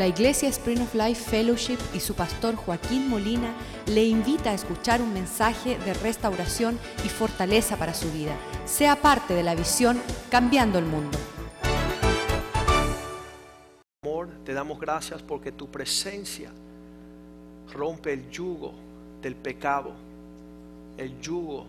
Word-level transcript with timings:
La 0.00 0.06
Iglesia 0.06 0.48
Spring 0.48 0.80
of 0.80 0.94
Life 0.94 1.28
Fellowship 1.28 1.76
y 1.92 2.00
su 2.00 2.14
pastor 2.14 2.56
Joaquín 2.56 3.10
Molina 3.10 3.52
le 3.86 4.02
invita 4.02 4.48
a 4.48 4.54
escuchar 4.54 5.02
un 5.02 5.12
mensaje 5.12 5.78
de 5.80 5.92
restauración 5.92 6.78
y 7.04 7.08
fortaleza 7.10 7.76
para 7.76 7.92
su 7.92 8.10
vida. 8.10 8.34
Sea 8.64 8.96
parte 8.96 9.34
de 9.34 9.42
la 9.42 9.54
visión 9.54 10.00
Cambiando 10.30 10.78
el 10.78 10.86
Mundo. 10.86 11.18
Amor, 14.02 14.30
te 14.42 14.54
damos 14.54 14.80
gracias 14.80 15.22
porque 15.22 15.52
tu 15.52 15.70
presencia 15.70 16.50
rompe 17.70 18.14
el 18.14 18.30
yugo 18.30 18.72
del 19.20 19.36
pecado, 19.36 19.92
el 20.96 21.20
yugo 21.20 21.66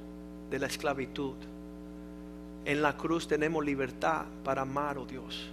de 0.50 0.58
la 0.58 0.68
esclavitud. 0.68 1.36
En 2.64 2.82
la 2.82 2.96
cruz 2.96 3.28
tenemos 3.28 3.66
libertad 3.66 4.24
para 4.46 4.62
amar, 4.62 4.98
oh 4.98 5.06
Dios, 5.06 5.50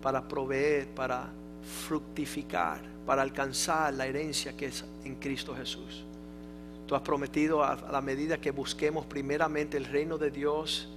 para 0.00 0.28
proveer, 0.28 0.86
para 0.86 1.41
fructificar, 1.62 2.80
para 3.06 3.22
alcanzar 3.22 3.92
la 3.94 4.06
herencia 4.06 4.56
que 4.56 4.66
es 4.66 4.84
en 5.04 5.16
Cristo 5.16 5.54
Jesús. 5.54 6.04
Tú 6.86 6.94
has 6.94 7.02
prometido 7.02 7.64
a 7.64 7.76
la 7.90 8.00
medida 8.00 8.40
que 8.40 8.50
busquemos 8.50 9.06
primeramente 9.06 9.76
el 9.76 9.86
reino 9.86 10.18
de 10.18 10.30
Dios 10.30 10.88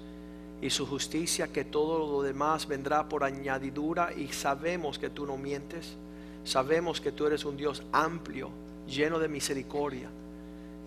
y 0.62 0.70
su 0.70 0.85
justicia, 0.85 1.48
que 1.48 1.63
todo 1.63 1.99
lo 1.99 2.21
demás 2.21 2.67
vendrá 2.67 3.07
por 3.07 3.23
añadidura 3.23 4.12
y 4.13 4.27
sabemos 4.30 4.99
que 4.99 5.09
tú 5.09 5.26
no 5.26 5.38
mientes. 5.38 5.95
Sabemos 6.43 7.02
que 7.02 7.12
tú 7.12 7.26
eres 7.26 7.43
un 7.45 7.57
Dios 7.57 7.84
amplio, 7.91 8.49
lleno 8.88 9.20
de 9.20 9.27
misericordia 9.27 10.09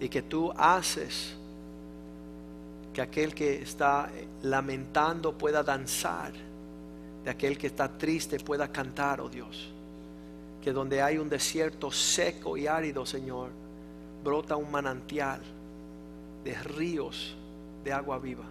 y 0.00 0.08
que 0.08 0.22
tú 0.22 0.52
haces 0.56 1.34
que 2.92 3.02
aquel 3.02 3.34
que 3.34 3.62
está 3.62 4.10
lamentando 4.42 5.36
pueda 5.36 5.62
danzar, 5.62 6.32
de 7.24 7.30
aquel 7.30 7.58
que 7.58 7.66
está 7.66 7.88
triste 7.88 8.38
pueda 8.38 8.70
cantar, 8.70 9.20
oh 9.20 9.28
Dios. 9.28 9.68
Que 10.62 10.72
donde 10.72 11.02
hay 11.02 11.18
un 11.18 11.28
desierto 11.28 11.90
seco 11.90 12.56
y 12.56 12.66
árido, 12.66 13.04
Señor, 13.06 13.50
brota 14.22 14.56
un 14.56 14.70
manantial 14.70 15.40
de 16.44 16.54
ríos 16.54 17.36
de 17.84 17.92
agua 17.92 18.18
viva. 18.18 18.44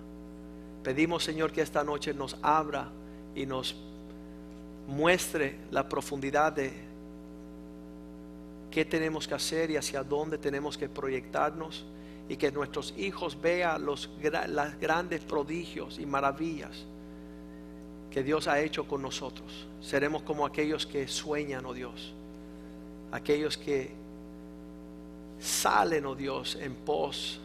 Pedimos, 0.83 1.23
Señor, 1.23 1.51
que 1.51 1.61
esta 1.61 1.83
noche 1.83 2.13
nos 2.13 2.37
abra 2.41 2.89
y 3.35 3.45
nos 3.45 3.75
muestre 4.87 5.57
la 5.71 5.87
profundidad 5.87 6.53
de 6.53 6.71
qué 8.71 8.85
tenemos 8.85 9.27
que 9.27 9.33
hacer 9.33 9.71
y 9.71 9.77
hacia 9.77 10.03
dónde 10.03 10.37
tenemos 10.37 10.77
que 10.77 10.87
proyectarnos 10.87 11.85
y 12.29 12.37
que 12.37 12.51
nuestros 12.51 12.93
hijos 12.97 13.39
vean 13.41 13.85
los 13.85 14.09
las 14.47 14.79
grandes 14.79 15.21
prodigios 15.21 15.99
y 15.99 16.05
maravillas 16.05 16.85
que 18.17 18.23
Dios 18.23 18.47
ha 18.47 18.59
hecho 18.59 18.87
con 18.87 19.03
nosotros. 19.03 19.67
Seremos 19.79 20.23
como 20.23 20.43
aquellos 20.43 20.87
que 20.87 21.07
sueñan, 21.07 21.63
oh 21.67 21.73
Dios, 21.75 22.15
aquellos 23.11 23.55
que 23.59 23.91
salen, 25.39 26.03
oh 26.03 26.15
Dios, 26.15 26.57
en 26.59 26.73
pos 26.73 27.39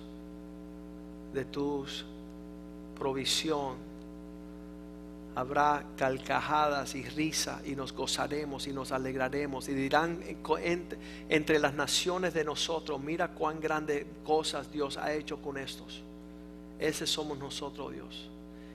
de 1.34 1.44
tus 1.44 2.06
provisión. 2.98 3.76
Habrá 5.34 5.84
calcajadas 5.98 6.94
y 6.94 7.02
risa 7.02 7.60
y 7.66 7.76
nos 7.76 7.92
gozaremos 7.92 8.66
y 8.66 8.72
nos 8.72 8.92
alegraremos 8.92 9.68
y 9.68 9.74
dirán 9.74 10.20
entre 11.28 11.58
las 11.58 11.74
naciones 11.74 12.32
de 12.32 12.44
nosotros, 12.44 12.98
mira 12.98 13.28
cuán 13.28 13.60
grandes 13.60 14.06
cosas 14.24 14.72
Dios 14.72 14.96
ha 14.96 15.12
hecho 15.12 15.36
con 15.42 15.58
estos. 15.58 16.02
Ese 16.78 17.06
somos 17.06 17.36
nosotros, 17.36 17.92
Dios. 17.92 18.30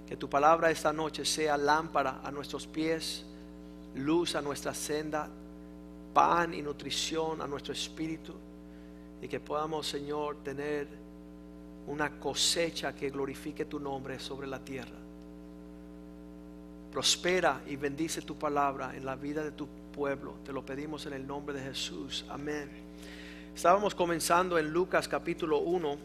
Que 0.08 0.16
tu 0.16 0.30
palabra 0.30 0.72
esta 0.72 0.94
noche 0.94 1.25
sea 1.25 1.58
lámpara 1.58 2.22
a 2.23 2.31
nuestros 2.31 2.66
pies, 2.66 3.25
luz 3.95 4.36
a 4.36 4.41
nuestra 4.41 4.73
senda, 4.73 5.27
pan 6.14 6.53
y 6.53 6.61
nutrición 6.61 7.41
a 7.41 7.47
nuestro 7.47 7.73
espíritu 7.73 8.33
y 9.22 9.27
que 9.27 9.39
podamos, 9.39 9.88
Señor, 9.88 10.38
tener 10.44 10.88
una 11.88 12.19
cosecha 12.19 12.93
que 12.95 13.09
glorifique 13.09 13.65
tu 13.65 13.80
nombre 13.80 14.20
sobre 14.20 14.48
la 14.48 14.59
tierra. 14.59 14.98
Prospera 16.92 17.61
y 17.67 17.76
bendice 17.76 18.21
tu 18.21 18.36
palabra 18.36 18.95
en 18.95 19.05
la 19.05 19.15
vida 19.15 19.43
de 19.43 19.52
tu 19.52 19.67
pueblo. 19.93 20.36
Te 20.45 20.54
lo 20.54 20.65
pedimos 20.65 21.05
en 21.05 21.14
el 21.14 21.26
nombre 21.26 21.55
de 21.55 21.64
Jesús. 21.64 22.26
Amén. 22.30 22.70
Estábamos 23.55 23.93
comenzando 23.95 24.58
en 24.58 24.71
Lucas 24.71 25.08
capítulo 25.08 25.60
1. 25.60 25.98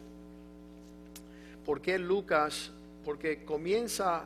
¿Por 1.65 1.81
qué 1.81 1.97
Lucas? 1.97 2.71
Porque 3.03 3.43
comienza 3.43 4.25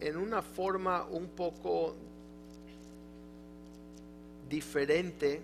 en 0.00 0.16
una 0.16 0.42
forma 0.42 1.04
un 1.04 1.28
poco 1.28 1.94
diferente. 4.48 5.40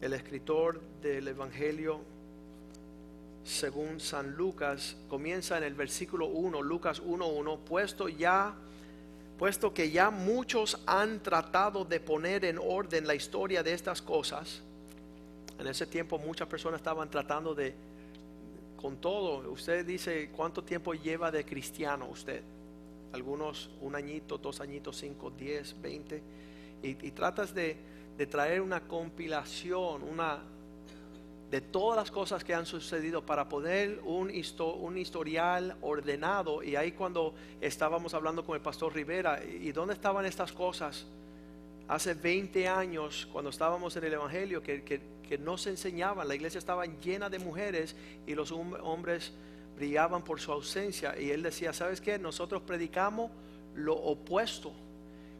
El 0.00 0.12
escritor 0.14 0.80
del 1.00 1.28
Evangelio 1.28 2.00
según 3.44 4.00
San 4.00 4.34
Lucas, 4.36 4.96
comienza 5.08 5.58
en 5.58 5.64
el 5.64 5.74
versículo 5.74 6.26
1, 6.26 6.62
Lucas 6.62 7.02
1.1, 7.02 7.58
puesto 7.58 8.08
ya, 8.08 8.54
puesto 9.38 9.74
que 9.74 9.90
ya 9.90 10.10
muchos 10.10 10.80
han 10.86 11.20
tratado 11.20 11.84
de 11.84 11.98
poner 12.00 12.44
en 12.44 12.58
orden 12.58 13.06
la 13.06 13.14
historia 13.14 13.62
de 13.62 13.72
estas 13.72 14.00
cosas, 14.00 14.60
en 15.58 15.66
ese 15.66 15.86
tiempo 15.86 16.18
muchas 16.18 16.48
personas 16.48 16.80
estaban 16.80 17.10
tratando 17.10 17.54
de, 17.54 17.74
con 18.82 18.96
todo, 18.96 19.48
usted 19.52 19.86
dice, 19.86 20.30
¿cuánto 20.34 20.64
tiempo 20.64 20.92
lleva 20.92 21.30
de 21.30 21.44
cristiano 21.44 22.08
usted? 22.08 22.42
Algunos 23.12 23.70
un 23.80 23.94
añito, 23.94 24.38
dos 24.38 24.60
añitos, 24.60 24.96
cinco, 24.96 25.30
diez, 25.30 25.80
veinte, 25.80 26.20
y, 26.82 26.94
tratas 27.12 27.54
de, 27.54 27.76
traer 28.28 28.60
una 28.60 28.80
compilación, 28.80 30.02
una 30.02 30.40
de 31.48 31.60
todas 31.60 31.96
las 31.96 32.10
cosas 32.10 32.42
que 32.42 32.54
han 32.54 32.66
sucedido 32.66 33.24
para 33.24 33.48
poner 33.48 34.00
un, 34.04 34.30
historial 34.30 35.76
ordenado. 35.80 36.62
Y 36.64 36.74
ahí 36.74 36.90
cuando 36.90 37.34
estábamos 37.60 38.14
hablando 38.14 38.44
con 38.44 38.56
el 38.56 38.62
pastor 38.62 38.94
Rivera, 38.94 39.44
¿y 39.44 39.70
dónde 39.70 39.94
estaban 39.94 40.26
estas 40.26 40.52
cosas? 40.52 41.06
Hace 41.86 42.14
20 42.14 42.66
años, 42.66 43.28
cuando 43.30 43.50
estábamos 43.50 43.96
en 43.96 44.04
el 44.04 44.14
Evangelio, 44.14 44.60
que 44.60 45.00
no 45.38 45.58
se 45.58 45.70
enseñaban, 45.70 46.28
la 46.28 46.34
iglesia 46.34 46.58
estaba 46.58 46.86
llena 46.86 47.28
de 47.28 47.38
mujeres 47.38 47.96
y 48.26 48.34
los 48.34 48.52
hombres 48.52 49.32
brillaban 49.76 50.22
por 50.22 50.40
su 50.40 50.52
ausencia. 50.52 51.18
Y 51.18 51.30
él 51.30 51.42
decía, 51.42 51.72
¿sabes 51.72 52.00
qué? 52.00 52.18
Nosotros 52.18 52.62
predicamos 52.62 53.30
lo 53.74 53.94
opuesto, 53.94 54.72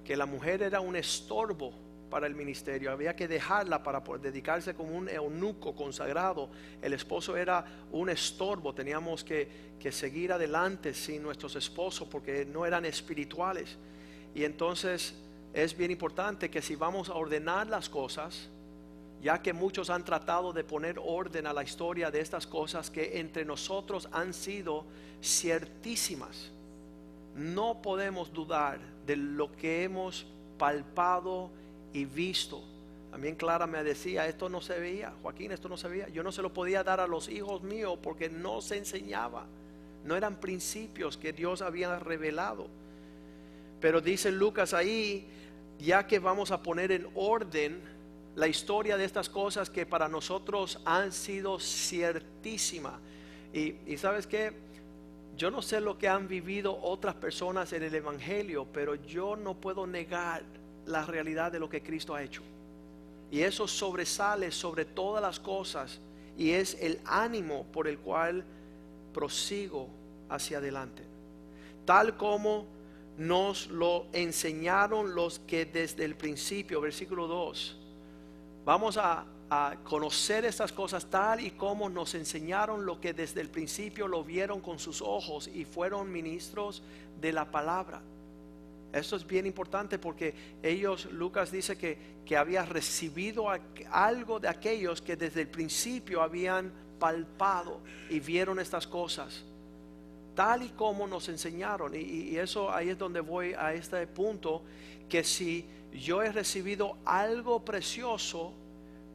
que 0.04 0.16
la 0.16 0.26
mujer 0.26 0.62
era 0.62 0.80
un 0.80 0.97
estorbo 0.97 1.72
para 2.10 2.26
el 2.26 2.34
ministerio, 2.34 2.92
había 2.92 3.16
que 3.16 3.26
dejarla 3.26 3.82
para 3.82 4.03
dedicarse 4.19 4.75
como 4.75 4.94
un 4.94 5.08
eunuco 5.08 5.75
consagrado. 5.75 6.50
El 6.82 6.92
esposo 6.92 7.36
era 7.36 7.64
un 7.91 8.10
estorbo, 8.10 8.74
teníamos 8.74 9.24
que, 9.24 9.48
que 9.80 9.91
seguir 9.91 10.32
adelante 10.32 10.92
sin 10.92 11.22
nuestros 11.22 11.56
esposos 11.56 12.06
porque 12.09 12.44
no 12.44 12.66
eran 12.66 12.84
espirituales. 12.84 13.78
Y 14.34 14.44
entonces 14.44 15.14
es 15.54 15.76
bien 15.76 15.91
importante 15.91 16.50
que 16.50 16.60
si 16.60 16.76
vamos 16.76 17.09
a 17.09 17.14
ordenar 17.14 17.66
las 17.69 17.88
cosas, 17.88 18.50
ya 19.22 19.41
que 19.41 19.53
muchos 19.53 19.88
han 19.88 20.05
tratado 20.05 20.53
de 20.53 20.65
poner 20.65 20.99
orden 20.99 21.47
a 21.47 21.53
la 21.53 21.62
historia 21.62 22.10
de 22.10 22.21
estas 22.21 22.47
cosas 22.47 22.91
que 22.91 23.21
entre 23.21 23.44
nosotros 23.44 24.09
han 24.10 24.34
sido 24.34 24.84
ciertísimas, 25.22 26.50
no 27.37 27.81
podemos 27.81 28.33
dudar 28.33 28.81
de 29.06 29.16
lo 29.16 29.53
que 29.53 29.84
hemos 29.84 30.27
palpado 30.59 31.50
y 31.93 32.05
visto. 32.05 32.62
También 33.12 33.37
Clara 33.37 33.66
me 33.66 33.83
decía, 33.84 34.27
esto 34.27 34.49
no 34.49 34.60
se 34.60 34.78
veía, 34.78 35.12
Joaquín, 35.22 35.53
esto 35.53 35.69
no 35.69 35.77
se 35.77 35.89
veía. 35.89 36.09
Yo 36.09 36.22
no 36.22 36.33
se 36.33 36.43
lo 36.43 36.53
podía 36.53 36.83
dar 36.83 36.99
a 36.99 37.06
los 37.06 37.28
hijos 37.28 37.62
míos 37.62 37.99
porque 38.03 38.28
no 38.28 38.60
se 38.60 38.78
enseñaba. 38.78 39.47
No 40.04 40.16
eran 40.16 40.37
principios 40.37 41.16
que 41.16 41.33
Dios 41.33 41.62
había 41.62 41.99
revelado. 41.99 42.66
Pero 43.81 44.00
dice 44.00 44.33
Lucas 44.33 44.75
ahí, 44.75 45.27
ya 45.78 46.06
que 46.06 46.19
vamos 46.19 46.51
a 46.51 46.63
poner 46.63 46.91
en 46.91 47.07
orden 47.15 47.83
la 48.34 48.48
historia 48.48 48.96
de 48.96 49.04
estas 49.04 49.28
cosas 49.28 49.68
que 49.70 49.86
para 49.86 50.08
nosotros 50.08 50.80
han 50.84 51.12
sido 51.12 51.58
ciertísimas. 51.58 52.94
Y, 53.52 53.76
y 53.86 53.96
sabes 53.98 54.26
que 54.26 54.52
yo 55.36 55.50
no 55.50 55.62
sé 55.62 55.80
lo 55.80 55.98
que 55.98 56.08
han 56.08 56.28
vivido 56.28 56.78
otras 56.82 57.14
personas 57.14 57.72
en 57.72 57.82
el 57.82 57.94
Evangelio, 57.94 58.66
pero 58.72 58.94
yo 58.94 59.36
no 59.36 59.54
puedo 59.54 59.86
negar 59.86 60.42
la 60.86 61.04
realidad 61.04 61.52
de 61.52 61.58
lo 61.58 61.68
que 61.68 61.82
Cristo 61.82 62.14
ha 62.14 62.22
hecho. 62.22 62.42
Y 63.30 63.40
eso 63.40 63.66
sobresale 63.66 64.50
sobre 64.50 64.84
todas 64.84 65.22
las 65.22 65.40
cosas 65.40 66.00
y 66.36 66.50
es 66.50 66.76
el 66.80 67.00
ánimo 67.04 67.66
por 67.72 67.88
el 67.88 67.98
cual 67.98 68.44
prosigo 69.12 69.88
hacia 70.28 70.58
adelante. 70.58 71.02
Tal 71.84 72.16
como 72.16 72.66
nos 73.16 73.68
lo 73.68 74.06
enseñaron 74.12 75.14
los 75.14 75.38
que 75.40 75.64
desde 75.64 76.04
el 76.04 76.14
principio, 76.14 76.80
versículo 76.80 77.26
2, 77.26 77.78
vamos 78.64 78.97
a, 78.97 79.24
a 79.50 79.76
conocer 79.84 80.47
estas 80.47 80.72
cosas 80.72 81.04
tal 81.06 81.41
y 81.41 81.50
como 81.50 81.91
nos 81.91 82.14
enseñaron 82.14 82.86
lo 82.86 82.98
que 82.98 83.12
desde 83.12 83.42
el 83.42 83.50
principio 83.50 84.09
lo 84.09 84.24
vieron 84.24 84.60
con 84.60 84.78
sus 84.78 85.03
ojos 85.03 85.47
y 85.47 85.66
fueron 85.66 86.10
ministros 86.10 86.82
de 87.20 87.32
la 87.32 87.50
palabra. 87.50 88.00
Esto 88.92 89.16
es 89.16 89.26
bien 89.26 89.47
importante 89.47 89.98
porque 89.98 90.34
ellos, 90.62 91.06
Lucas 91.12 91.50
dice 91.50 91.76
que, 91.76 91.98
que 92.24 92.36
había 92.36 92.64
recibido 92.64 93.47
algo 93.91 94.41
de 94.41 94.48
aquellos 94.48 95.03
que 95.03 95.16
desde 95.16 95.42
el 95.42 95.48
principio 95.48 96.22
habían 96.22 96.72
palpado 96.98 97.80
y 98.08 98.20
vieron 98.20 98.58
estas 98.58 98.86
cosas, 98.86 99.44
tal 100.34 100.62
y 100.62 100.68
como 100.70 101.06
nos 101.06 101.28
enseñaron. 101.28 101.94
Y, 101.94 101.98
y 101.98 102.38
eso 102.38 102.72
ahí 102.72 102.91
es 102.91 102.98
donde 102.98 103.20
voy 103.20 103.54
a 103.54 103.74
este 103.74 104.06
punto, 104.06 104.62
que 105.08 105.24
si 105.24 105.66
yo 105.92 106.22
he 106.22 106.33
recibido 106.33 106.97
algo 107.04 107.65
precioso, 107.65 108.53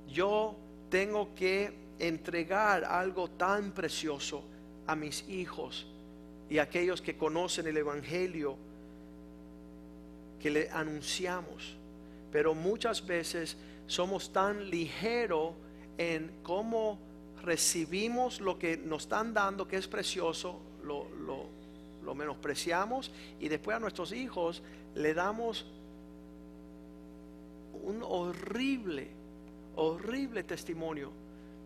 yo 0.07 0.56
tengo 0.89 1.33
que 1.35 1.74
entregar 2.00 2.83
algo 2.85 3.29
tan 3.29 3.71
precioso 3.71 4.44
a 4.85 4.95
mis 4.95 5.27
hijos 5.27 5.88
y 6.50 6.59
a 6.59 6.63
aquellos 6.63 7.01
que 7.01 7.18
conocen 7.18 7.68
el 7.68 7.77
Evangelio 7.77 8.56
que 10.39 10.50
le 10.50 10.69
anunciamos. 10.69 11.75
Pero 12.31 12.53
muchas 12.53 13.06
veces 13.06 13.57
somos 13.88 14.31
tan 14.31 14.69
ligeros 14.69 15.53
en 15.97 16.31
cómo 16.44 17.00
recibimos 17.44 18.39
lo 18.39 18.59
que 18.59 18.77
nos 18.77 19.03
están 19.03 19.33
dando, 19.33 19.68
que 19.68 19.77
es 19.77 19.88
precioso, 19.88 20.59
lo, 20.83 21.07
lo 22.07 22.15
menospreciamos 22.15 23.12
y 23.39 23.50
después 23.50 23.75
a 23.75 23.79
nuestros 23.79 24.13
hijos 24.13 24.63
le 24.95 25.13
damos 25.13 25.65
horrible, 28.07 29.07
horrible 29.75 30.44
testimonio 30.44 31.12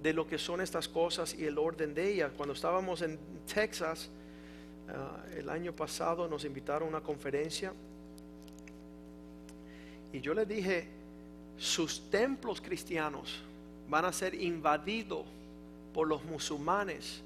de 0.02 0.14
lo 0.14 0.28
que 0.28 0.38
son 0.38 0.62
estas 0.62 0.88
cosas 0.88 1.34
y 1.34 1.46
el 1.46 1.58
orden 1.58 1.94
de 1.94 2.12
ellas. 2.12 2.32
Cuando 2.36 2.54
estábamos 2.54 3.02
en 3.02 3.20
Texas, 3.54 4.10
ah, 4.90 5.24
el 5.36 5.50
año 5.50 5.74
pasado 5.74 6.28
nos 6.28 6.44
invitaron 6.46 6.88
a 6.88 6.98
una 6.98 7.02
conferencia 7.02 7.74
y 10.14 10.20
yo 10.20 10.34
le 10.34 10.46
dije, 10.46 10.88
sus 11.58 12.10
templos 12.10 12.60
cristianos 12.62 13.42
van 13.90 14.06
a 14.06 14.12
ser 14.12 14.36
invadidos 14.36 15.26
por 15.94 16.08
los 16.08 16.24
musulmanes 16.26 17.22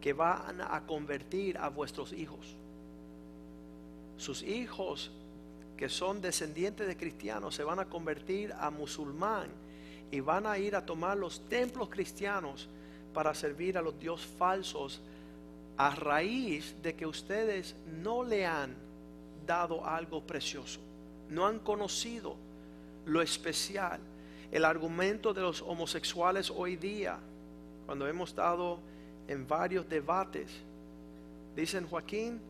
que 0.00 0.12
van 0.12 0.60
a 0.60 0.86
convertir 0.86 1.58
a 1.58 1.68
vuestros 1.68 2.12
hijos. 2.12 2.54
Sus 4.16 4.42
hijos 4.42 5.10
que 5.78 5.88
son 5.88 6.20
descendientes 6.20 6.86
de 6.86 6.96
cristianos 6.96 7.54
se 7.54 7.62
van 7.62 7.78
a 7.78 7.88
convertir 7.88 8.52
a 8.52 8.68
musulmán 8.68 9.48
y 10.10 10.18
van 10.18 10.44
a 10.46 10.58
ir 10.58 10.74
a 10.74 10.84
tomar 10.84 11.16
los 11.16 11.48
templos 11.48 11.88
cristianos 11.88 12.68
para 13.14 13.32
servir 13.32 13.78
a 13.78 13.82
los 13.82 13.98
dios 13.98 14.26
falsos 14.38 15.00
a 15.76 15.94
raíz 15.94 16.74
de 16.82 16.96
que 16.96 17.06
ustedes 17.06 17.76
no 18.02 18.24
le 18.24 18.44
han 18.44 18.74
dado 19.46 19.86
algo 19.86 20.20
precioso, 20.26 20.80
no 21.30 21.46
han 21.46 21.60
conocido 21.60 22.34
lo 23.06 23.22
especial. 23.22 24.00
El 24.50 24.64
argumento 24.64 25.32
de 25.32 25.42
los 25.42 25.62
homosexuales 25.62 26.50
hoy 26.50 26.74
día, 26.74 27.18
cuando 27.86 28.08
hemos 28.08 28.30
estado 28.30 28.80
en 29.28 29.46
varios 29.46 29.88
debates, 29.88 30.50
dicen 31.54 31.86
Joaquín, 31.86 32.40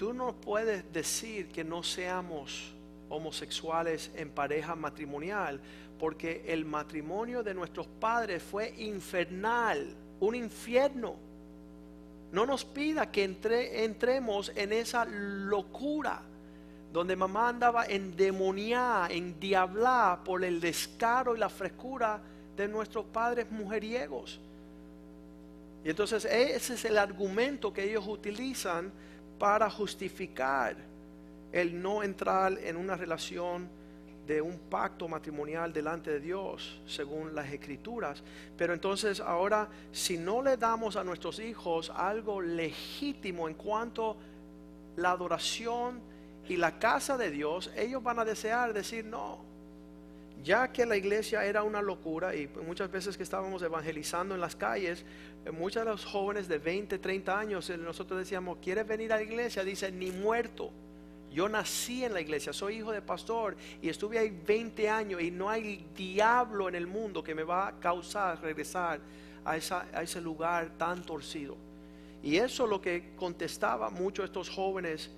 tú 0.00 0.14
no 0.14 0.32
puedes 0.32 0.90
decir 0.94 1.48
que 1.48 1.62
no 1.62 1.82
seamos 1.82 2.72
homosexuales 3.10 4.10
en 4.16 4.30
pareja 4.30 4.74
matrimonial, 4.74 5.60
porque 5.98 6.42
el 6.46 6.64
matrimonio 6.64 7.42
de 7.42 7.52
nuestros 7.52 7.86
padres 7.86 8.42
fue 8.42 8.72
infernal, 8.78 9.94
un 10.20 10.34
infierno. 10.34 11.16
No 12.32 12.46
nos 12.46 12.64
pida 12.64 13.12
que 13.12 13.24
entre, 13.24 13.84
entremos 13.84 14.50
en 14.56 14.72
esa 14.72 15.04
locura 15.04 16.22
donde 16.94 17.14
mamá 17.14 17.50
andaba 17.50 17.84
endemoniada, 17.84 19.08
endiablada 19.08 20.24
por 20.24 20.42
el 20.46 20.62
descaro 20.62 21.36
y 21.36 21.38
la 21.38 21.50
frescura 21.50 22.22
de 22.56 22.66
nuestros 22.68 23.04
padres 23.04 23.50
mujeriegos. 23.50 24.40
Y 25.84 25.90
entonces 25.90 26.24
ese 26.24 26.72
es 26.72 26.84
el 26.86 26.96
argumento 26.96 27.70
que 27.70 27.84
ellos 27.84 28.06
utilizan 28.08 28.90
para 29.40 29.70
justificar 29.70 30.76
el 31.50 31.80
no 31.80 32.02
entrar 32.02 32.58
en 32.58 32.76
una 32.76 32.94
relación 32.94 33.70
de 34.26 34.42
un 34.42 34.58
pacto 34.68 35.08
matrimonial 35.08 35.72
delante 35.72 36.10
de 36.10 36.20
Dios, 36.20 36.80
según 36.86 37.34
las 37.34 37.50
escrituras. 37.50 38.22
Pero 38.56 38.74
entonces 38.74 39.18
ahora, 39.18 39.66
si 39.92 40.18
no 40.18 40.42
le 40.42 40.58
damos 40.58 40.94
a 40.96 41.02
nuestros 41.02 41.40
hijos 41.40 41.90
algo 41.96 42.42
legítimo 42.42 43.48
en 43.48 43.54
cuanto 43.54 44.18
la 44.96 45.12
adoración 45.12 46.00
y 46.46 46.56
la 46.56 46.78
casa 46.78 47.16
de 47.16 47.30
Dios, 47.30 47.72
ellos 47.74 48.02
van 48.02 48.18
a 48.18 48.26
desear 48.26 48.74
decir 48.74 49.06
no. 49.06 49.49
Ya 50.42 50.72
que 50.72 50.86
la 50.86 50.96
iglesia 50.96 51.44
era 51.44 51.62
una 51.62 51.82
locura 51.82 52.34
y 52.34 52.48
muchas 52.66 52.90
veces 52.90 53.16
que 53.16 53.22
estábamos 53.22 53.62
evangelizando 53.62 54.34
en 54.34 54.40
las 54.40 54.56
calles, 54.56 55.04
eh, 55.44 55.50
muchos 55.50 55.84
de 55.84 55.90
los 55.90 56.04
jóvenes 56.04 56.48
de 56.48 56.58
20, 56.58 56.98
30 56.98 57.38
años, 57.38 57.68
eh, 57.68 57.76
nosotros 57.76 58.18
decíamos, 58.18 58.58
¿quieres 58.62 58.86
venir 58.86 59.12
a 59.12 59.16
la 59.16 59.22
iglesia? 59.22 59.64
Dice, 59.64 59.92
ni 59.92 60.10
muerto. 60.10 60.70
Yo 61.30 61.48
nací 61.48 62.04
en 62.04 62.14
la 62.14 62.20
iglesia, 62.20 62.52
soy 62.52 62.78
hijo 62.78 62.90
de 62.90 63.02
pastor 63.02 63.56
y 63.80 63.88
estuve 63.88 64.18
ahí 64.18 64.30
20 64.30 64.88
años 64.88 65.22
y 65.22 65.30
no 65.30 65.48
hay 65.48 65.86
diablo 65.94 66.68
en 66.68 66.74
el 66.74 66.88
mundo 66.88 67.22
que 67.22 67.36
me 67.36 67.44
va 67.44 67.68
a 67.68 67.78
causar 67.78 68.40
regresar 68.42 68.98
a, 69.44 69.52
a 69.52 70.02
ese 70.02 70.20
lugar 70.20 70.70
tan 70.76 71.04
torcido. 71.04 71.56
Y 72.22 72.36
eso 72.36 72.64
es 72.64 72.70
lo 72.70 72.80
que 72.80 73.12
contestaba 73.14 73.90
muchos 73.90 74.24
de 74.24 74.26
estos 74.26 74.50
jóvenes, 74.50 75.10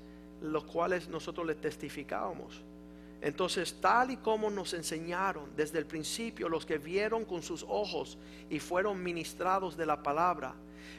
los 0.42 0.64
cuales 0.64 1.08
nosotros 1.08 1.46
les 1.46 1.60
testificábamos. 1.60 2.62
Entonces, 3.22 3.80
tal 3.80 4.10
y 4.10 4.16
como 4.18 4.50
nos 4.50 4.74
enseñaron 4.74 5.56
desde 5.56 5.78
el 5.78 5.86
principio 5.86 6.48
los 6.48 6.66
que 6.66 6.76
vieron 6.76 7.24
con 7.24 7.42
sus 7.42 7.62
ojos 7.62 8.18
y 8.50 8.58
fueron 8.58 9.02
ministrados 9.02 9.76
de 9.76 9.86
la 9.86 10.02
palabra, 10.02 10.54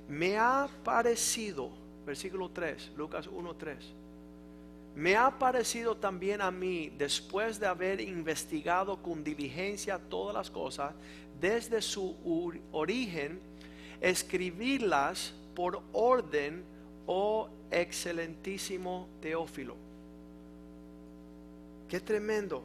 me 0.08 0.38
ha 0.38 0.68
parecido, 0.84 1.70
versículo 2.06 2.50
3, 2.50 2.94
Lucas 2.96 3.28
1, 3.28 3.56
3 3.56 3.78
me 4.96 5.16
ha 5.16 5.40
parecido 5.40 5.98
también 5.98 6.42
a 6.42 6.52
mí, 6.52 6.92
después 6.98 7.60
de 7.60 7.66
haber 7.66 8.00
investigado 8.00 9.02
con 9.02 9.24
diligencia 9.24 9.98
todas 9.98 10.36
las 10.36 10.52
cosas, 10.52 10.94
desde 11.40 11.82
su 11.82 12.16
origen, 12.72 13.40
escribirlas 14.02 15.34
por 15.56 15.82
orden, 15.94 16.64
oh 17.08 17.50
excelentísimo 17.72 19.08
Teófilo. 19.20 19.76
Qué 21.94 22.00
tremendo 22.00 22.64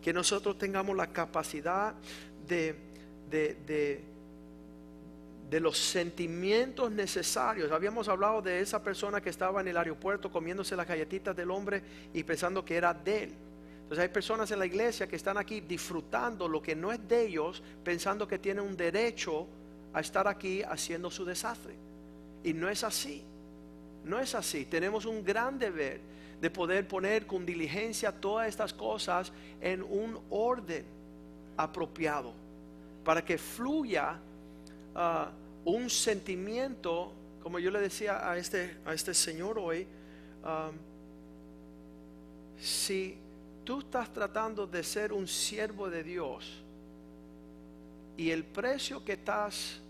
que 0.00 0.12
nosotros 0.12 0.56
tengamos 0.56 0.96
la 0.96 1.08
capacidad 1.08 1.94
de, 2.46 2.76
de, 3.28 3.56
de 3.66 4.04
de 5.50 5.58
los 5.58 5.76
sentimientos 5.76 6.88
necesarios. 6.92 7.72
Habíamos 7.72 8.06
hablado 8.06 8.40
de 8.40 8.60
esa 8.60 8.80
persona 8.80 9.20
que 9.20 9.30
estaba 9.30 9.62
en 9.62 9.66
el 9.66 9.76
aeropuerto 9.76 10.30
comiéndose 10.30 10.76
las 10.76 10.86
galletitas 10.86 11.34
del 11.34 11.50
hombre 11.50 11.82
y 12.14 12.22
pensando 12.22 12.64
que 12.64 12.76
era 12.76 12.94
de 12.94 13.24
él. 13.24 13.34
Entonces 13.82 13.98
hay 13.98 14.10
personas 14.10 14.48
en 14.52 14.60
la 14.60 14.66
iglesia 14.66 15.08
que 15.08 15.16
están 15.16 15.38
aquí 15.38 15.60
disfrutando 15.60 16.46
lo 16.46 16.62
que 16.62 16.76
no 16.76 16.92
es 16.92 17.00
de 17.08 17.26
ellos, 17.26 17.60
pensando 17.82 18.28
que 18.28 18.38
tienen 18.38 18.62
un 18.62 18.76
derecho 18.76 19.48
a 19.92 19.98
estar 19.98 20.28
aquí 20.28 20.62
haciendo 20.62 21.10
su 21.10 21.24
desastre. 21.24 21.74
Y 22.44 22.52
no 22.52 22.68
es 22.68 22.84
así. 22.84 23.24
No 24.04 24.20
es 24.20 24.36
así. 24.36 24.66
Tenemos 24.66 25.04
un 25.04 25.24
gran 25.24 25.58
deber 25.58 26.16
de 26.40 26.50
poder 26.50 26.86
poner 26.86 27.26
con 27.26 27.44
diligencia 27.44 28.12
todas 28.12 28.48
estas 28.48 28.72
cosas 28.72 29.32
en 29.60 29.82
un 29.82 30.18
orden 30.30 30.84
apropiado 31.56 32.32
para 33.04 33.24
que 33.24 33.38
fluya 33.38 34.18
un 35.64 35.90
sentimiento, 35.90 37.12
como 37.42 37.58
yo 37.58 37.70
le 37.70 37.80
decía 37.80 38.28
a 38.28 38.36
este, 38.36 38.76
a 38.84 38.94
este 38.94 39.14
señor 39.14 39.58
hoy, 39.58 39.86
um, 40.44 40.76
si 42.60 43.16
tú 43.64 43.80
estás 43.80 44.12
tratando 44.12 44.66
de 44.66 44.82
ser 44.82 45.12
un 45.12 45.28
siervo 45.28 45.88
de 45.88 46.02
Dios 46.02 46.62
y 48.16 48.30
el 48.30 48.44
precio 48.44 49.04
que 49.04 49.12
estás 49.12 49.80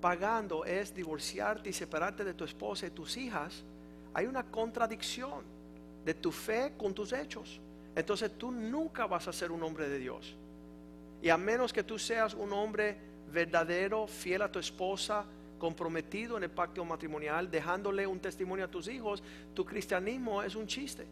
pagando 0.00 0.64
es 0.64 0.94
divorciarte 0.94 1.70
y 1.70 1.72
separarte 1.72 2.24
de 2.24 2.34
tu 2.34 2.44
esposa 2.44 2.86
y 2.86 2.90
tus 2.90 3.16
hijas, 3.16 3.62
hay 4.12 4.26
una 4.26 4.42
contradicción 4.42 5.44
de 6.04 6.14
tu 6.14 6.32
fe 6.32 6.72
con 6.76 6.94
tus 6.94 7.12
hechos. 7.12 7.60
Entonces 7.94 8.36
tú 8.38 8.50
nunca 8.50 9.06
vas 9.06 9.28
a 9.28 9.32
ser 9.32 9.50
un 9.50 9.62
hombre 9.62 9.88
de 9.88 9.98
Dios. 9.98 10.36
Y 11.22 11.28
a 11.28 11.36
menos 11.36 11.72
que 11.72 11.82
tú 11.82 11.98
seas 11.98 12.34
un 12.34 12.52
hombre 12.52 12.96
verdadero, 13.32 14.06
fiel 14.06 14.42
a 14.42 14.50
tu 14.50 14.58
esposa, 14.58 15.24
comprometido 15.58 16.36
en 16.36 16.44
el 16.44 16.50
pacto 16.50 16.84
matrimonial, 16.84 17.50
dejándole 17.50 18.06
un 18.06 18.18
testimonio 18.18 18.64
a 18.64 18.68
tus 18.68 18.88
hijos, 18.88 19.22
tu 19.54 19.64
cristianismo 19.64 20.42
es 20.42 20.56
un 20.56 20.66
chiste, 20.66 21.06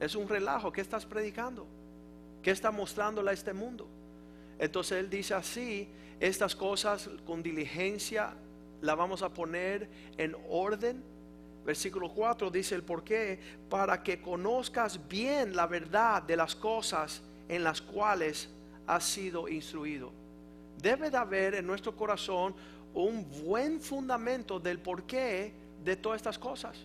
es 0.00 0.14
un 0.16 0.28
relajo. 0.28 0.72
¿Qué 0.72 0.80
estás 0.80 1.06
predicando? 1.06 1.66
¿Qué 2.42 2.50
está 2.50 2.70
mostrándole 2.70 3.30
a 3.30 3.32
este 3.32 3.52
mundo? 3.52 3.86
Entonces 4.58 4.98
él 4.98 5.08
dice 5.08 5.34
así, 5.34 5.88
estas 6.20 6.54
cosas 6.54 7.08
con 7.24 7.42
diligencia 7.42 8.34
la 8.82 8.94
vamos 8.94 9.22
a 9.22 9.30
poner 9.30 9.88
en 10.18 10.36
orden 10.48 11.02
Versículo 11.64 12.10
4 12.10 12.50
dice 12.50 12.74
el 12.74 12.82
por 12.82 13.02
qué, 13.02 13.40
para 13.70 14.02
que 14.02 14.20
conozcas 14.20 15.08
bien 15.08 15.56
la 15.56 15.66
verdad 15.66 16.22
de 16.22 16.36
las 16.36 16.54
cosas 16.54 17.22
en 17.48 17.64
las 17.64 17.80
cuales 17.80 18.50
has 18.86 19.04
sido 19.04 19.48
instruido. 19.48 20.12
Debe 20.76 21.10
de 21.10 21.16
haber 21.16 21.54
en 21.54 21.66
nuestro 21.66 21.96
corazón 21.96 22.54
un 22.92 23.26
buen 23.44 23.80
fundamento 23.80 24.60
del 24.60 24.78
porqué 24.78 25.54
de 25.82 25.96
todas 25.96 26.16
estas 26.16 26.38
cosas. 26.38 26.76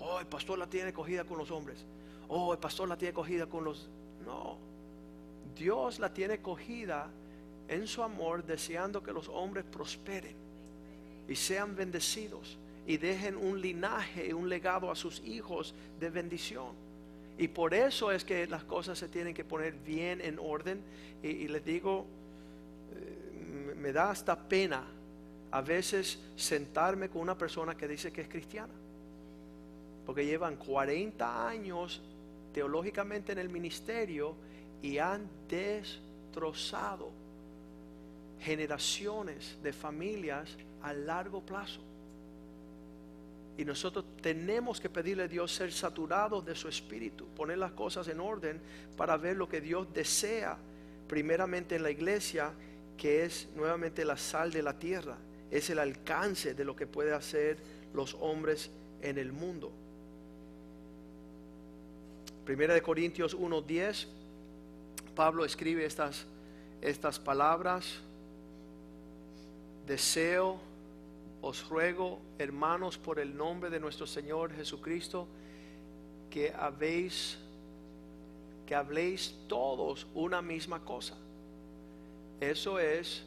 Oh, 0.00 0.18
el 0.18 0.26
pastor 0.26 0.58
la 0.58 0.66
tiene 0.66 0.92
cogida 0.92 1.24
con 1.24 1.36
los 1.36 1.50
hombres. 1.50 1.84
Oh, 2.28 2.52
el 2.52 2.58
pastor 2.58 2.88
la 2.88 2.96
tiene 2.96 3.12
cogida 3.12 3.46
con 3.46 3.64
los... 3.64 3.90
No, 4.24 4.56
Dios 5.54 5.98
la 5.98 6.12
tiene 6.12 6.40
cogida 6.40 7.10
en 7.68 7.86
su 7.86 8.02
amor, 8.02 8.44
deseando 8.44 9.02
que 9.02 9.12
los 9.12 9.28
hombres 9.28 9.64
prosperen 9.64 10.36
y 11.28 11.36
sean 11.36 11.76
bendecidos 11.76 12.58
y 12.86 12.96
dejen 12.96 13.36
un 13.36 13.60
linaje 13.60 14.34
un 14.34 14.48
legado 14.48 14.90
a 14.90 14.96
sus 14.96 15.20
hijos 15.24 15.74
de 16.00 16.10
bendición. 16.10 16.74
Y 17.38 17.48
por 17.48 17.74
eso 17.74 18.12
es 18.12 18.24
que 18.24 18.46
las 18.46 18.64
cosas 18.64 18.98
se 18.98 19.08
tienen 19.08 19.34
que 19.34 19.44
poner 19.44 19.74
bien 19.74 20.20
en 20.20 20.38
orden. 20.38 20.80
Y, 21.22 21.48
les 21.48 21.64
digo, 21.64 22.06
eh, 22.94 23.74
me 23.76 23.92
da 23.92 24.10
hasta 24.10 24.36
pena 24.36 24.84
a 25.50 25.60
veces 25.60 26.18
sentarme 26.36 27.08
con 27.08 27.22
una 27.22 27.36
persona 27.36 27.76
que 27.76 27.88
dice 27.88 28.12
que 28.12 28.22
es 28.22 28.28
cristiana. 28.28 28.72
Porque 30.04 30.26
llevan 30.26 30.56
40 30.56 31.48
años 31.48 32.02
teológicamente 32.52 33.32
en 33.32 33.38
el 33.38 33.48
ministerio 33.48 34.34
y 34.82 34.98
han 34.98 35.28
destrozado 35.48 37.10
generaciones 38.40 39.56
de 39.62 39.72
familias 39.72 40.56
a 40.82 40.92
largo 40.92 41.40
plazo. 41.40 41.80
Y 43.58 43.64
nosotros 43.64 44.04
tenemos 44.20 44.80
que 44.80 44.88
pedirle 44.88 45.24
a 45.24 45.28
Dios 45.28 45.52
ser 45.52 45.72
saturados 45.72 46.44
de 46.44 46.54
su 46.54 46.68
espíritu, 46.68 47.26
poner 47.28 47.58
las 47.58 47.72
cosas 47.72 48.08
en 48.08 48.20
orden 48.20 48.60
para 48.96 49.16
ver 49.16 49.36
lo 49.36 49.48
que 49.48 49.60
Dios 49.60 49.92
desea, 49.92 50.56
primeramente 51.06 51.76
en 51.76 51.82
la 51.82 51.90
iglesia, 51.90 52.52
que 52.96 53.24
es 53.24 53.48
nuevamente 53.54 54.04
la 54.04 54.16
sal 54.16 54.50
de 54.52 54.62
la 54.62 54.78
tierra, 54.78 55.16
es 55.50 55.68
el 55.70 55.78
alcance 55.78 56.54
de 56.54 56.64
lo 56.64 56.74
que 56.74 56.86
puede 56.86 57.12
hacer 57.12 57.58
los 57.92 58.14
hombres 58.20 58.70
en 59.02 59.18
el 59.18 59.32
mundo. 59.32 59.70
Primera 62.44 62.74
de 62.74 62.82
Corintios 62.82 63.34
1:10, 63.34 64.08
Pablo 65.14 65.44
escribe 65.44 65.84
estas, 65.84 66.24
estas 66.80 67.18
palabras. 67.18 68.00
Deseo, 69.86 70.58
os 71.42 71.68
ruego, 71.68 72.20
hermanos, 72.38 72.96
por 72.96 73.18
el 73.18 73.36
nombre 73.36 73.68
de 73.68 73.80
nuestro 73.80 74.06
Señor 74.06 74.54
Jesucristo, 74.54 75.26
que 76.30 76.54
habéis, 76.56 77.36
que 78.64 78.76
habléis 78.76 79.34
todos 79.48 80.06
una 80.14 80.40
misma 80.40 80.84
cosa. 80.84 81.16
Eso 82.40 82.78
es 82.78 83.24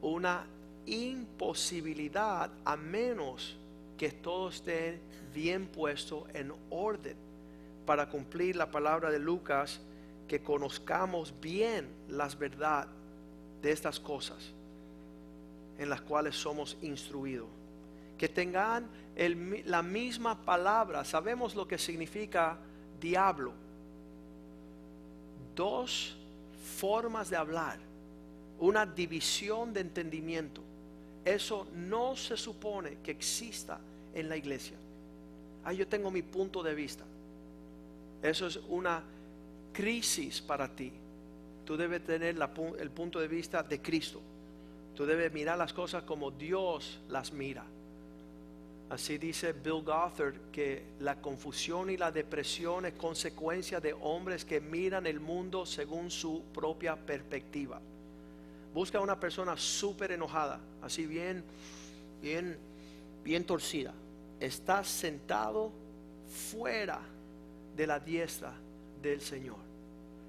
una 0.00 0.46
imposibilidad 0.86 2.52
a 2.64 2.76
menos 2.76 3.56
que 3.98 4.12
todo 4.12 4.48
esté 4.50 5.00
bien 5.34 5.66
puesto 5.66 6.28
en 6.32 6.52
orden 6.70 7.16
para 7.84 8.08
cumplir 8.08 8.54
la 8.54 8.70
palabra 8.70 9.10
de 9.10 9.18
Lucas, 9.18 9.80
que 10.28 10.40
conozcamos 10.40 11.34
bien 11.40 11.88
las 12.08 12.38
verdad 12.38 12.86
de 13.60 13.72
estas 13.72 13.98
cosas 13.98 14.54
en 15.80 15.88
las 15.88 16.02
cuales 16.02 16.36
somos 16.36 16.76
instruidos. 16.82 17.48
Que 18.18 18.28
tengan 18.28 18.86
la 19.64 19.82
misma 19.82 20.44
palabra. 20.44 21.06
Sabemos 21.06 21.54
lo 21.54 21.66
que 21.66 21.78
significa 21.78 22.58
diablo. 23.00 23.54
Dos 25.56 26.14
formas 26.76 27.30
de 27.30 27.36
hablar. 27.36 27.78
Una 28.58 28.84
división 28.84 29.72
de 29.72 29.80
entendimiento. 29.80 30.60
Eso 31.24 31.66
no 31.74 32.14
se 32.14 32.36
supone 32.36 32.98
que 33.02 33.12
exista 33.12 33.80
en 34.14 34.28
la 34.28 34.36
iglesia. 34.36 34.76
Ahí 35.64 35.78
yo 35.78 35.88
tengo 35.88 36.10
mi 36.10 36.20
punto 36.20 36.62
de 36.62 36.74
vista. 36.74 37.04
Eso 38.22 38.46
es 38.46 38.56
una 38.68 39.02
crisis 39.72 40.42
para 40.42 40.68
ti. 40.68 40.92
Tú 41.64 41.78
debes 41.78 42.04
tener 42.04 42.36
el 42.78 42.90
punto 42.90 43.18
de 43.18 43.28
vista 43.28 43.62
de 43.62 43.80
Cristo. 43.80 44.20
Tú 45.00 45.06
debes 45.06 45.32
mirar 45.32 45.56
las 45.56 45.72
cosas 45.72 46.02
como 46.02 46.30
Dios 46.30 47.00
las 47.08 47.32
mira. 47.32 47.64
Así 48.90 49.16
dice 49.16 49.54
Bill 49.54 49.82
Gothard 49.82 50.50
que 50.52 50.82
la 51.00 51.22
confusión 51.22 51.88
y 51.88 51.96
la 51.96 52.12
depresión 52.12 52.84
es 52.84 52.92
consecuencia 52.92 53.80
de 53.80 53.94
hombres 53.94 54.44
que 54.44 54.60
miran 54.60 55.06
el 55.06 55.18
mundo 55.18 55.64
según 55.64 56.10
su 56.10 56.42
propia 56.52 56.96
perspectiva. 56.96 57.80
Busca 58.74 58.98
a 58.98 59.00
una 59.00 59.18
persona 59.18 59.56
súper 59.56 60.12
enojada, 60.12 60.60
así 60.82 61.06
bien, 61.06 61.44
bien, 62.20 62.58
bien 63.24 63.46
torcida. 63.46 63.94
Está 64.38 64.84
sentado 64.84 65.72
fuera 66.52 67.00
de 67.74 67.86
la 67.86 67.98
diestra 67.98 68.52
del 69.00 69.22
Señor. 69.22 69.69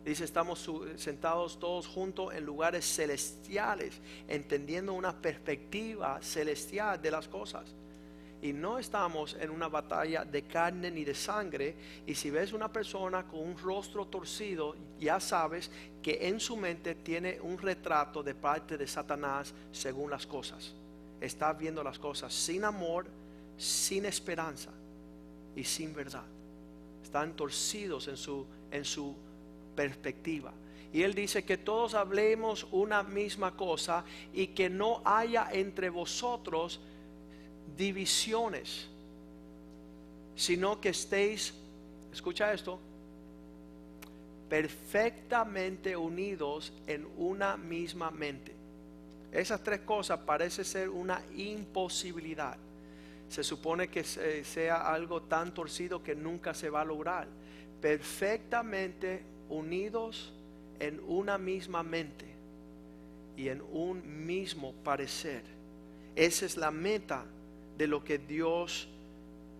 Dice, 0.03 0.23
estamos 0.23 0.67
sentados 0.95 1.59
todos 1.59 1.87
juntos 1.87 2.33
en 2.33 2.43
lugares 2.43 2.85
celestiales, 2.85 3.99
entendiendo 4.27 4.93
una 4.93 5.15
perspectiva 5.15 6.19
celestial 6.21 7.01
de 7.01 7.11
las 7.11 7.27
cosas. 7.27 7.65
Y 8.41 8.53
no 8.53 8.79
estamos 8.79 9.37
en 9.39 9.51
una 9.51 9.67
batalla 9.67 10.25
de 10.25 10.41
carne 10.43 10.89
ni 10.89 11.03
de 11.03 11.13
sangre. 11.13 11.75
Y 12.07 12.15
si 12.15 12.31
ves 12.31 12.53
una 12.53 12.71
persona 12.71 13.27
con 13.27 13.39
un 13.41 13.57
rostro 13.57 14.07
torcido, 14.07 14.75
ya 14.99 15.19
sabes 15.19 15.69
que 16.01 16.27
en 16.27 16.39
su 16.39 16.57
mente 16.57 16.95
tiene 16.95 17.39
un 17.39 17.59
retrato 17.59 18.23
de 18.23 18.33
parte 18.33 18.79
de 18.79 18.87
Satanás 18.87 19.53
según 19.71 20.09
las 20.09 20.25
cosas. 20.25 20.73
Está 21.19 21.53
viendo 21.53 21.83
las 21.83 21.99
cosas 21.99 22.33
sin 22.33 22.63
amor, 22.63 23.05
sin 23.57 24.05
esperanza 24.05 24.71
y 25.55 25.63
sin 25.63 25.93
verdad 25.93 26.25
están 27.11 27.35
torcidos 27.35 28.07
en 28.07 28.15
su, 28.15 28.45
en 28.71 28.85
su 28.85 29.13
perspectiva. 29.81 30.53
Y 30.93 31.03
él 31.03 31.15
dice 31.15 31.43
que 31.43 31.57
todos 31.57 31.93
hablemos 31.93 32.67
una 32.71 33.01
misma 33.01 33.55
cosa 33.55 34.03
y 34.33 34.47
que 34.47 34.69
no 34.69 35.01
haya 35.05 35.49
entre 35.51 35.89
vosotros 35.89 36.79
divisiones, 37.77 38.87
sino 40.35 40.79
que 40.81 40.89
estéis, 40.89 41.53
escucha 42.13 42.53
esto, 42.53 42.79
perfectamente 44.49 45.95
unidos 45.95 46.73
en 46.85 47.07
una 47.17 47.57
misma 47.57 48.11
mente. 48.11 48.53
Esas 49.31 49.63
tres 49.63 49.79
cosas 49.79 50.19
parece 50.19 50.65
ser 50.65 50.89
una 50.89 51.23
imposibilidad 51.37 52.57
se 53.31 53.45
supone 53.45 53.87
que 53.87 54.03
sea 54.03 54.93
algo 54.93 55.21
tan 55.21 55.53
torcido 55.53 56.03
que 56.03 56.13
nunca 56.15 56.53
se 56.53 56.69
va 56.69 56.81
a 56.81 56.85
lograr. 56.85 57.29
Perfectamente 57.79 59.23
unidos 59.51 60.31
en 60.79 60.99
una 61.07 61.37
misma 61.37 61.83
mente 61.83 62.25
y 63.37 63.49
en 63.49 63.61
un 63.71 64.25
mismo 64.25 64.73
parecer. 64.83 65.43
Esa 66.15 66.45
es 66.45 66.57
la 66.57 66.71
meta 66.71 67.25
de 67.77 67.87
lo 67.87 68.03
que 68.03 68.17
Dios 68.17 68.87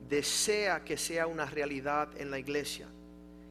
desea 0.10 0.84
que 0.84 0.98
sea 0.98 1.28
una 1.28 1.46
realidad 1.46 2.10
en 2.18 2.32
la 2.32 2.40
iglesia. 2.40 2.88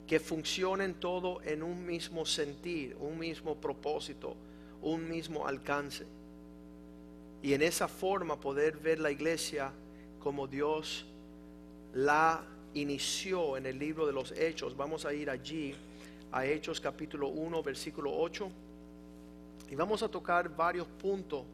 Que 0.06 0.18
funcionen 0.18 0.94
todo 0.94 1.40
en 1.42 1.62
un 1.62 1.86
mismo 1.86 2.26
sentir, 2.26 2.96
un 2.98 3.18
mismo 3.18 3.56
propósito, 3.56 4.34
un 4.82 5.08
mismo 5.08 5.46
alcance. 5.46 6.04
Y 7.42 7.54
en 7.54 7.62
esa 7.62 7.86
forma 7.86 8.38
poder 8.38 8.76
ver 8.76 8.98
la 8.98 9.10
iglesia 9.10 9.72
como 10.18 10.46
Dios 10.46 11.06
la 11.94 12.44
inició 12.74 13.56
en 13.56 13.66
el 13.66 13.78
libro 13.78 14.06
de 14.06 14.12
los 14.12 14.32
Hechos. 14.32 14.76
Vamos 14.76 15.06
a 15.06 15.14
ir 15.14 15.30
allí 15.30 15.74
a 16.32 16.46
Hechos 16.46 16.80
capítulo 16.80 17.28
1, 17.28 17.62
versículo 17.62 18.16
8. 18.16 18.50
Y 19.70 19.74
vamos 19.74 20.02
a 20.02 20.08
tocar 20.08 20.48
varios 20.48 20.86
puntos 20.86 21.44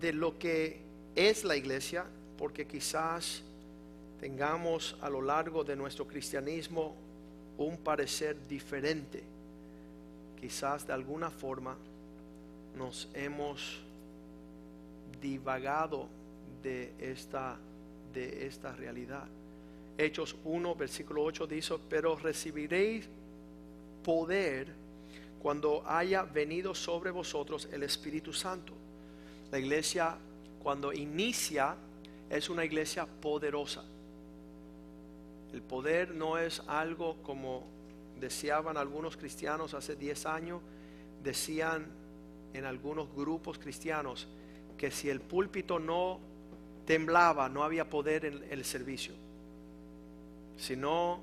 de 0.00 0.12
lo 0.12 0.38
que 0.38 0.80
es 1.14 1.44
la 1.44 1.56
iglesia, 1.56 2.04
porque 2.38 2.66
quizás 2.66 3.42
tengamos 4.20 4.96
a 5.00 5.08
lo 5.08 5.22
largo 5.22 5.64
de 5.64 5.76
nuestro 5.76 6.06
cristianismo 6.06 6.94
un 7.58 7.78
parecer 7.78 8.36
diferente. 8.48 9.22
Quizás 10.40 10.86
de 10.86 10.92
alguna 10.92 11.30
forma 11.30 11.76
nos 12.76 13.08
hemos 13.14 13.80
divagado 15.20 16.08
de 16.62 16.92
esta, 16.98 17.56
de 18.12 18.46
esta 18.46 18.72
realidad. 18.72 19.24
Hechos 19.98 20.34
1, 20.44 20.74
versículo 20.74 21.22
8 21.22 21.46
dice, 21.46 21.74
pero 21.88 22.16
recibiréis 22.16 23.08
poder 24.02 24.68
cuando 25.40 25.82
haya 25.86 26.22
venido 26.22 26.74
sobre 26.74 27.10
vosotros 27.10 27.68
el 27.72 27.82
Espíritu 27.82 28.32
Santo. 28.32 28.74
La 29.50 29.58
iglesia 29.58 30.16
cuando 30.62 30.92
inicia 30.92 31.76
es 32.30 32.48
una 32.48 32.64
iglesia 32.64 33.06
poderosa. 33.06 33.84
El 35.52 35.60
poder 35.60 36.14
no 36.14 36.38
es 36.38 36.62
algo 36.66 37.16
como 37.22 37.64
deseaban 38.20 38.76
algunos 38.76 39.16
cristianos 39.16 39.74
hace 39.74 39.96
10 39.96 40.26
años, 40.26 40.60
decían 41.22 41.86
en 42.54 42.64
algunos 42.64 43.12
grupos 43.14 43.58
cristianos 43.58 44.28
que 44.78 44.90
si 44.90 45.10
el 45.10 45.20
púlpito 45.20 45.78
no 45.78 46.20
temblaba, 46.86 47.48
no 47.48 47.64
había 47.64 47.90
poder 47.90 48.24
en 48.24 48.44
el 48.50 48.64
servicio. 48.64 49.14
Si 50.56 50.76
no, 50.76 51.20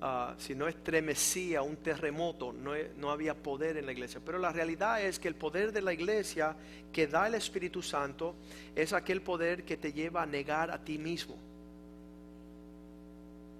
ah, 0.00 0.34
si 0.38 0.54
no 0.54 0.68
estremecía 0.68 1.62
un 1.62 1.76
terremoto, 1.76 2.52
no, 2.52 2.72
no 2.96 3.10
había 3.10 3.34
poder 3.34 3.76
en 3.76 3.86
la 3.86 3.92
iglesia. 3.92 4.20
Pero 4.24 4.38
la 4.38 4.52
realidad 4.52 5.02
es 5.02 5.18
que 5.18 5.28
el 5.28 5.34
poder 5.34 5.72
de 5.72 5.82
la 5.82 5.92
iglesia 5.92 6.56
que 6.92 7.06
da 7.06 7.26
el 7.26 7.34
Espíritu 7.34 7.82
Santo 7.82 8.34
es 8.74 8.92
aquel 8.92 9.22
poder 9.22 9.64
que 9.64 9.76
te 9.76 9.92
lleva 9.92 10.22
a 10.22 10.26
negar 10.26 10.70
a 10.70 10.82
ti 10.82 10.98
mismo. 10.98 11.36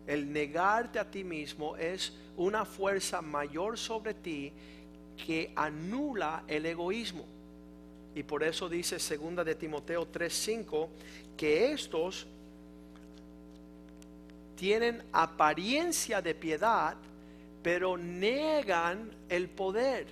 El 0.07 0.33
negarte 0.33 0.99
a 0.99 1.11
ti 1.11 1.25
mismo 1.25 1.77
es 1.77 2.13
una 2.37 2.65
fuerza 2.65 3.21
mayor 3.21 3.77
sobre 3.77 4.15
ti 4.15 4.53
que 5.17 5.53
anula 5.57 6.45
el 6.47 6.67
egoísmo. 6.67 7.25
Y 8.15 8.23
por 8.23 8.43
eso 8.43 8.69
dice 8.69 8.99
segunda 8.99 9.45
de 9.45 9.55
Timoteo 9.55 10.07
3:5 10.07 10.89
que 11.37 11.73
estos 11.73 12.27
tienen 14.57 15.03
apariencia 15.13 16.21
de 16.21 16.35
piedad, 16.35 16.97
pero 17.63 17.97
niegan 17.97 19.11
el 19.29 19.49
poder. 19.49 20.07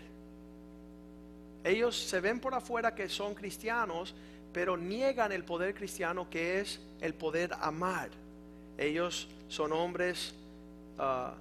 Ellos 1.65 1.97
se 1.97 2.21
ven 2.21 2.41
por 2.41 2.55
afuera 2.55 2.95
que 2.95 3.09
son 3.09 3.35
cristianos, 3.35 4.15
pero 4.53 4.77
niegan 4.77 5.33
el 5.33 5.45
poder 5.45 5.75
cristiano 5.75 6.29
que 6.29 6.61
es 6.61 6.79
el 7.01 7.15
poder 7.15 7.53
amar. 7.61 8.11
Ellos 8.77 9.29
son 9.49 9.73
hombres 9.73 10.35
ah, 10.99 11.35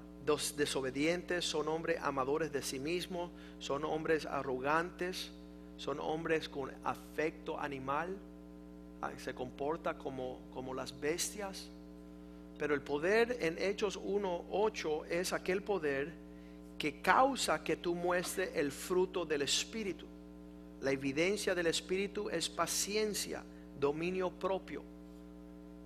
desobedientes, 0.56 1.44
son 1.44 1.68
hombres 1.68 2.00
amadores 2.02 2.52
de 2.52 2.62
sí 2.62 2.80
mismos, 2.80 3.30
son 3.60 3.84
hombres 3.84 4.26
arrogantes, 4.26 5.32
son 5.78 6.00
hombres 6.00 6.48
con 6.48 6.72
afecto 6.84 7.60
animal, 7.60 8.16
ah, 9.02 9.12
se 9.18 9.34
comporta 9.34 9.98
como, 9.98 10.40
como 10.54 10.74
las 10.74 10.98
bestias. 11.00 11.70
Pero 12.58 12.76
el 12.76 12.82
poder 12.82 13.38
en 13.42 13.58
Hechos 13.58 14.00
1.8 14.00 15.08
es 15.08 15.34
aquel 15.34 15.64
poder 15.64 16.14
que 16.78 17.02
causa 17.02 17.64
que 17.64 17.78
tú 17.78 17.96
muestres 17.96 18.52
el 18.56 18.72
fruto 18.72 19.26
del 19.26 19.42
Espíritu. 19.44 20.06
La 20.82 20.92
evidencia 20.92 21.56
del 21.56 21.68
Espíritu 21.68 22.30
es 22.30 22.50
paciencia, 22.50 23.44
dominio 23.80 24.30
propio, 24.32 24.84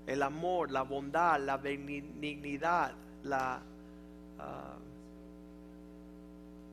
el 0.08 0.24
amor, 0.24 0.72
la 0.72 0.82
bondad, 0.84 1.40
la 1.40 1.58
benignidad, 1.58 2.94
la... 3.24 3.62
Ah, 4.40 4.78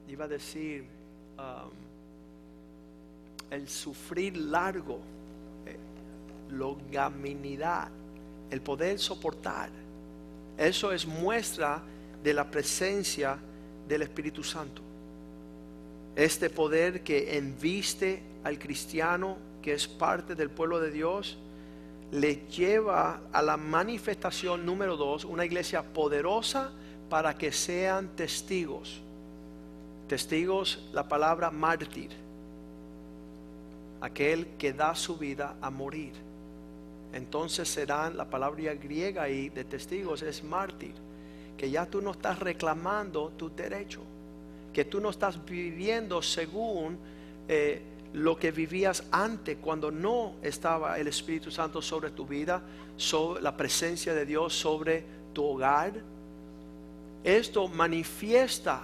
iba 0.08 0.24
a 0.26 0.28
decir, 0.28 0.84
el 3.50 3.68
sufrir 3.68 4.36
largo, 4.36 5.00
eh, 5.66 5.76
longanimidad, 6.50 7.88
el 8.50 8.60
poder 8.60 8.98
soportar. 8.98 9.70
Eso 10.56 10.92
es 10.92 11.06
muestra 11.06 11.82
de 12.23 12.32
la 12.32 12.50
presencia 12.50 13.38
del 13.88 14.02
Espíritu 14.02 14.42
Santo. 14.42 14.82
Este 16.16 16.49
poder 16.49 17.02
que 17.02 17.37
enviste 17.37 18.23
al 18.44 18.58
cristiano 18.58 19.37
que 19.61 19.73
es 19.73 19.88
parte 19.88 20.34
del 20.34 20.50
pueblo 20.50 20.78
de 20.78 20.90
Dios 20.90 21.38
le 22.12 22.46
lleva 22.46 23.23
a 23.32 23.42
la 23.42 23.56
manifestación 23.56 24.64
número 24.64 24.96
dos, 24.96 25.25
una 25.25 25.44
iglesia 25.44 25.82
poderosa 25.82 26.70
para 27.11 27.37
que 27.37 27.50
sean 27.50 28.08
testigos. 28.14 29.00
Testigos, 30.06 30.88
la 30.92 31.08
palabra 31.08 31.50
mártir, 31.50 32.11
aquel 34.00 34.47
que 34.58 34.73
da 34.73 34.95
su 34.95 35.17
vida 35.17 35.56
a 35.60 35.71
morir. 35.71 36.12
Entonces 37.14 37.68
serán, 37.68 38.16
la 38.16 38.28
palabra 38.28 38.74
griega 38.74 39.22
ahí 39.22 39.48
de 39.48 39.64
testigos 39.64 40.22
es 40.22 40.44
mártir, 40.44 40.94
que 41.56 41.70
ya 41.70 41.86
tú 41.86 42.02
no 42.02 42.10
estás 42.10 42.38
reclamando 42.40 43.30
tu 43.36 43.48
derecho, 43.54 44.02
que 44.72 44.84
tú 44.84 45.00
no 45.00 45.10
estás 45.10 45.42
viviendo 45.44 46.20
según... 46.20 46.98
Eh, 47.48 47.82
lo 48.14 48.38
que 48.38 48.52
vivías 48.52 49.02
antes 49.10 49.58
cuando 49.60 49.90
no 49.90 50.36
estaba 50.40 50.98
el 50.98 51.08
Espíritu 51.08 51.50
Santo 51.50 51.82
sobre 51.82 52.10
tu 52.10 52.24
vida, 52.24 52.62
sobre 52.96 53.42
la 53.42 53.56
presencia 53.56 54.14
de 54.14 54.24
Dios 54.24 54.54
sobre 54.54 55.04
tu 55.32 55.44
hogar. 55.44 55.92
Esto 57.24 57.66
manifiesta, 57.66 58.82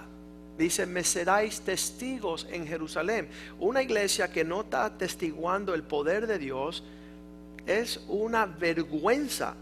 dice, 0.57 0.85
me 0.85 1.05
seráis 1.05 1.61
testigos 1.61 2.45
en 2.51 2.67
Jerusalén. 2.67 3.29
Una 3.57 3.81
iglesia 3.81 4.29
que 4.29 4.43
no 4.43 4.61
está 4.61 4.97
testiguando 4.97 5.73
el 5.73 5.83
poder 5.83 6.27
de 6.27 6.37
Dios 6.37 6.83
es 7.65 8.03
una 8.07 8.45
vergüenza 8.45 9.55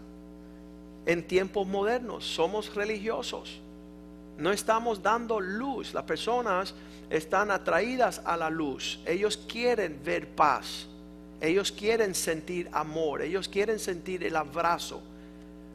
en 1.06 1.26
tiempos 1.26 1.66
modernos. 1.66 2.24
Somos 2.24 2.74
religiosos. 2.74 3.60
No 4.38 4.52
estamos 4.52 5.02
dando 5.02 5.40
luz. 5.40 5.92
Las 5.92 6.04
personas 6.04 6.74
están 7.10 7.50
atraídas 7.50 8.22
a 8.24 8.36
la 8.36 8.50
luz. 8.50 9.00
Ellos 9.06 9.36
quieren 9.36 10.00
ver 10.04 10.28
paz. 10.28 10.86
Ellos 11.40 11.72
quieren 11.72 12.14
sentir 12.14 12.68
amor. 12.72 13.22
Ellos 13.22 13.48
quieren 13.48 13.78
sentir 13.78 14.24
el 14.24 14.36
abrazo. 14.36 15.02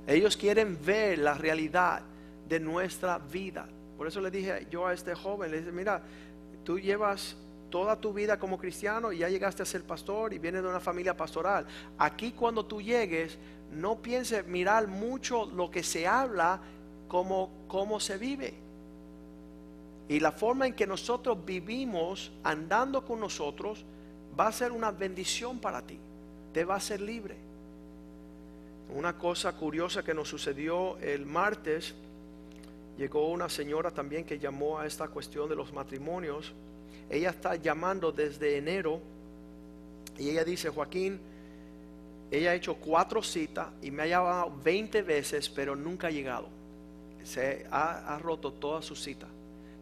Ellos 0.08 0.38
quieren 0.38 0.78
ver 0.84 1.20
la 1.20 1.34
realidad 1.34 2.02
de 2.48 2.60
nuestra 2.60 3.18
vida. 3.18 3.68
Por 3.98 4.08
eso 4.08 4.22
le 4.22 4.30
dije 4.30 4.68
yo 4.70 4.86
a 4.86 4.94
este 4.94 5.16
joven, 5.16 5.52
le 5.52 5.60
dije, 5.60 5.72
mira, 5.72 6.02
tú 6.64 6.80
llevas 6.80 7.36
toda 7.69 7.99
tu 7.99 8.13
vida 8.13 8.38
como 8.39 8.58
cristiano 8.58 9.12
y 9.12 9.19
ya 9.19 9.30
llegaste 9.30 9.63
a 9.63 9.65
ser 9.65 9.84
pastor 9.84 10.34
y 10.34 10.39
vienes 10.39 10.63
de 10.63 10.69
una 10.69 10.80
familia 10.80 11.15
pastoral. 11.15 11.65
Aquí 11.97 12.32
cuando 12.32 12.65
tú 12.65 12.82
llegues, 12.82 13.38
no 13.71 14.01
pienses 14.01 14.45
mirar 14.47 14.88
mucho 14.88 15.45
lo 15.45 15.69
que 15.69 15.84
se 15.84 16.08
habla 16.08 16.60
como 17.08 17.49
cómo 17.67 17.99
se 17.99 18.17
vive. 18.17 18.54
Y 20.08 20.19
la 20.19 20.32
forma 20.32 20.67
en 20.67 20.73
que 20.73 20.86
nosotros 20.86 21.43
vivimos 21.43 22.32
andando 22.43 23.04
con 23.04 23.19
nosotros 23.19 23.84
va 24.39 24.47
a 24.47 24.51
ser 24.51 24.71
una 24.71 24.91
bendición 24.91 25.60
para 25.60 25.82
ti. 25.82 25.97
Te 26.54 26.63
va 26.63 26.75
a 26.75 26.80
ser 26.80 27.01
libre. 27.01 27.36
Una 28.93 29.17
cosa 29.17 29.54
curiosa 29.54 30.04
que 30.04 30.13
nos 30.13 30.30
sucedió 30.30 30.97
el 30.99 31.25
martes, 31.25 31.95
llegó 32.97 33.30
una 33.30 33.49
señora 33.49 33.91
también 33.91 34.25
que 34.25 34.38
llamó 34.38 34.80
a 34.80 34.86
esta 34.86 35.08
cuestión 35.08 35.49
de 35.49 35.56
los 35.56 35.73
matrimonios. 35.73 36.54
Ella 37.10 37.30
está 37.30 37.56
llamando 37.56 38.12
desde 38.12 38.58
enero 38.58 39.00
y 40.18 40.30
ella 40.30 40.44
dice, 40.44 40.70
Joaquín, 40.70 41.20
ella 42.32 42.52
ha 42.52 42.56
hecho 42.56 42.76
cuatro 42.76 43.22
citas 43.22 43.68
y 43.82 43.91
me 43.91 44.04
ha 44.04 44.08
llamado 44.08 44.54
20 44.63 45.02
veces, 45.04 45.50
pero 45.50 45.76
nunca 45.76 46.08
ha 46.08 46.12
llegado. 46.12 46.48
Se 47.24 47.65
ha, 47.72 48.15
ha 48.15 48.20
roto 48.20 48.54
todas 48.54 48.86
sus 48.86 49.02
citas. 49.02 49.30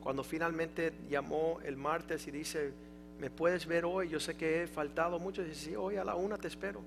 Cuando 0.02 0.24
finalmente 0.24 0.92
llamó 1.10 1.60
el 1.64 1.78
martes 1.78 2.28
y 2.28 2.32
dice, 2.32 2.74
¿me 3.20 3.30
puedes 3.30 3.66
ver 3.66 3.86
hoy? 3.86 4.10
Yo 4.10 4.20
sé 4.20 4.36
que 4.36 4.64
he 4.64 4.68
faltado 4.68 5.18
mucho. 5.20 5.44
Dice, 5.44 5.70
sí, 5.70 5.76
hoy 5.76 5.96
a 5.96 6.04
la 6.04 6.16
una 6.16 6.38
te 6.38 6.48
espero. 6.50 6.82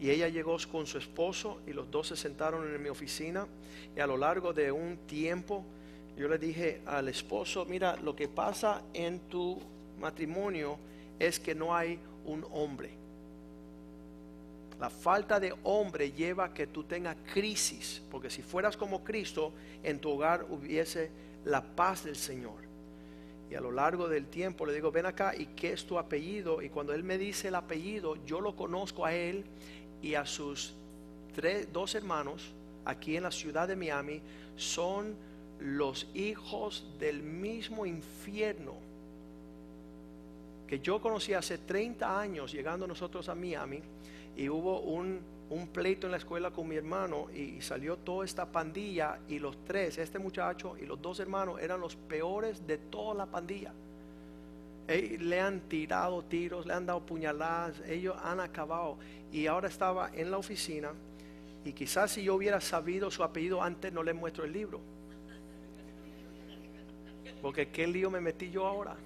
Y 0.00 0.10
ella 0.10 0.28
llegó 0.28 0.56
con 0.70 0.86
su 0.86 0.98
esposo 0.98 1.60
y 1.66 1.72
los 1.72 1.90
dos 1.90 2.08
se 2.08 2.16
sentaron 2.16 2.68
en 2.68 2.82
mi 2.82 2.88
oficina. 2.90 3.46
Y 3.96 4.00
a 4.00 4.06
lo 4.06 4.16
largo 4.16 4.52
de 4.52 4.70
un 4.70 4.98
tiempo, 5.06 5.64
yo 6.16 6.28
le 6.28 6.38
dije 6.38 6.80
al 6.86 7.08
esposo, 7.08 7.64
mira, 7.64 7.96
lo 7.96 8.14
que 8.14 8.28
pasa 8.28 8.82
en 8.92 9.20
tu 9.28 9.58
matrimonio 10.00 10.78
es 11.18 11.40
que 11.40 11.54
no 11.54 11.74
hay 11.74 11.98
un 12.24 12.46
hombre. 12.52 12.90
La 14.80 14.90
falta 14.90 15.38
de 15.40 15.54
hombre 15.62 16.12
lleva 16.12 16.46
a 16.46 16.54
que 16.54 16.66
tú 16.66 16.84
tengas 16.84 17.16
crisis, 17.32 18.02
porque 18.10 18.30
si 18.30 18.42
fueras 18.42 18.76
como 18.76 19.02
Cristo, 19.02 19.52
en 19.82 19.98
tu 19.98 20.10
hogar 20.10 20.46
hubiese 20.50 21.10
la 21.44 21.62
paz 21.62 22.04
del 22.04 22.16
Señor. 22.16 22.64
Y 23.50 23.54
a 23.54 23.60
lo 23.60 23.70
largo 23.70 24.08
del 24.08 24.26
tiempo 24.26 24.66
le 24.66 24.72
digo, 24.72 24.90
ven 24.90 25.06
acá, 25.06 25.34
¿y 25.36 25.46
qué 25.46 25.72
es 25.72 25.84
tu 25.86 25.98
apellido? 25.98 26.62
Y 26.62 26.70
cuando 26.70 26.92
él 26.92 27.04
me 27.04 27.18
dice 27.18 27.48
el 27.48 27.54
apellido, 27.54 28.16
yo 28.24 28.40
lo 28.40 28.56
conozco 28.56 29.04
a 29.04 29.14
él 29.14 29.44
y 30.02 30.14
a 30.14 30.26
sus 30.26 30.74
tres, 31.34 31.72
dos 31.72 31.94
hermanos 31.94 32.52
aquí 32.84 33.16
en 33.16 33.22
la 33.22 33.30
ciudad 33.30 33.68
de 33.68 33.76
Miami, 33.76 34.20
son 34.56 35.14
los 35.60 36.06
hijos 36.14 36.86
del 36.98 37.22
mismo 37.22 37.86
infierno 37.86 38.74
que 40.66 40.80
yo 40.80 41.00
conocí 41.00 41.34
hace 41.34 41.58
30 41.58 42.20
años 42.20 42.52
llegando 42.52 42.86
nosotros 42.86 43.28
a 43.28 43.34
Miami 43.34 43.80
y 44.36 44.48
hubo 44.48 44.80
un 44.80 45.20
pleito 45.72 46.06
en 46.06 46.12
la 46.12 46.16
escuela 46.16 46.50
con 46.50 46.68
mi 46.68 46.76
hermano 46.76 47.28
y 47.32 47.60
salió 47.60 47.96
toda 47.96 48.24
esta 48.24 48.46
pandilla 48.46 49.18
y 49.28 49.38
los 49.38 49.56
tres, 49.64 49.98
este 49.98 50.18
muchacho 50.18 50.76
y 50.80 50.86
los 50.86 51.00
dos 51.00 51.20
hermanos 51.20 51.60
eran 51.60 51.80
los 51.80 51.96
peores 51.96 52.66
de 52.66 52.78
toda 52.78 53.14
la 53.14 53.26
pandilla. 53.26 53.72
le 54.88 55.40
han 55.40 55.60
tirado 55.60 56.22
tiros, 56.22 56.66
le 56.66 56.74
han 56.74 56.86
dado 56.86 57.00
puñaladas, 57.00 57.80
ellos 57.86 58.16
han 58.22 58.40
acabado. 58.40 58.96
Y 59.32 59.46
ahora 59.46 59.68
estaba 59.68 60.10
en 60.14 60.30
la 60.30 60.38
oficina 60.38 60.92
Y 61.64 61.72
quizás 61.72 62.12
si 62.12 62.22
yo 62.22 62.34
hubiera 62.34 62.60
sabido 62.60 63.10
su 63.10 63.22
apellido 63.24 63.62
antes, 63.62 63.92
no 63.92 64.02
le 64.02 64.12
muestro 64.12 64.44
el 64.44 64.52
libro. 64.52 64.80
Porque 67.44 67.68
qué 67.68 67.86
lío 67.86 68.10
me 68.10 68.22
metí 68.22 68.50
yo 68.50 68.66
ahora. 68.66 68.96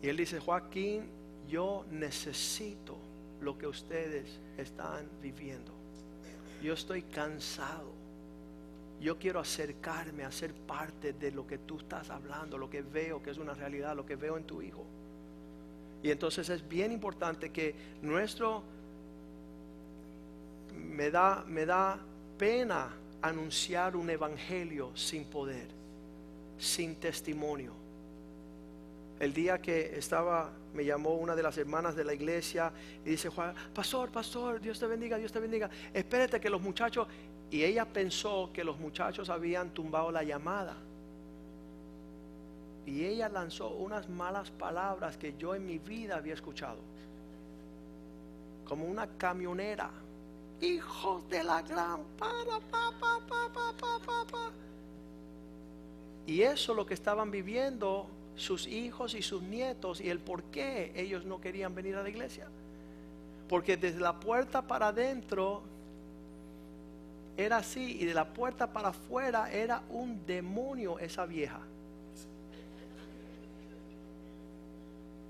Y 0.00 0.08
él 0.08 0.16
dice, 0.16 0.40
Joaquín, 0.40 1.02
yo 1.46 1.84
necesito 1.90 2.96
lo 3.42 3.58
que 3.58 3.66
ustedes 3.66 4.40
están 4.56 5.06
viviendo. 5.20 5.70
Yo 6.62 6.72
estoy 6.72 7.02
cansado. 7.02 7.92
Yo 8.98 9.18
quiero 9.18 9.40
acercarme 9.40 10.24
a 10.24 10.32
ser 10.32 10.54
parte 10.54 11.12
de 11.12 11.32
lo 11.32 11.46
que 11.46 11.58
tú 11.58 11.76
estás 11.76 12.08
hablando, 12.08 12.56
lo 12.56 12.70
que 12.70 12.80
veo 12.80 13.22
que 13.22 13.28
es 13.28 13.36
una 13.36 13.52
realidad, 13.52 13.94
lo 13.94 14.06
que 14.06 14.16
veo 14.16 14.38
en 14.38 14.44
tu 14.44 14.62
hijo. 14.62 14.86
Y 16.02 16.10
entonces 16.10 16.48
es 16.48 16.66
bien 16.66 16.92
importante 16.92 17.50
que 17.50 17.74
nuestro 18.00 18.62
me 20.74 21.10
da 21.10 21.44
me 21.46 21.66
da 21.66 21.98
pena 22.38 22.88
anunciar 23.20 23.96
un 23.96 24.08
evangelio 24.08 24.96
sin 24.96 25.26
poder, 25.26 25.81
sin 26.62 26.96
testimonio. 26.96 27.72
El 29.18 29.34
día 29.34 29.60
que 29.60 29.98
estaba 29.98 30.50
me 30.74 30.84
llamó 30.84 31.14
una 31.14 31.34
de 31.34 31.42
las 31.42 31.58
hermanas 31.58 31.94
de 31.96 32.04
la 32.04 32.14
iglesia 32.14 32.72
y 33.04 33.10
dice, 33.10 33.28
Juan, 33.28 33.54
pastor, 33.74 34.10
pastor, 34.10 34.60
Dios 34.60 34.78
te 34.78 34.86
bendiga, 34.86 35.18
Dios 35.18 35.32
te 35.32 35.40
bendiga. 35.40 35.68
Espérate 35.92 36.40
que 36.40 36.48
los 36.48 36.62
muchachos, 36.62 37.06
y 37.50 37.62
ella 37.62 37.84
pensó 37.84 38.50
que 38.52 38.64
los 38.64 38.78
muchachos 38.78 39.28
habían 39.28 39.70
tumbado 39.70 40.10
la 40.10 40.22
llamada. 40.22 40.76
Y 42.86 43.04
ella 43.04 43.28
lanzó 43.28 43.70
unas 43.70 44.08
malas 44.08 44.50
palabras 44.50 45.16
que 45.16 45.34
yo 45.36 45.54
en 45.54 45.66
mi 45.66 45.78
vida 45.78 46.16
había 46.16 46.34
escuchado. 46.34 46.78
Como 48.64 48.86
una 48.86 49.06
camionera. 49.18 49.90
Hijos 50.60 51.28
de 51.28 51.42
la 51.42 51.60
gran 51.62 52.04
para, 52.18 52.60
pa, 52.70 52.92
pa, 53.00 53.20
pa, 53.28 53.52
pa, 53.52 54.26
pa, 54.30 54.52
Y 56.26 56.42
eso 56.42 56.74
lo 56.74 56.86
que 56.86 56.94
estaban 56.94 57.30
viviendo 57.30 58.06
sus 58.36 58.66
hijos 58.66 59.14
y 59.14 59.22
sus 59.22 59.42
nietos 59.42 60.00
y 60.00 60.08
el 60.08 60.18
por 60.18 60.44
qué 60.44 60.92
ellos 60.94 61.24
no 61.24 61.40
querían 61.40 61.74
venir 61.74 61.96
a 61.96 62.02
la 62.02 62.08
iglesia. 62.08 62.48
Porque 63.48 63.76
desde 63.76 64.00
la 64.00 64.18
puerta 64.18 64.62
para 64.62 64.88
adentro 64.88 65.62
era 67.36 67.58
así 67.58 67.98
y 68.00 68.04
de 68.04 68.14
la 68.14 68.32
puerta 68.32 68.72
para 68.72 68.88
afuera 68.88 69.50
era 69.52 69.82
un 69.90 70.24
demonio 70.26 70.98
esa 70.98 71.26
vieja. 71.26 71.60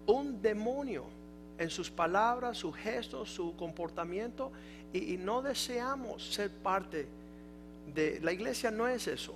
Un 0.07 0.43
demonio 0.43 1.05
en 1.59 1.71
sus 1.71 1.91
palabras, 1.91 2.59
sus 2.59 2.77
gestos, 2.77 3.31
su 3.31 3.57
comportamiento 3.57 4.53
y, 4.93 5.15
y 5.15 5.17
no 5.17 5.43
deseamos 5.43 6.35
ser 6.35 6.51
parte 6.51 7.07
de 7.95 8.21
la 8.21 8.33
iglesia 8.33 8.71
no 8.71 8.87
es 8.87 9.07
eso. 9.09 9.35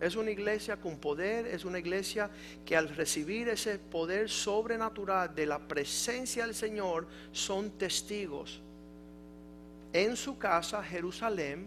Es 0.00 0.14
una 0.14 0.30
iglesia 0.30 0.76
con 0.76 0.96
poder, 0.98 1.46
es 1.46 1.64
una 1.64 1.78
iglesia 1.78 2.30
que 2.64 2.76
al 2.76 2.88
recibir 2.88 3.48
ese 3.48 3.78
poder 3.78 4.30
sobrenatural 4.30 5.34
de 5.34 5.46
la 5.46 5.58
presencia 5.58 6.46
del 6.46 6.54
Señor 6.54 7.06
son 7.32 7.70
testigos. 7.72 8.60
En 9.92 10.16
su 10.16 10.38
casa, 10.38 10.82
Jerusalén, 10.84 11.66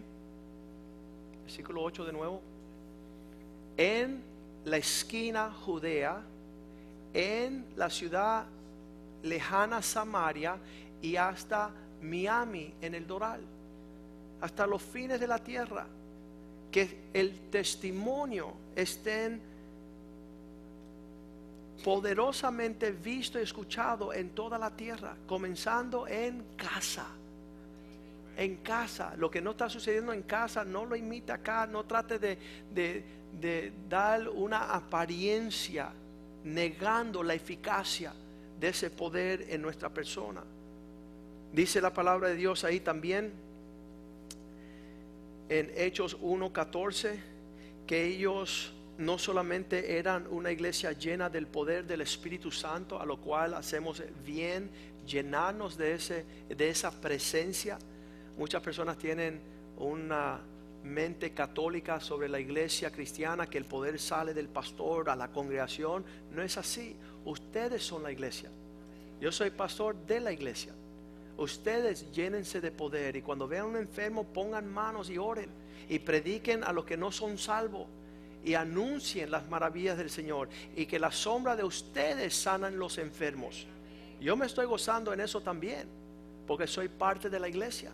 versículo 1.42 1.82
8 1.82 2.06
de 2.06 2.12
nuevo, 2.12 2.40
en 3.76 4.22
la 4.64 4.78
esquina 4.78 5.52
Judea, 5.52 6.22
en 7.12 7.66
la 7.76 7.90
ciudad 7.90 8.46
lejana 9.22 9.82
Samaria 9.82 10.56
y 11.02 11.16
hasta 11.16 11.70
Miami 12.00 12.72
en 12.80 12.94
el 12.94 13.06
Doral, 13.06 13.42
hasta 14.40 14.66
los 14.66 14.80
fines 14.80 15.20
de 15.20 15.26
la 15.26 15.38
tierra 15.38 15.86
que 16.72 17.10
el 17.12 17.50
testimonio 17.50 18.54
estén 18.74 19.40
poderosamente 21.84 22.90
visto 22.92 23.38
y 23.38 23.42
escuchado 23.42 24.12
en 24.12 24.30
toda 24.30 24.58
la 24.58 24.70
tierra, 24.70 25.16
comenzando 25.26 26.08
en 26.08 26.42
casa. 26.56 27.06
En 28.36 28.56
casa, 28.56 29.14
lo 29.16 29.30
que 29.30 29.42
no 29.42 29.50
está 29.50 29.68
sucediendo 29.68 30.12
en 30.12 30.22
casa, 30.22 30.64
no 30.64 30.86
lo 30.86 30.96
imita 30.96 31.34
acá, 31.34 31.66
no 31.66 31.84
trate 31.84 32.18
de, 32.18 32.38
de 32.72 33.72
dar 33.88 34.28
una 34.28 34.72
apariencia 34.72 35.92
negando 36.44 37.22
la 37.22 37.34
eficacia 37.34 38.14
de 38.58 38.68
ese 38.68 38.90
poder 38.90 39.46
en 39.50 39.60
nuestra 39.60 39.90
persona. 39.90 40.42
Dice 41.52 41.82
la 41.82 41.92
palabra 41.92 42.28
de 42.28 42.36
Dios 42.36 42.64
ahí 42.64 42.80
también 42.80 43.32
en 45.48 45.70
Hechos 45.76 46.18
1.14 46.20 47.18
que 47.86 48.06
ellos 48.06 48.72
no 48.98 49.18
solamente 49.18 49.98
eran 49.98 50.26
una 50.30 50.52
iglesia 50.52 50.92
llena 50.92 51.28
del 51.28 51.46
poder 51.46 51.86
del 51.86 52.02
Espíritu 52.02 52.50
Santo, 52.50 53.00
a 53.00 53.06
lo 53.06 53.20
cual 53.20 53.54
hacemos 53.54 54.02
bien 54.24 54.70
llenarnos 55.06 55.76
de, 55.76 55.94
ese, 55.94 56.24
de 56.48 56.68
esa 56.68 56.90
presencia. 56.90 57.78
Muchas 58.36 58.62
personas 58.62 58.98
tienen 58.98 59.40
una 59.76 60.40
mente 60.84 61.32
católica 61.32 62.00
sobre 62.00 62.28
la 62.28 62.40
iglesia 62.40 62.90
cristiana, 62.90 63.46
que 63.46 63.58
el 63.58 63.64
poder 63.64 63.98
sale 63.98 64.34
del 64.34 64.48
pastor 64.48 65.10
a 65.10 65.16
la 65.16 65.28
congregación. 65.28 66.04
No 66.30 66.42
es 66.42 66.56
así. 66.56 66.96
Ustedes 67.24 67.82
son 67.82 68.02
la 68.02 68.12
iglesia. 68.12 68.50
Yo 69.20 69.32
soy 69.32 69.50
pastor 69.50 69.96
de 70.06 70.20
la 70.20 70.32
iglesia. 70.32 70.72
Ustedes 71.38 72.10
llénense 72.12 72.60
de 72.60 72.70
poder 72.70 73.16
y 73.16 73.22
cuando 73.22 73.48
vean 73.48 73.66
un 73.66 73.76
enfermo 73.76 74.24
pongan 74.24 74.70
manos 74.70 75.08
y 75.10 75.18
oren 75.18 75.48
y 75.88 75.98
prediquen 75.98 76.62
a 76.64 76.72
los 76.72 76.84
que 76.84 76.96
no 76.96 77.10
son 77.10 77.38
salvos 77.38 77.86
y 78.44 78.54
anuncien 78.54 79.30
las 79.30 79.48
maravillas 79.48 79.96
del 79.96 80.10
Señor 80.10 80.48
y 80.76 80.86
que 80.86 80.98
la 80.98 81.10
sombra 81.10 81.56
de 81.56 81.64
ustedes 81.64 82.34
sanan 82.34 82.78
los 82.78 82.98
enfermos. 82.98 83.66
Yo 84.20 84.36
me 84.36 84.46
estoy 84.46 84.66
gozando 84.66 85.12
en 85.12 85.20
eso 85.20 85.40
también 85.40 85.88
porque 86.46 86.66
soy 86.66 86.88
parte 86.88 87.30
de 87.30 87.40
la 87.40 87.48
iglesia. 87.48 87.92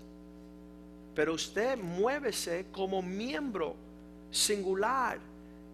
Pero 1.14 1.34
usted 1.34 1.78
muévese 1.78 2.66
como 2.72 3.02
miembro 3.02 3.74
singular 4.30 5.18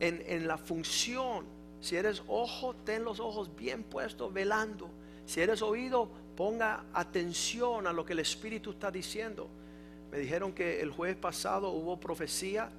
en, 0.00 0.22
en 0.26 0.46
la 0.46 0.58
función. 0.58 1.44
Si 1.80 1.96
eres 1.96 2.22
ojo, 2.26 2.74
ten 2.84 3.04
los 3.04 3.20
ojos 3.20 3.54
bien 3.54 3.82
puestos, 3.82 4.32
velando. 4.32 4.88
Si 5.26 5.40
eres 5.40 5.60
oído, 5.62 6.08
ponga 6.36 6.84
atención 6.92 7.86
a 7.86 7.92
lo 7.92 8.04
que 8.04 8.12
el 8.12 8.20
Espíritu 8.20 8.72
está 8.72 8.90
diciendo. 8.90 9.48
Me 10.10 10.18
dijeron 10.18 10.52
que 10.52 10.80
el 10.80 10.90
jueves 10.90 11.16
pasado 11.16 11.70
hubo 11.70 11.98
profecía 11.98 12.70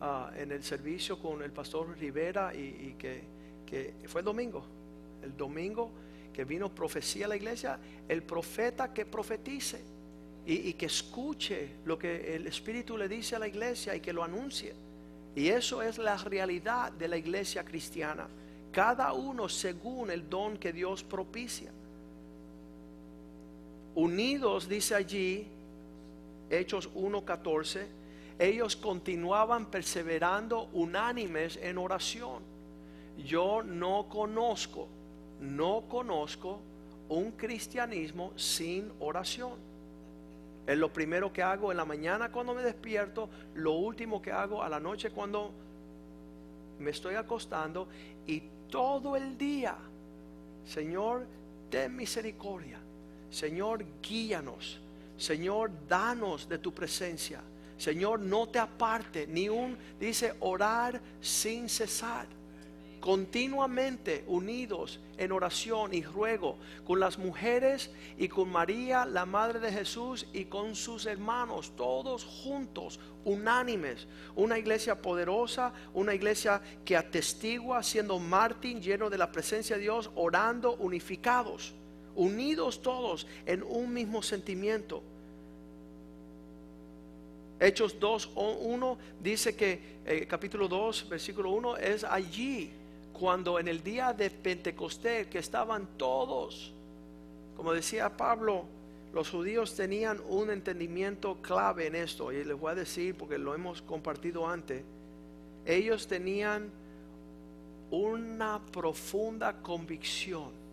ah, 0.00 0.30
en 0.36 0.52
el 0.52 0.62
servicio 0.62 1.18
con 1.18 1.42
el 1.42 1.50
pastor 1.50 1.96
Rivera 1.98 2.54
y, 2.54 2.94
que, 2.98 3.24
fue 4.06 4.20
el 4.20 4.24
domingo. 4.24 4.64
El 5.22 5.36
domingo 5.36 5.90
que 6.32 6.44
vino 6.44 6.74
profecía 6.74 7.26
a 7.26 7.28
la 7.28 7.36
iglesia, 7.36 7.78
el 8.08 8.22
profeta 8.22 8.92
que 8.92 9.06
profetice 9.06 9.80
y, 10.46 10.68
y 10.68 10.72
que 10.74 10.86
escuche 10.86 11.76
lo 11.84 11.98
que 11.98 12.36
el 12.36 12.46
Espíritu 12.46 12.96
le 12.96 13.08
dice 13.08 13.36
a 13.36 13.38
la 13.38 13.48
iglesia 13.48 13.94
y 13.96 14.00
que 14.00 14.12
lo 14.12 14.22
anuncie. 14.22 14.74
Y 15.34 15.48
eso 15.48 15.82
es 15.82 15.98
la 15.98 16.16
realidad 16.16 16.92
de 16.92 17.08
la 17.08 17.16
iglesia 17.16 17.64
cristiana. 17.64 18.28
Cada 18.70 19.12
uno 19.12 19.48
según 19.48 20.10
el 20.10 20.28
don 20.28 20.58
que 20.58 20.72
Dios 20.72 21.02
propicia 21.02 21.72
unidos, 23.94 24.68
dice 24.68 24.94
allí, 24.94 25.46
Hechos 26.50 26.92
1.14, 26.94 27.86
ellos 28.38 28.76
continuaban 28.76 29.66
perseverando 29.66 30.68
unánimes 30.72 31.58
en 31.62 31.78
oración. 31.78 32.42
Yo 33.24 33.62
no 33.62 34.08
conozco, 34.08 34.88
no 35.40 35.84
conozco 35.88 36.60
un 37.08 37.32
cristianismo 37.32 38.32
sin 38.36 38.90
oración. 39.00 39.52
Es 40.66 40.78
lo 40.78 40.92
primero 40.92 41.32
que 41.32 41.42
hago 41.42 41.70
en 41.70 41.76
la 41.76 41.84
mañana 41.84 42.32
cuando 42.32 42.54
me 42.54 42.62
despierto, 42.62 43.28
lo 43.54 43.72
último 43.72 44.20
que 44.20 44.32
hago 44.32 44.62
a 44.62 44.68
la 44.68 44.80
noche 44.80 45.10
cuando 45.10 45.52
me 46.78 46.90
estoy 46.90 47.14
acostando 47.14 47.86
y 48.26 48.42
todo 48.70 49.14
el 49.14 49.38
día, 49.38 49.76
Señor, 50.64 51.26
ten 51.70 51.94
misericordia 51.94 52.83
Señor, 53.34 53.84
guíanos. 54.00 54.78
Señor, 55.16 55.72
danos 55.88 56.48
de 56.48 56.58
tu 56.58 56.72
presencia. 56.72 57.40
Señor, 57.76 58.20
no 58.20 58.48
te 58.48 58.60
aparte 58.60 59.26
ni 59.26 59.48
un, 59.48 59.76
dice, 59.98 60.34
orar 60.38 61.00
sin 61.20 61.68
cesar 61.68 62.28
continuamente 63.00 64.24
unidos 64.28 64.98
en 65.18 65.30
oración 65.30 65.92
y 65.92 66.02
ruego 66.02 66.56
con 66.86 67.00
las 67.00 67.18
mujeres 67.18 67.90
y 68.16 68.28
con 68.28 68.48
María, 68.48 69.04
la 69.04 69.26
Madre 69.26 69.58
de 69.58 69.70
Jesús, 69.70 70.26
y 70.32 70.46
con 70.46 70.74
sus 70.74 71.04
hermanos, 71.04 71.72
todos 71.76 72.24
juntos, 72.24 72.98
unánimes. 73.24 74.06
Una 74.36 74.58
iglesia 74.58 75.02
poderosa, 75.02 75.74
una 75.92 76.14
iglesia 76.14 76.62
que 76.82 76.96
atestigua 76.96 77.82
siendo 77.82 78.18
Martín 78.18 78.80
lleno 78.80 79.10
de 79.10 79.18
la 79.18 79.30
presencia 79.30 79.76
de 79.76 79.82
Dios, 79.82 80.10
orando 80.14 80.76
unificados 80.76 81.74
unidos 82.16 82.82
todos 82.82 83.26
en 83.46 83.62
un 83.62 83.92
mismo 83.92 84.22
sentimiento. 84.22 85.02
Hechos 87.60 87.98
2, 87.98 88.30
1 88.34 88.98
dice 89.22 89.54
que 89.56 89.80
eh, 90.04 90.26
capítulo 90.26 90.68
2, 90.68 91.08
versículo 91.08 91.50
1 91.50 91.76
es 91.78 92.04
allí 92.04 92.70
cuando 93.12 93.58
en 93.58 93.68
el 93.68 93.82
día 93.82 94.12
de 94.12 94.28
Pentecostés 94.28 95.28
que 95.28 95.38
estaban 95.38 95.86
todos, 95.96 96.72
como 97.56 97.72
decía 97.72 98.16
Pablo, 98.16 98.64
los 99.14 99.30
judíos 99.30 99.76
tenían 99.76 100.20
un 100.28 100.50
entendimiento 100.50 101.36
clave 101.40 101.86
en 101.86 101.94
esto, 101.94 102.32
y 102.32 102.44
les 102.44 102.58
voy 102.58 102.72
a 102.72 102.74
decir 102.74 103.16
porque 103.16 103.38
lo 103.38 103.54
hemos 103.54 103.80
compartido 103.82 104.48
antes, 104.48 104.82
ellos 105.64 106.08
tenían 106.08 106.68
una 107.90 108.60
profunda 108.72 109.62
convicción 109.62 110.63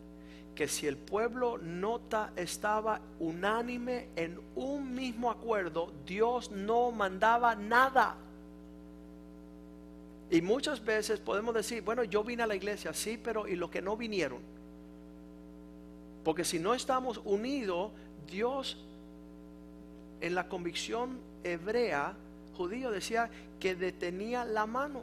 que 0.55 0.67
si 0.67 0.87
el 0.87 0.97
pueblo 0.97 1.57
nota 1.57 2.33
estaba 2.35 3.01
unánime 3.19 4.09
en 4.15 4.39
un 4.55 4.93
mismo 4.93 5.31
acuerdo, 5.31 5.91
Dios 6.05 6.51
no 6.51 6.91
mandaba 6.91 7.55
nada. 7.55 8.15
Y 10.29 10.41
muchas 10.41 10.83
veces 10.83 11.19
podemos 11.19 11.53
decir, 11.53 11.81
bueno, 11.81 12.03
yo 12.03 12.23
vine 12.23 12.43
a 12.43 12.47
la 12.47 12.55
iglesia, 12.55 12.93
sí, 12.93 13.19
pero 13.21 13.47
¿y 13.47 13.55
los 13.55 13.69
que 13.69 13.81
no 13.81 13.97
vinieron? 13.97 14.39
Porque 16.23 16.45
si 16.45 16.59
no 16.59 16.73
estamos 16.73 17.19
unidos, 17.25 17.91
Dios 18.29 18.77
en 20.21 20.35
la 20.35 20.47
convicción 20.47 21.19
hebrea, 21.43 22.13
judío, 22.55 22.91
decía 22.91 23.29
que 23.59 23.75
detenía 23.75 24.45
la 24.45 24.65
mano. 24.65 25.01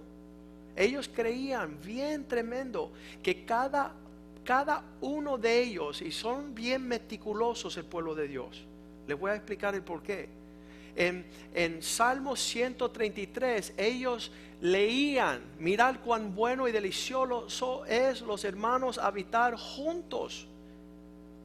Ellos 0.76 1.10
creían 1.12 1.80
bien 1.82 2.26
tremendo 2.26 2.92
que 3.22 3.44
cada, 3.44 3.92
cada 4.48 4.82
uno 5.02 5.36
de 5.36 5.60
ellos, 5.60 6.00
y 6.00 6.10
son 6.10 6.54
bien 6.54 6.88
meticulosos 6.88 7.76
el 7.76 7.84
pueblo 7.84 8.14
de 8.14 8.28
Dios, 8.28 8.64
les 9.06 9.20
voy 9.20 9.30
a 9.30 9.34
explicar 9.34 9.74
el 9.74 9.82
por 9.82 10.02
qué. 10.02 10.26
En, 10.96 11.26
en 11.52 11.82
Salmo 11.82 12.34
133 12.34 13.74
ellos 13.76 14.32
leían, 14.62 15.42
mirad 15.58 15.96
cuán 16.02 16.34
bueno 16.34 16.66
y 16.66 16.72
delicioso 16.72 17.84
es 17.84 18.22
los 18.22 18.42
hermanos 18.42 18.96
habitar 18.96 19.54
juntos 19.54 20.46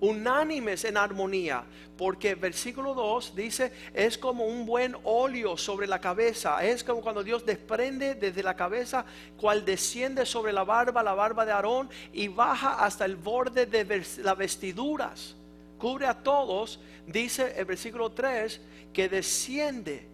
unánimes 0.04 0.84
en 0.84 0.98
armonía, 0.98 1.64
porque 1.98 2.36
versículo 2.36 2.94
2 2.94 3.36
dice, 3.36 3.72
es 3.94 4.18
como 4.18 4.46
un 4.46 4.66
buen 4.66 4.98
óleo 5.06 5.56
sobre 5.56 5.88
la 5.88 6.02
cabeza, 6.02 6.62
es 6.62 6.84
como 6.84 7.00
cuando 7.00 7.24
Dios 7.24 7.46
desprende 7.46 8.14
desde 8.14 8.44
la 8.44 8.54
cabeza, 8.54 9.06
cual 9.38 9.64
desciende 9.64 10.26
sobre 10.26 10.52
la 10.52 10.66
barba, 10.66 11.04
la 11.04 11.14
barba 11.14 11.46
de 11.46 11.54
Aarón, 11.54 11.90
y 12.12 12.28
baja 12.28 12.84
hasta 12.84 13.06
el 13.06 13.16
borde 13.16 13.66
de 13.66 14.04
las 14.18 14.38
vestiduras, 14.38 15.38
cubre 15.78 16.06
a 16.06 16.22
todos, 16.22 16.82
dice 17.08 17.54
el 17.56 17.64
versículo 17.64 18.12
3, 18.12 18.60
que 18.92 19.08
desciende, 19.08 20.06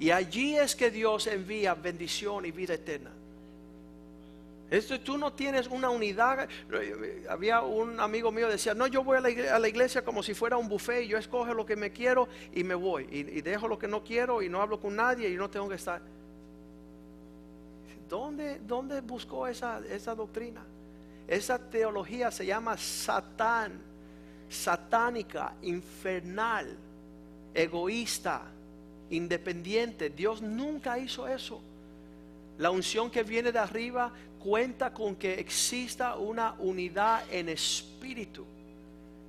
y 0.00 0.12
allí 0.12 0.56
es 0.56 0.74
que 0.74 0.90
Dios 0.90 1.26
envía 1.26 1.74
bendición 1.74 2.46
y 2.46 2.52
vida 2.52 2.72
eterna. 2.72 3.10
Esto, 4.74 4.98
tú 4.98 5.16
no 5.16 5.32
tienes 5.32 5.68
una 5.68 5.88
unidad. 5.88 6.48
Había 7.30 7.62
un 7.62 8.00
amigo 8.00 8.32
mío 8.32 8.46
que 8.46 8.54
decía, 8.54 8.74
no, 8.74 8.88
yo 8.88 9.04
voy 9.04 9.18
a 9.18 9.20
la, 9.20 9.68
iglesia, 9.68 10.04
como 10.04 10.20
si 10.20 10.34
fuera 10.34 10.56
un 10.56 10.68
buffet 10.68 11.04
y 11.04 11.08
yo 11.08 11.16
escojo 11.16 11.54
lo 11.54 11.64
que 11.64 11.76
me 11.76 11.92
quiero 11.92 12.28
y 12.52 12.64
me 12.64 12.74
voy. 12.74 13.06
Y, 13.08 13.40
dejo 13.40 13.68
lo 13.68 13.78
que 13.78 13.86
no 13.86 14.02
quiero 14.02 14.42
y 14.42 14.48
no 14.48 14.60
hablo 14.60 14.80
con 14.80 14.96
nadie 14.96 15.30
y 15.30 15.36
no 15.36 15.48
tengo 15.48 15.68
que 15.68 15.76
estar. 15.76 16.02
¿Dónde, 18.08 18.58
dónde 18.66 19.00
buscó 19.00 19.46
esa, 19.46 19.80
esa 19.88 20.12
doctrina? 20.14 20.64
Esa 21.28 21.56
teología 21.58 22.32
se 22.32 22.44
llama 22.44 22.76
satán, 22.76 23.80
satánica, 24.48 25.54
infernal, 25.62 26.76
egoísta, 27.54 28.42
independiente. 29.10 30.10
Dios 30.10 30.42
nunca 30.42 30.98
hizo 30.98 31.28
eso. 31.28 31.60
La 32.58 32.70
unción 32.70 33.10
que 33.10 33.22
viene 33.22 33.50
de 33.50 33.58
arriba 33.58 34.12
cuenta 34.44 34.92
con 34.92 35.16
que 35.16 35.40
exista 35.40 36.16
una 36.16 36.54
unidad 36.58 37.24
en 37.30 37.48
espíritu. 37.48 38.44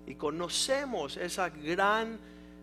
Y 0.06 0.16
conocemos 0.16 1.16
esas 1.16 1.54
gran 1.64 2.20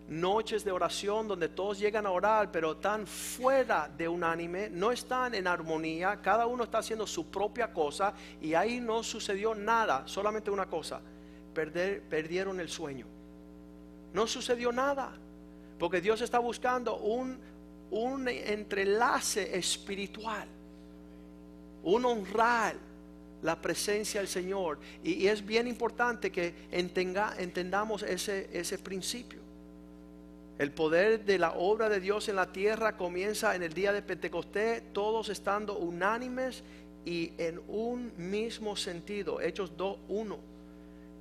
noches 0.07 0.63
de 0.63 0.71
oración 0.71 1.27
donde 1.29 1.49
todos 1.49 1.79
llegan 1.79 2.05
a 2.05 2.11
orar, 2.11 2.53
pero 2.53 2.73
están 2.73 3.07
fuera 3.07 3.91
de 3.97 4.07
unánime, 4.07 4.69
no 4.69 4.93
están 4.93 5.35
en 5.35 5.47
armonía, 5.47 6.21
cada 6.21 6.47
uno 6.47 6.65
está 6.65 6.79
haciendo 6.79 7.07
su 7.07 7.31
propia 7.31 7.73
cosa 7.73 8.13
y 8.43 8.53
ahí 8.53 8.81
no 8.81 9.03
sucedió 9.03 9.55
nada, 9.55 10.03
solamente 10.05 10.51
una 10.51 10.67
cosa, 10.67 11.01
perder, 11.55 12.03
perdieron 12.03 12.61
el 12.61 12.69
sueño. 12.69 13.07
No 14.13 14.27
sucedió 14.27 14.73
nada, 14.73 15.11
porque 15.79 16.03
Dios 16.03 16.21
está 16.21 16.39
buscando 16.39 16.99
un, 16.99 17.39
un 17.91 18.29
entrelace 18.29 19.57
espiritual 19.57 20.47
un 21.83 22.05
honrar 22.05 22.77
la 23.43 23.61
presencia 23.61 24.21
del 24.21 24.29
Señor. 24.29 24.79
Y, 25.03 25.27
es 25.27 25.45
bien 25.45 25.67
importante 25.67 26.31
que 26.31 26.55
entendamos 26.71 28.03
ese, 28.03 28.49
ese 28.53 28.79
principio. 28.79 29.41
El 30.59 30.71
poder 30.71 31.25
de 31.25 31.39
la 31.39 31.53
obra 31.53 31.89
de 31.89 31.99
Dios 31.99 32.29
en 32.29 32.37
la 32.37 32.53
tierra 32.53 32.97
comienza 32.97 33.57
en 33.57 33.63
el 33.63 33.73
día 33.73 33.93
de 33.93 34.03
Pentecostés, 34.03 34.83
todos 34.93 35.29
estando 35.29 35.79
unánimes 35.79 36.63
y 37.05 37.33
en 37.39 37.61
un 37.69 38.13
mismo 38.17 38.77
sentido. 38.77 39.41
Hechos 39.41 39.77
2, 39.77 39.99
1. 40.09 40.39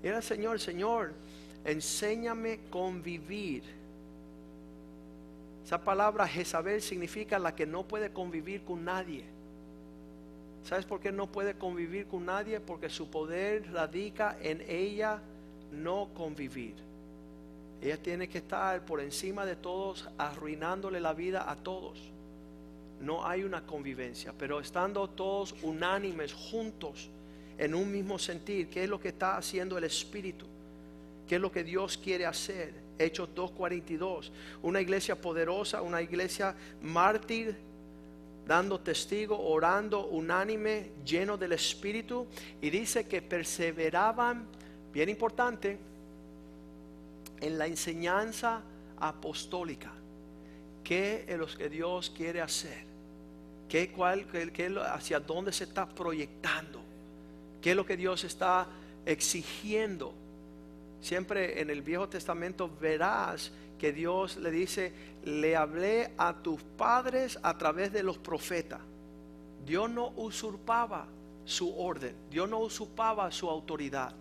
Era 0.03 0.21
Señor, 0.21 0.59
Señor, 0.59 1.13
enséñame 1.65 2.59
convivir. 2.69 3.63
Esa 5.65 5.83
palabra 5.83 6.27
Jezabel 6.27 6.81
significa 6.81 7.39
la 7.39 7.55
que 7.55 7.65
no 7.65 7.87
puede 7.87 8.11
convivir 8.11 8.63
con 8.63 8.83
nadie. 8.83 9.23
¿Sabes 10.63 10.85
por 10.85 10.99
qué 10.99 11.11
no 11.11 11.27
puede 11.27 11.55
convivir 11.55 12.07
con 12.07 12.25
nadie? 12.25 12.59
Porque 12.59 12.89
su 12.89 13.09
poder 13.09 13.71
radica 13.71 14.37
en 14.41 14.61
ella 14.67 15.19
no 15.71 16.09
convivir. 16.13 16.75
Ella 17.81 17.97
tiene 17.97 18.29
que 18.29 18.37
estar 18.39 18.85
por 18.85 19.01
encima 19.01 19.45
de 19.45 19.55
todos, 19.55 20.07
arruinándole 20.17 20.99
la 20.99 21.13
vida 21.13 21.49
a 21.49 21.55
todos. 21.55 21.99
No 23.01 23.25
hay 23.25 23.43
una 23.43 23.65
convivencia, 23.65 24.33
pero 24.37 24.59
estando 24.59 25.09
todos 25.09 25.55
unánimes, 25.63 26.33
juntos, 26.33 27.09
en 27.57 27.73
un 27.73 27.91
mismo 27.91 28.19
sentir, 28.19 28.69
¿qué 28.69 28.83
es 28.83 28.89
lo 28.89 28.99
que 28.99 29.09
está 29.09 29.37
haciendo 29.37 29.77
el 29.77 29.83
Espíritu? 29.83 30.45
¿Qué 31.27 31.35
es 31.35 31.41
lo 31.41 31.51
que 31.51 31.63
Dios 31.63 31.97
quiere 31.97 32.25
hacer? 32.25 32.73
Hechos 32.99 33.29
2.42. 33.35 34.31
Una 34.61 34.81
iglesia 34.81 35.19
poderosa, 35.19 35.81
una 35.81 36.01
iglesia 36.01 36.55
mártir 36.81 37.55
dando 38.51 38.81
testigo, 38.81 39.39
orando 39.39 40.07
unánime, 40.07 40.91
lleno 41.05 41.37
del 41.37 41.53
Espíritu, 41.53 42.27
y 42.61 42.69
dice 42.69 43.07
que 43.07 43.21
perseveraban, 43.21 44.45
bien 44.91 45.07
importante, 45.07 45.79
en 47.39 47.57
la 47.57 47.65
enseñanza 47.65 48.61
apostólica. 48.99 49.93
¿Qué 50.83 51.23
es 51.29 51.37
lo 51.37 51.47
que 51.47 51.69
Dios 51.69 52.09
quiere 52.09 52.41
hacer? 52.41 52.83
¿Qué, 53.69 53.89
cuál, 53.89 54.27
qué, 54.27 54.75
hacia 54.85 55.21
dónde 55.21 55.53
se 55.53 55.63
está 55.63 55.87
proyectando? 55.87 56.81
¿Qué 57.61 57.69
es 57.69 57.75
lo 57.77 57.85
que 57.85 57.95
Dios 57.95 58.25
está 58.25 58.67
exigiendo? 59.05 60.13
Siempre 61.01 61.59
en 61.59 61.69
el 61.71 61.81
Viejo 61.81 62.07
Testamento 62.07 62.69
verás 62.79 63.51
que 63.79 63.91
Dios 63.91 64.37
le 64.37 64.51
dice, 64.51 64.93
le 65.25 65.55
hablé 65.55 66.11
a 66.17 66.35
tus 66.41 66.61
padres 66.61 67.39
a 67.41 67.57
través 67.57 67.91
de 67.91 68.03
los 68.03 68.19
profetas. 68.19 68.79
Dios 69.65 69.89
no 69.89 70.09
usurpaba 70.15 71.07
su 71.43 71.75
orden, 71.77 72.15
Dios 72.29 72.47
no 72.47 72.59
usurpaba 72.59 73.31
su 73.31 73.49
autoridad. 73.49 74.13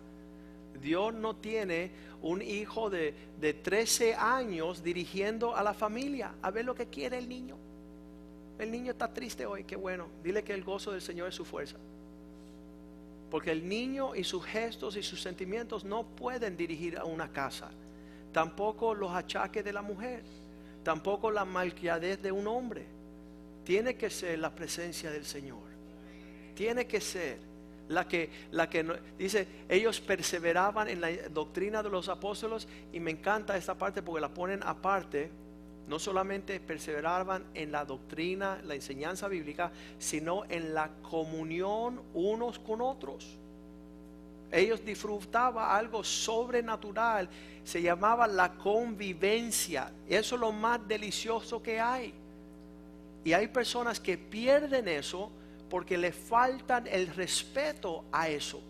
Dios 0.81 1.13
no 1.13 1.35
tiene 1.35 1.91
un 2.23 2.41
hijo 2.41 2.89
de, 2.89 3.13
de 3.39 3.53
13 3.53 4.15
años 4.15 4.83
dirigiendo 4.83 5.55
a 5.55 5.61
la 5.61 5.75
familia 5.75 6.33
a 6.41 6.49
ver 6.49 6.65
lo 6.65 6.73
que 6.73 6.87
quiere 6.87 7.19
el 7.19 7.29
niño. 7.29 7.55
El 8.57 8.71
niño 8.71 8.91
está 8.91 9.13
triste 9.13 9.45
hoy, 9.45 9.63
qué 9.63 9.75
bueno. 9.75 10.07
Dile 10.23 10.43
que 10.43 10.53
el 10.53 10.63
gozo 10.63 10.91
del 10.91 11.01
Señor 11.01 11.29
es 11.29 11.35
su 11.35 11.45
fuerza. 11.45 11.77
Porque 13.31 13.51
el 13.51 13.67
niño 13.67 14.13
y 14.13 14.23
sus 14.23 14.45
gestos 14.45 14.95
y 14.95 15.01
sus 15.01 15.21
sentimientos 15.21 15.83
no 15.83 16.03
pueden 16.03 16.55
dirigir 16.55 16.99
a 16.99 17.05
una 17.05 17.31
casa 17.31 17.71
tampoco 18.31 18.93
los 18.93 19.11
achaques 19.11 19.63
de 19.63 19.73
la 19.73 19.81
mujer, 19.81 20.23
tampoco 20.83 21.31
la 21.31 21.45
malcriadez 21.45 22.21
de 22.21 22.31
un 22.31 22.47
hombre. 22.47 22.85
Tiene 23.63 23.95
que 23.95 24.09
ser 24.09 24.39
la 24.39 24.53
presencia 24.53 25.11
del 25.11 25.25
Señor. 25.25 25.59
Tiene 26.55 26.87
que 26.87 26.99
ser 26.99 27.37
la 27.87 28.07
que, 28.07 28.29
la 28.51 28.69
que 28.69 28.85
dice, 29.17 29.47
ellos 29.69 29.99
perseveraban 29.99 30.87
en 30.87 31.01
la 31.01 31.11
doctrina 31.29 31.83
de 31.83 31.89
los 31.89 32.09
apóstoles 32.09 32.67
y 32.91 32.99
me 32.99 33.11
encanta 33.11 33.57
esta 33.57 33.75
parte 33.75 34.01
porque 34.01 34.21
la 34.21 34.29
ponen 34.29 34.61
aparte. 34.63 35.29
No 35.87 35.99
solamente 35.99 36.59
perseveraban 36.59 37.45
en 37.53 37.71
la 37.71 37.85
doctrina, 37.85 38.61
la 38.63 38.75
enseñanza 38.75 39.27
bíblica, 39.27 39.71
sino 39.99 40.45
en 40.45 40.73
la 40.73 40.89
comunión 41.01 42.01
unos 42.13 42.59
con 42.59 42.81
otros. 42.81 43.37
ellos 44.51 44.83
disfrutaban 44.83 45.77
algo 45.77 46.03
sobrenatural, 46.03 47.29
se 47.63 47.81
llamaba 47.81 48.27
la 48.27 48.53
convivencia. 48.53 49.91
Eso 50.07 50.35
es 50.35 50.41
lo 50.41 50.51
más 50.51 50.85
delicioso 50.87 51.61
que 51.63 51.79
hay. 51.79 52.13
Y 53.23 53.33
hay 53.33 53.47
personas 53.47 53.99
que 53.99 54.17
pierden 54.17 54.87
eso 54.87 55.31
porque 55.69 55.97
le 55.97 56.11
faltan 56.11 56.85
el 56.87 57.07
respeto 57.07 58.03
a 58.11 58.27
eso. 58.27 58.61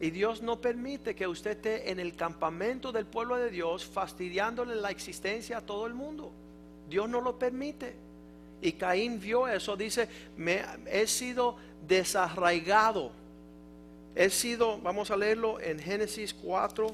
Y 0.00 0.10
Dios 0.10 0.42
no 0.42 0.60
permite 0.60 1.14
que 1.14 1.26
usted 1.26 1.52
esté 1.52 1.90
en 1.90 1.98
el 1.98 2.14
campamento 2.14 2.92
del 2.92 3.06
pueblo 3.06 3.36
de 3.36 3.50
Dios 3.50 3.84
fastidiándole 3.84 4.76
la 4.76 4.90
existencia 4.90 5.58
a 5.58 5.60
todo 5.62 5.86
el 5.86 5.94
mundo. 5.94 6.30
Dios 6.88 7.08
no 7.08 7.20
lo 7.20 7.38
permite. 7.38 7.94
Y 8.60 8.72
Caín 8.72 9.20
vio 9.20 9.48
eso, 9.48 9.76
dice, 9.76 10.08
he 10.86 11.06
sido 11.06 11.56
desarraigado. 11.86 13.10
He 14.14 14.30
sido, 14.30 14.78
vamos 14.78 15.10
a 15.10 15.16
leerlo 15.16 15.60
en 15.60 15.78
Génesis 15.78 16.32
4, 16.34 16.92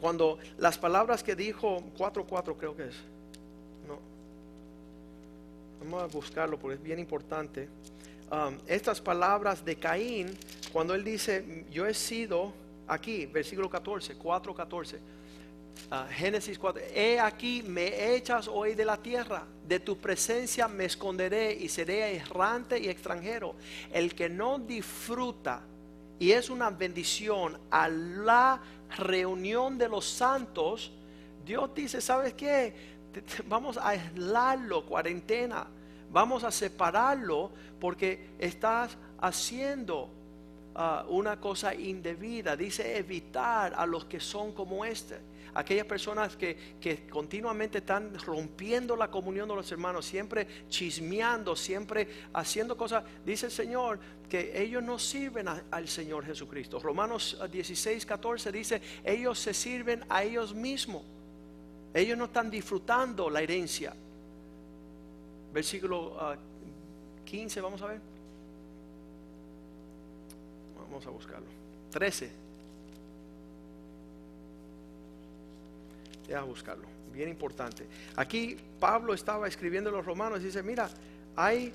cuando 0.00 0.38
las 0.58 0.78
palabras 0.78 1.22
que 1.22 1.36
dijo, 1.36 1.82
4.4 1.98 2.56
creo 2.56 2.76
que 2.76 2.84
es. 2.84 2.94
No. 3.86 3.98
Vamos 5.80 6.02
a 6.02 6.06
buscarlo 6.06 6.58
porque 6.58 6.76
es 6.76 6.82
bien 6.82 6.98
importante. 6.98 7.68
Um, 8.30 8.58
estas 8.66 9.00
palabras 9.00 9.64
de 9.64 9.76
Caín, 9.76 10.36
cuando 10.72 10.94
él 10.94 11.02
dice, 11.02 11.66
yo 11.70 11.86
he 11.86 11.94
sido, 11.94 12.52
aquí, 12.86 13.26
versículo 13.26 13.68
14, 13.68 14.16
4.14 14.16 14.98
Ah, 15.88 16.06
Génesis 16.08 16.58
4, 16.58 16.82
he 16.94 17.18
aquí 17.18 17.62
me 17.62 18.14
echas 18.14 18.46
hoy 18.46 18.74
de 18.74 18.84
la 18.84 18.96
tierra, 18.96 19.44
de 19.66 19.80
tu 19.80 19.98
presencia 19.98 20.68
me 20.68 20.84
esconderé 20.84 21.52
y 21.52 21.68
seré 21.68 22.16
errante 22.16 22.78
y 22.78 22.88
extranjero. 22.88 23.54
El 23.92 24.14
que 24.14 24.28
no 24.28 24.58
disfruta 24.58 25.62
y 26.18 26.32
es 26.32 26.50
una 26.50 26.70
bendición 26.70 27.58
a 27.70 27.88
la 27.88 28.60
reunión 28.98 29.78
de 29.78 29.88
los 29.88 30.04
santos, 30.04 30.92
Dios 31.44 31.70
dice, 31.74 32.00
¿sabes 32.00 32.34
qué? 32.34 32.74
Vamos 33.46 33.76
a 33.76 33.88
aislarlo, 33.88 34.86
cuarentena, 34.86 35.66
vamos 36.10 36.44
a 36.44 36.50
separarlo 36.50 37.50
porque 37.80 38.30
estás 38.38 38.96
haciendo 39.20 40.08
ah, 40.74 41.04
una 41.08 41.40
cosa 41.40 41.74
indebida. 41.74 42.56
Dice 42.56 42.96
evitar 42.96 43.74
a 43.74 43.86
los 43.86 44.04
que 44.04 44.20
son 44.20 44.52
como 44.52 44.84
este 44.84 45.30
aquellas 45.54 45.86
personas 45.86 46.36
que, 46.36 46.56
continuamente 47.10 47.78
están 47.78 48.18
rompiendo 48.18 48.96
la 48.96 49.10
comunión 49.10 49.48
de 49.48 49.56
los 49.56 49.70
hermanos, 49.72 50.06
siempre 50.06 50.46
chismeando, 50.68 51.56
siempre 51.56 52.08
haciendo 52.32 52.76
cosas, 52.76 53.04
dice 53.24 53.46
el 53.46 53.52
Señor 53.52 53.98
que 54.28 54.62
ellos 54.62 54.82
no 54.82 54.98
sirven 54.98 55.46
al 55.48 55.88
Señor 55.88 56.24
Jesucristo. 56.24 56.78
Romanos 56.78 57.38
16, 57.50 58.06
14 58.06 58.52
dice, 58.52 58.80
ellos 59.04 59.38
se 59.38 59.52
sirven 59.52 60.04
a 60.08 60.22
ellos 60.22 60.54
mismos. 60.54 61.02
Ellos 61.92 62.16
no 62.16 62.26
están 62.26 62.50
disfrutando 62.50 63.28
la 63.28 63.42
herencia. 63.42 63.92
Versículo 65.52 66.16
15, 67.24 67.58
ah, 67.58 67.62
vamos 67.62 67.82
a 67.82 67.86
ver. 67.86 68.00
Vamos 70.76 71.06
a 71.06 71.10
buscarlo. 71.10 71.46
13. 71.90 72.50
a 76.34 76.42
buscarlo, 76.42 76.86
bien 77.12 77.28
importante. 77.28 77.86
Aquí 78.16 78.56
Pablo 78.78 79.14
estaba 79.14 79.48
escribiendo 79.48 79.90
a 79.90 79.92
los 79.92 80.04
romanos 80.04 80.40
y 80.40 80.44
dice, 80.44 80.62
mira, 80.62 80.88
hay, 81.36 81.72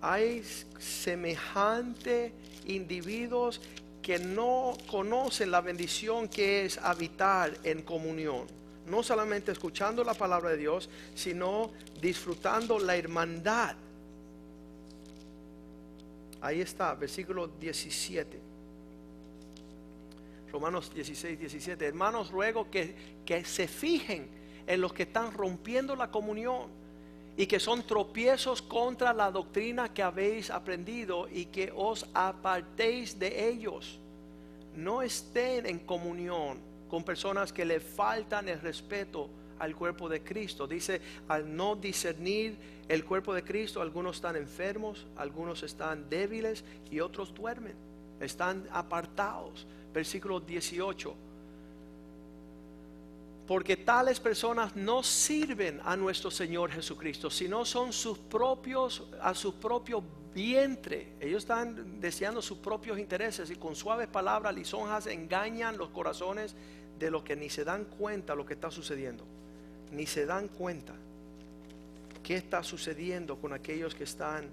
hay 0.00 0.42
semejante 0.78 2.32
individuos 2.66 3.60
que 4.02 4.18
no 4.18 4.76
conocen 4.90 5.50
la 5.50 5.60
bendición 5.60 6.28
que 6.28 6.66
es 6.66 6.78
habitar 6.78 7.56
en 7.64 7.82
comunión. 7.82 8.46
No 8.86 9.02
solamente 9.02 9.52
escuchando 9.52 10.04
la 10.04 10.14
palabra 10.14 10.50
de 10.50 10.58
Dios, 10.58 10.90
sino 11.14 11.70
disfrutando 12.00 12.78
la 12.78 12.96
hermandad. 12.96 13.76
Ahí 16.40 16.60
está, 16.60 16.94
versículo 16.94 17.48
17. 17.48 18.40
Romanos 20.52 20.92
16, 20.94 21.38
17. 21.38 21.86
Hermanos, 21.86 22.30
ruego 22.30 22.70
que, 22.70 22.94
que 23.24 23.44
se 23.44 23.66
fijen 23.66 24.28
en 24.66 24.80
los 24.80 24.92
que 24.92 25.04
están 25.04 25.32
rompiendo 25.32 25.96
la 25.96 26.10
comunión 26.10 26.68
y 27.36 27.46
que 27.46 27.58
son 27.58 27.86
tropiezos 27.86 28.62
contra 28.62 29.12
la 29.12 29.30
doctrina 29.30 29.92
que 29.92 30.02
habéis 30.02 30.50
aprendido 30.50 31.28
y 31.28 31.46
que 31.46 31.72
os 31.74 32.06
apartéis 32.14 33.18
de 33.18 33.48
ellos. 33.48 33.98
No 34.76 35.02
estén 35.02 35.66
en 35.66 35.80
comunión 35.80 36.58
con 36.94 37.02
personas 37.02 37.52
que 37.52 37.64
le 37.64 37.80
faltan 37.80 38.48
el 38.48 38.60
respeto 38.60 39.28
al 39.58 39.74
cuerpo 39.74 40.08
de 40.08 40.22
Cristo. 40.22 40.64
Dice, 40.68 41.00
al 41.26 41.56
no 41.56 41.74
discernir 41.74 42.56
el 42.86 43.04
cuerpo 43.04 43.34
de 43.34 43.42
Cristo, 43.42 43.82
algunos 43.82 44.14
están 44.14 44.36
enfermos, 44.36 45.04
algunos 45.16 45.64
están 45.64 46.08
débiles 46.08 46.62
y 46.92 47.00
otros 47.00 47.34
duermen, 47.34 47.74
están 48.20 48.68
apartados 48.70 49.66
versículo 49.92 50.38
18. 50.38 51.16
Porque 53.48 53.76
tales 53.76 54.20
personas 54.20 54.76
no 54.76 55.02
sirven 55.02 55.80
a 55.84 55.96
nuestro 55.96 56.30
Señor 56.30 56.70
Jesucristo, 56.70 57.28
sino 57.28 57.64
son 57.64 57.92
sus 57.92 58.18
propios, 58.18 59.02
a 59.20 59.34
su 59.34 59.58
propio 59.58 60.00
vientre. 60.34 61.12
Ellos 61.20 61.44
están 61.44 62.00
deseando 62.00 62.42
sus 62.42 62.58
propios 62.58 62.98
intereses 62.98 63.50
y 63.50 63.56
con 63.56 63.74
suaves 63.76 64.08
palabras 64.08 64.54
lisonjas 64.54 65.06
engañan 65.06 65.78
los 65.78 65.90
corazones 65.90 66.56
de 66.98 67.10
los 67.10 67.22
que 67.22 67.36
ni 67.36 67.50
se 67.50 67.64
dan 67.64 67.84
cuenta 67.84 68.34
lo 68.34 68.46
que 68.46 68.54
está 68.54 68.70
sucediendo. 68.70 69.24
Ni 69.92 70.06
se 70.06 70.26
dan 70.26 70.48
cuenta 70.48 70.94
qué 72.22 72.36
está 72.36 72.62
sucediendo 72.62 73.36
con 73.36 73.52
aquellos 73.52 73.94
que 73.94 74.04
están 74.04 74.48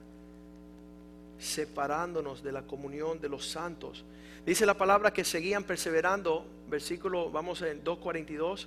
separándonos 1.39 2.43
de 2.43 2.51
la 2.51 2.61
comunión 2.63 3.19
de 3.19 3.29
los 3.29 3.47
santos 3.47 4.03
Dice 4.45 4.65
la 4.65 4.75
palabra 4.75 5.13
que 5.13 5.23
seguían 5.23 5.63
perseverando, 5.63 6.45
versículo, 6.67 7.29
vamos 7.29 7.61
en 7.61 7.83
2.42, 7.83 8.65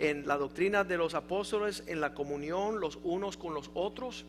en 0.00 0.26
la 0.26 0.36
doctrina 0.36 0.82
de 0.82 0.96
los 0.96 1.14
apóstoles, 1.14 1.84
en 1.86 2.00
la 2.00 2.12
comunión 2.12 2.80
los 2.80 2.98
unos 3.04 3.36
con 3.36 3.54
los 3.54 3.70
otros. 3.74 4.24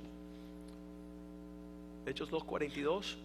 Hechos 2.05 2.29
2.42, 2.29 3.15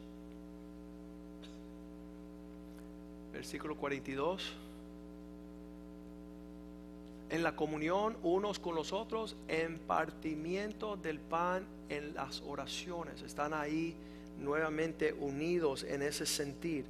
versículo 3.35 3.76
42. 3.76 4.54
En 7.31 7.43
la 7.43 7.55
comunión 7.55 8.17
unos 8.23 8.59
con 8.59 8.75
los 8.75 8.93
otros, 8.93 9.37
en 9.49 9.79
partimiento 9.79 10.97
del 10.97 11.19
pan, 11.19 11.67
en 11.88 12.14
las 12.14 12.43
oraciones. 12.47 13.23
Están 13.23 13.53
ahí 13.53 13.95
nuevamente 14.41 15.12
unidos 15.12 15.85
en 15.85 16.03
ese 16.03 16.25
sentir 16.25 16.85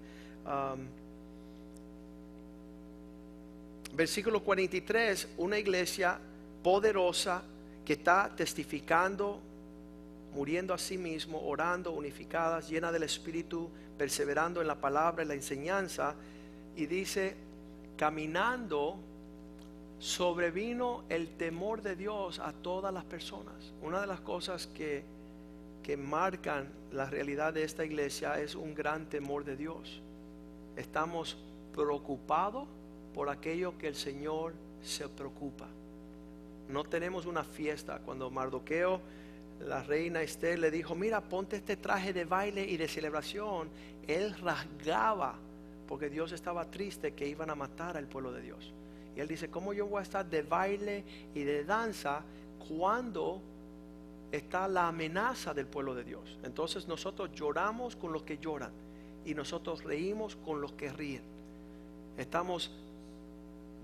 versículo 3.98 4.44
43, 4.44 5.29
una 5.38 5.59
iglesia 5.59 6.20
poderosa 6.62 7.42
que 7.85 7.94
está 7.94 8.33
testificando, 8.37 9.40
muriendo 10.33 10.72
a 10.72 10.79
sí 10.79 10.96
mismo, 10.96 11.40
orando, 11.44 11.90
unificadas, 11.90 12.68
llena 12.68 12.92
del 12.92 13.03
Espíritu, 13.03 13.68
perseverando 13.98 14.61
en 14.61 14.68
la 14.68 14.77
palabra, 14.77 15.22
en 15.22 15.29
la 15.29 15.35
enseñanza, 15.35 16.14
y 16.77 16.87
dice, 16.87 17.35
caminando, 17.96 19.01
sobrevino 19.98 21.04
el 21.08 21.28
temor 21.37 21.82
de 21.82 21.96
Dios 21.96 22.38
a 22.38 22.52
todas 22.52 22.92
las 22.92 23.04
personas. 23.04 23.72
Una 23.82 24.00
de 24.00 24.06
las 24.06 24.20
cosas 24.20 24.66
que, 24.66 25.04
que 25.82 25.96
marcan 25.96 26.68
la 26.92 27.06
realidad 27.06 27.52
de 27.54 27.64
esta 27.64 27.84
iglesia 27.84 28.40
es 28.40 28.54
un 28.54 28.74
gran 28.74 29.06
temor 29.06 29.44
de 29.44 29.56
Dios 29.56 30.02
estamos 30.78 31.37
preocupados 31.74 32.66
por 33.14 33.28
aquello 33.28 33.76
que 33.78 33.88
el 33.88 33.96
Señor 33.96 34.54
se 34.82 35.09
preocupa. 35.09 35.66
No 36.68 36.84
tenemos 36.84 37.26
una 37.26 37.44
fiesta. 37.44 38.01
Cuando 38.05 38.30
Mardoqueo, 38.30 39.01
la 39.61 39.82
reina 39.82 40.22
Esther, 40.22 40.59
le 40.59 40.70
dijo, 40.70 40.94
mira, 40.94 41.20
ponte 41.20 41.57
este 41.57 41.76
traje 41.76 42.12
de 42.12 42.24
baile 42.24 42.64
y 42.64 42.76
de 42.76 42.88
celebración, 42.88 43.68
él 44.07 44.34
rasgaba 44.40 45.34
porque 45.88 46.11
Dios 46.11 46.32
estaba 46.32 46.70
triste 46.70 47.12
que 47.14 47.26
iban 47.26 47.51
a 47.51 47.55
matar 47.55 47.96
al 47.96 48.07
pueblo 48.07 48.30
de 48.32 48.42
Dios. 48.42 48.72
Él 49.20 49.28
dice, 49.28 49.50
¿cómo 49.50 49.72
yo 49.72 49.86
voy 49.86 50.00
a 50.00 50.02
estar 50.02 50.24
de 50.24 50.42
baile 50.42 51.04
y 51.34 51.42
de 51.42 51.64
danza 51.64 52.22
cuando 52.68 53.40
está 54.30 54.68
la 54.68 54.88
amenaza 54.88 55.52
del 55.52 55.66
pueblo 55.66 55.94
de 55.94 56.04
Dios? 56.04 56.38
Entonces 56.44 56.86
nosotros 56.86 57.30
lloramos 57.34 57.96
con 57.96 58.12
los 58.12 58.22
que 58.22 58.38
lloran 58.38 58.70
y 59.24 59.34
nosotros 59.34 59.82
reímos 59.84 60.36
con 60.36 60.60
los 60.60 60.72
que 60.72 60.92
ríen. 60.92 61.22
Estamos 62.16 62.70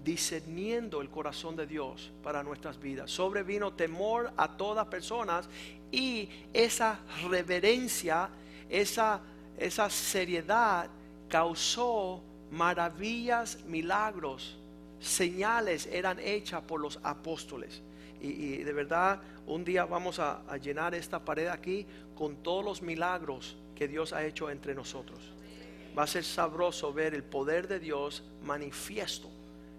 discerniendo 0.05 1.01
el 1.01 1.09
corazón 1.09 1.57
de 1.57 1.67
Dios 1.67 2.13
para 2.23 2.43
nuestras 2.43 2.79
vidas. 2.79 3.11
Sobrevino 3.11 3.73
temor 3.73 4.33
a 4.37 4.57
todas 4.57 4.87
personas 4.87 5.49
y 5.91 6.29
esa 6.53 7.01
reverencia, 7.29 8.29
esa, 8.69 9.21
esa 9.57 9.89
seriedad 9.89 10.89
causó 11.29 12.21
maravillas, 12.51 13.65
milagros, 13.65 14.57
señales 15.05 15.87
eran 15.87 16.19
hechas 16.19 16.63
por 16.63 16.81
los 16.81 16.99
apóstoles. 17.03 17.83
Y, 18.21 18.59
de 18.59 18.73
verdad, 18.73 19.21
un 19.47 19.65
día 19.65 19.85
vamos 19.85 20.19
a, 20.19 20.43
llenar 20.57 20.95
esta 20.95 21.23
pared 21.23 21.49
aquí 21.49 21.87
con 22.15 22.37
todos 22.37 22.65
los 22.65 22.81
milagros 22.81 23.57
que 23.75 23.87
Dios 23.87 24.15
ha 24.15 24.25
hecho 24.25 24.51
entre 24.51 24.75
nosotros. 24.75 25.19
Va 25.97 26.05
a 26.05 26.07
ser 26.07 26.25
sabroso 26.25 26.93
ver 26.93 27.15
el 27.15 27.23
poder 27.23 27.69
de 27.69 27.81
Dios 27.81 28.25
manifiesto. 28.43 29.29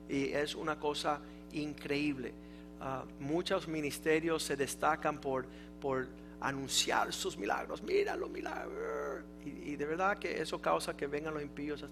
Y 0.08 0.26
es 0.26 0.54
una 0.54 0.80
cosa 0.80 1.20
increíble. 1.54 2.34
Ah, 2.80 3.04
muchos 3.20 3.68
ministerios 3.68 4.44
se 4.44 4.56
destacan 4.56 5.20
por, 5.20 5.48
por 5.82 6.08
anunciar 6.40 7.12
sus 7.12 7.36
milagros. 7.38 7.82
Mira 7.82 8.16
los 8.16 8.30
milagros. 8.30 9.24
Y, 9.44 9.72
y, 9.72 9.76
de 9.76 9.86
verdad 9.86 10.20
que 10.20 10.40
eso 10.40 10.62
causa 10.62 10.96
que 10.96 11.08
vengan 11.08 11.34
los 11.34 11.42
impíos 11.42 11.82
a 11.82 11.88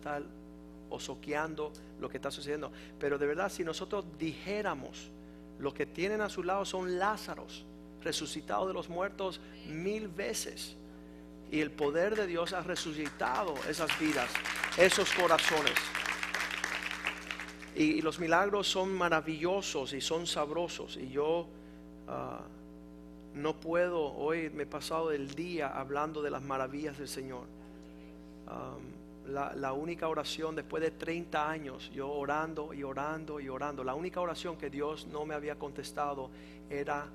estar 0.94 1.14
osoqueando 1.14 1.72
lo 2.00 2.10
que 2.10 2.18
está 2.18 2.32
sucediendo. 2.32 2.72
Pero 3.00 3.18
de 3.18 3.26
verdad, 3.26 3.52
si 3.52 3.64
nosotros 3.64 4.06
dijéramos, 4.18 5.10
lo 5.60 5.74
que 5.74 5.86
tienen 5.86 6.22
a 6.22 6.30
su 6.30 6.44
lado 6.44 6.66
son 6.66 6.98
Lázaros, 7.00 7.66
resucitados 8.04 8.68
de 8.68 8.74
los 8.74 8.90
muertos 8.90 9.40
mil 9.68 10.08
veces. 10.08 10.76
Y 11.52 11.62
el 11.62 11.72
poder 11.72 12.16
de 12.16 12.28
Dios 12.28 12.54
ha 12.54 12.62
resucitado 12.62 13.54
esas 13.70 13.98
vidas, 14.00 14.30
esos 14.78 15.12
corazones. 15.14 15.76
Y, 17.76 18.02
los 18.02 18.20
milagros 18.20 18.68
son 18.68 18.94
maravillosos 18.94 19.94
y 19.94 20.02
son 20.02 20.28
sabrosos. 20.28 20.98
Y 20.98 21.10
yo 21.10 21.48
ah, 22.08 22.42
no 23.36 23.60
puedo, 23.60 24.14
hoy 24.14 24.50
me 24.50 24.64
he 24.64 24.68
pasado 24.68 25.12
el 25.12 25.34
día 25.34 25.68
hablando 25.70 26.22
de 26.22 26.32
las 26.32 26.42
maravillas 26.42 26.98
del 26.98 27.08
Señor. 27.08 27.46
La, 29.28 29.54
la, 29.56 29.74
única 29.74 30.08
oración 30.08 30.56
después 30.56 30.84
de 30.84 30.92
30 30.92 31.50
años, 31.50 31.92
yo 31.94 32.12
orando 32.12 32.74
y 32.74 32.84
orando 32.84 33.40
y 33.40 33.50
orando, 33.50 33.84
la 33.84 33.96
única 33.96 34.20
oración 34.22 34.58
que 34.58 34.70
Dios 34.70 35.08
no 35.08 35.26
me 35.26 35.34
había 35.34 35.56
contestado 35.56 36.30
era 36.70 37.08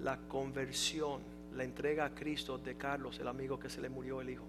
la 0.00 0.18
conversión, 0.28 1.20
la 1.54 1.64
entrega 1.64 2.06
a 2.06 2.14
Cristo 2.14 2.58
de 2.58 2.76
Carlos, 2.76 3.18
el 3.18 3.28
amigo 3.28 3.58
que 3.58 3.68
se 3.68 3.80
le 3.80 3.88
murió 3.88 4.20
el 4.20 4.30
hijo. 4.30 4.44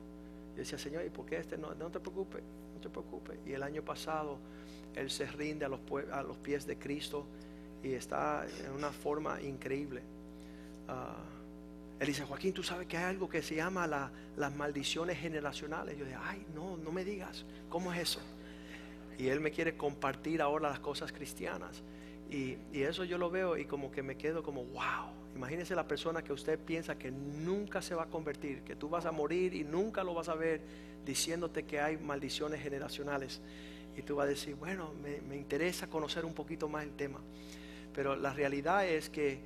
Y 0.56 0.60
decía, 0.60 0.78
Señor, 0.78 1.06
¿y 1.06 1.10
por 1.10 1.26
qué 1.26 1.38
este 1.38 1.58
no? 1.58 1.74
No 1.76 1.90
te 1.90 2.00
preocupes, 2.00 2.42
no 2.74 2.82
te 2.82 2.90
preocupes. 2.90 3.38
Y 3.46 3.54
el 3.54 3.64
año 3.64 3.84
pasado 3.84 4.38
él 4.96 5.10
se 5.10 5.26
rinde 5.28 5.66
a 5.66 5.70
los, 5.70 5.80
a 6.12 6.24
los 6.24 6.38
pies 6.38 6.66
de 6.66 6.78
Cristo 6.78 7.26
y 7.84 7.94
está 7.94 8.46
en 8.66 8.72
una 8.72 8.92
forma 8.92 9.42
increíble. 9.42 10.02
Ah, 10.88 11.16
él 12.00 12.08
dice, 12.08 12.24
Joaquín, 12.24 12.54
tú 12.54 12.64
sabes 12.64 12.88
que 12.88 12.98
hay 12.98 13.06
algo 13.06 13.28
que 13.28 13.42
se 13.42 13.56
llama 13.56 13.88
las 14.36 14.56
maldiciones 14.56 15.18
generacionales. 15.18 15.98
Yo 15.98 16.06
dije, 16.06 16.18
ay, 16.22 16.46
no, 16.54 16.78
no 16.78 16.92
me 16.92 17.04
digas, 17.04 17.46
¿cómo 17.70 17.92
es 17.92 18.00
eso? 18.02 18.20
Y 19.18 19.28
él 19.30 19.40
me 19.40 19.52
quiere 19.52 19.76
compartir 19.76 20.42
ahora 20.42 20.70
las 20.70 20.80
cosas 20.80 21.12
cristianas. 21.12 21.82
Y, 22.30 22.58
y, 22.72 22.84
eso 22.84 23.04
yo 23.04 23.18
lo 23.18 23.30
veo 23.32 23.58
y 23.58 23.66
como 23.66 23.90
que 23.90 24.04
me 24.04 24.16
quedo 24.16 24.44
como, 24.44 24.64
wow. 24.66 25.16
Imagínese 25.36 25.76
la 25.76 25.88
persona 25.88 26.24
que 26.24 26.34
usted 26.34 26.60
piensa 26.60 26.98
que 26.98 27.12
nunca 27.12 27.82
se 27.82 27.96
va 27.96 28.04
a 28.04 28.08
convertir, 28.08 28.64
que 28.64 28.76
tú 28.76 28.90
vas 28.90 29.06
a 29.06 29.12
morir 29.12 29.54
y 29.54 29.64
nunca 29.64 30.04
lo 30.04 30.14
vas 30.14 30.30
a 30.30 30.36
ver 30.36 30.62
diciéndote 31.06 31.64
que 31.64 31.80
hay 31.80 31.98
maldiciones 31.98 32.62
generacionales. 32.62 33.42
Y 33.96 34.04
tú 34.04 34.18
vas 34.18 34.28
a 34.28 34.30
decir, 34.30 34.56
bueno, 34.56 34.94
me, 35.02 35.36
interesa 35.36 35.88
conocer 35.88 36.26
un 36.26 36.34
poquito 36.34 36.68
más 36.70 36.84
el 36.84 36.92
tema. 36.92 37.20
Pero 37.94 38.16
la 38.16 38.34
realidad 38.34 38.88
es 38.88 39.10
que 39.10 39.40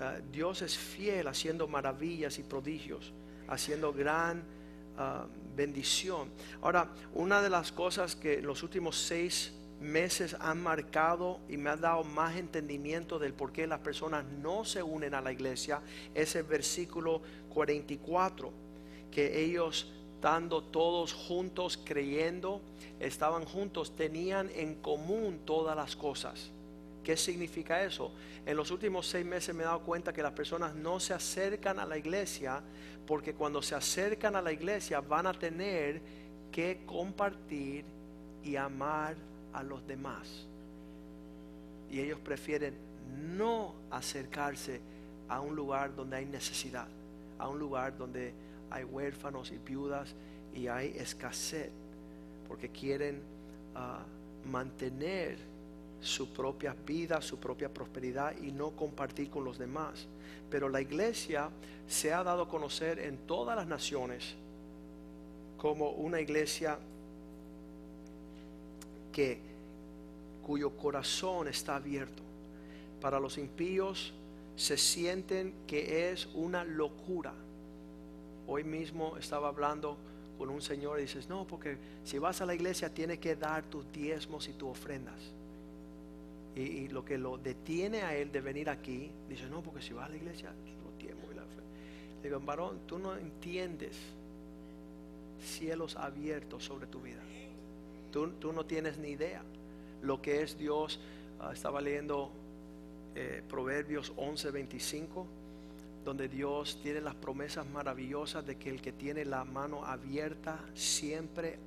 ah, 0.00 0.16
Dios 0.32 0.62
es 0.62 0.76
fiel 0.76 1.28
haciendo 1.28 1.68
maravillas 1.68 2.38
y 2.38 2.42
prodigios, 2.42 3.12
haciendo 3.48 3.92
gran 3.92 4.42
ah, 4.96 5.26
bendición. 5.54 6.30
Ahora, 6.62 6.90
una 7.14 7.42
de 7.42 7.50
las 7.50 7.72
cosas 7.72 8.16
que 8.16 8.40
los 8.40 8.62
últimos 8.62 8.96
seis 8.96 9.52
meses 9.80 10.34
han 10.40 10.62
marcado 10.62 11.40
y 11.48 11.56
me 11.56 11.70
ha 11.70 11.76
dado 11.76 12.02
más 12.02 12.36
entendimiento 12.36 13.18
del 13.18 13.34
por 13.34 13.52
qué 13.52 13.66
las 13.66 13.80
personas 13.80 14.24
no 14.24 14.64
se 14.64 14.82
unen 14.82 15.14
a 15.14 15.20
la 15.20 15.32
iglesia 15.32 15.82
es 16.14 16.34
el 16.34 16.44
versículo 16.44 17.20
44, 17.50 18.52
que 19.10 19.44
ellos 19.44 19.92
estando 20.26 20.62
todos 20.62 21.12
juntos 21.12 21.78
creyendo, 21.84 22.60
estaban 22.98 23.44
juntos, 23.44 23.94
tenían 23.94 24.50
en 24.56 24.74
común 24.74 25.42
todas 25.44 25.76
las 25.76 25.94
cosas. 25.94 26.50
¿Qué 27.06 27.16
significa 27.16 27.84
eso? 27.84 28.10
En 28.44 28.56
los 28.56 28.72
últimos 28.72 29.06
seis 29.06 29.24
meses 29.24 29.54
me 29.54 29.62
he 29.62 29.64
dado 29.64 29.78
cuenta 29.82 30.12
que 30.12 30.24
las 30.24 30.32
personas 30.32 30.74
no 30.74 30.98
se 30.98 31.14
acercan 31.14 31.78
a 31.78 31.86
la 31.86 31.96
iglesia 31.96 32.60
porque 33.06 33.32
cuando 33.32 33.62
se 33.62 33.76
acercan 33.76 34.34
a 34.34 34.42
la 34.42 34.50
iglesia 34.50 35.00
van 35.00 35.28
a 35.28 35.32
tener 35.32 36.00
que 36.50 36.80
compartir 36.84 37.84
y 38.42 38.56
amar 38.56 39.14
a 39.52 39.62
los 39.62 39.86
demás. 39.86 40.48
Y 41.92 42.00
ellos 42.00 42.18
prefieren 42.18 42.74
no 43.36 43.72
acercarse 43.92 44.80
a 45.28 45.40
un 45.40 45.54
lugar 45.54 45.94
donde 45.94 46.16
hay 46.16 46.26
necesidad, 46.26 46.88
a 47.38 47.48
un 47.48 47.60
lugar 47.60 47.96
donde 47.96 48.34
hay 48.68 48.82
huérfanos 48.82 49.52
y 49.52 49.58
viudas 49.58 50.12
y 50.52 50.66
hay 50.66 50.88
escasez 50.96 51.70
porque 52.48 52.68
quieren 52.68 53.22
ah, 53.76 54.02
mantener 54.50 55.38
su 56.00 56.32
propia 56.32 56.74
vida, 56.86 57.20
su 57.20 57.38
propia 57.38 57.72
prosperidad 57.72 58.36
y 58.38 58.52
no 58.52 58.70
compartir 58.70 59.30
con 59.30 59.44
los 59.44 59.58
demás. 59.58 60.06
Pero 60.50 60.68
la 60.68 60.80
iglesia 60.80 61.50
se 61.86 62.12
ha 62.12 62.22
dado 62.22 62.42
a 62.42 62.48
conocer 62.48 62.98
en 62.98 63.18
todas 63.26 63.56
las 63.56 63.66
naciones 63.66 64.34
como 65.58 65.90
una 65.90 66.20
iglesia 66.20 66.78
que 69.12 69.40
cuyo 70.44 70.76
corazón 70.76 71.48
está 71.48 71.76
abierto. 71.76 72.22
Para 73.00 73.18
los 73.18 73.38
impíos 73.38 74.12
se 74.56 74.76
sienten 74.76 75.54
que 75.66 76.10
es 76.10 76.26
una 76.34 76.64
locura 76.64 77.32
Hoy 78.48 78.62
mismo 78.62 79.16
estaba 79.16 79.48
hablando 79.48 79.96
con 80.38 80.50
un 80.50 80.62
señor 80.62 80.98
y 80.98 81.02
dices, 81.02 81.28
no, 81.28 81.46
porque 81.46 81.76
si 82.04 82.18
vas 82.18 82.40
a 82.40 82.46
la 82.46 82.54
iglesia 82.54 82.92
tienes 82.92 83.18
que 83.18 83.34
dar 83.34 83.64
tus 83.64 83.90
diezmos 83.90 84.48
y 84.48 84.52
tus 84.52 84.70
ofrendas. 84.70 85.18
Y, 86.56 86.88
lo 86.88 87.04
que 87.04 87.18
lo 87.18 87.36
detiene 87.36 88.00
a 88.02 88.16
él 88.16 88.32
de 88.32 88.40
venir 88.40 88.70
aquí, 88.70 89.10
dice, 89.28 89.46
no, 89.46 89.62
porque 89.62 89.82
si 89.82 89.92
vas 89.92 90.06
a 90.06 90.08
la 90.08 90.16
iglesia, 90.16 90.54
los 90.84 90.98
diezmos 90.98 91.26
y 91.30 91.34
la 91.34 91.42
ofrenda. 91.42 91.64
Le 92.22 92.28
digo, 92.30 92.40
varón, 92.40 92.80
tú 92.86 92.98
no 92.98 93.14
entiendes 93.14 93.94
cielos 95.44 95.96
abiertos 95.96 96.64
sobre 96.64 96.86
tu 96.86 97.02
vida. 97.02 97.20
Tú, 98.10 98.30
tú 98.40 98.54
no 98.54 98.64
tienes 98.64 98.96
ni 98.96 99.08
idea 99.08 99.42
lo 100.02 100.22
que 100.22 100.42
es 100.42 100.56
Dios. 100.56 100.98
Ah, 101.40 101.50
estaba 101.52 101.82
leyendo 101.82 102.30
eh, 103.14 103.42
Proverbios 103.46 104.14
11, 104.16 104.50
25 104.50 105.26
donde 106.06 106.28
Dios 106.28 106.78
tiene 106.84 107.00
las 107.00 107.16
promesas 107.16 107.66
maravillosas 107.66 108.46
de 108.46 108.56
que 108.56 108.70
el 108.70 108.80
que 108.80 108.92
tiene 108.92 109.24
la 109.24 109.44
mano 109.44 109.84
abierta 109.84 110.60
siempre 110.72 111.58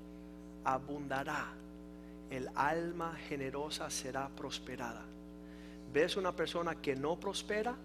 abundará. 0.64 1.48
El 2.30 2.50
alma 2.56 3.16
generosa 3.28 3.90
será 3.90 4.30
prosperada. 4.30 5.04
¿Ves 5.92 6.18
una 6.18 6.36
persona 6.36 6.76
que 6.76 6.96
no 6.96 7.20
prospera? 7.20 7.76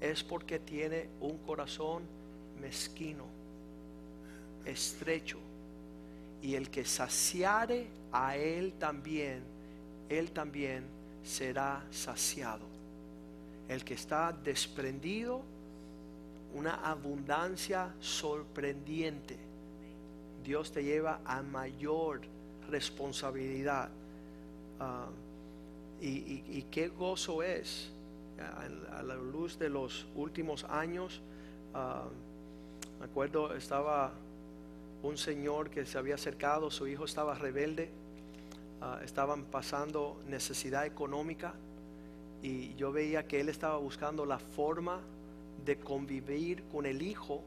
Es 0.00 0.22
porque 0.22 0.60
tiene 0.60 1.08
un 1.20 1.38
corazón 1.38 2.04
mezquino, 2.60 3.24
estrecho. 4.64 5.38
Y 6.40 6.54
el 6.54 6.70
que 6.70 6.84
saciare 6.84 7.88
a 8.12 8.36
él 8.36 8.74
también, 8.78 9.42
él 10.08 10.30
también 10.30 10.84
será 11.24 11.84
saciado. 11.90 12.64
El 13.68 13.84
que 13.84 13.94
está 13.94 14.32
desprendido, 14.32 15.42
una 16.54 16.88
abundancia 16.88 17.92
sorprendente. 18.00 19.36
Dios 20.44 20.72
te 20.72 20.84
lleva 20.84 21.20
a 21.24 21.42
mayor 21.42 22.20
responsabilidad. 22.68 23.88
Ah, 24.80 25.08
y, 26.00 26.62
qué 26.70 26.88
gozo 26.88 27.42
es 27.42 27.90
a, 28.38 29.02
la 29.02 29.16
luz 29.16 29.58
de 29.58 29.68
los 29.68 30.06
últimos 30.14 30.64
años. 30.64 31.20
Ah, 31.74 32.04
me 32.98 33.06
acuerdo, 33.06 33.54
estaba 33.54 34.12
un 35.02 35.16
señor 35.16 35.70
que 35.70 35.86
se 35.86 35.98
había 35.98 36.16
acercado, 36.16 36.70
su 36.70 36.86
hijo 36.86 37.04
estaba 37.04 37.34
rebelde, 37.34 37.90
ah, 38.80 39.00
estaban 39.04 39.44
pasando 39.44 40.20
necesidad 40.26 40.86
económica 40.86 41.54
y 42.42 42.74
yo 42.76 42.92
veía 42.92 43.26
que 43.26 43.40
él 43.40 43.48
estaba 43.48 43.78
buscando 43.78 44.24
la 44.24 44.38
forma 44.38 45.00
de 45.64 45.78
convivir 45.78 46.64
con 46.64 46.86
el 46.86 47.02
hijo 47.02 47.42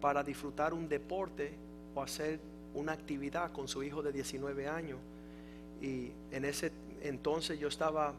para 0.00 0.22
disfrutar 0.22 0.74
un 0.74 0.88
deporte 0.88 1.54
o 1.94 2.02
hacer 2.02 2.40
una 2.74 2.92
actividad 2.92 3.52
con 3.52 3.68
su 3.68 3.82
hijo 3.82 4.02
de 4.02 4.12
19 4.12 4.68
años. 4.68 4.98
Y 5.80 6.10
en 6.30 6.44
ese 6.44 6.72
entonces 7.02 7.58
yo 7.58 7.68
estaba 7.68 8.14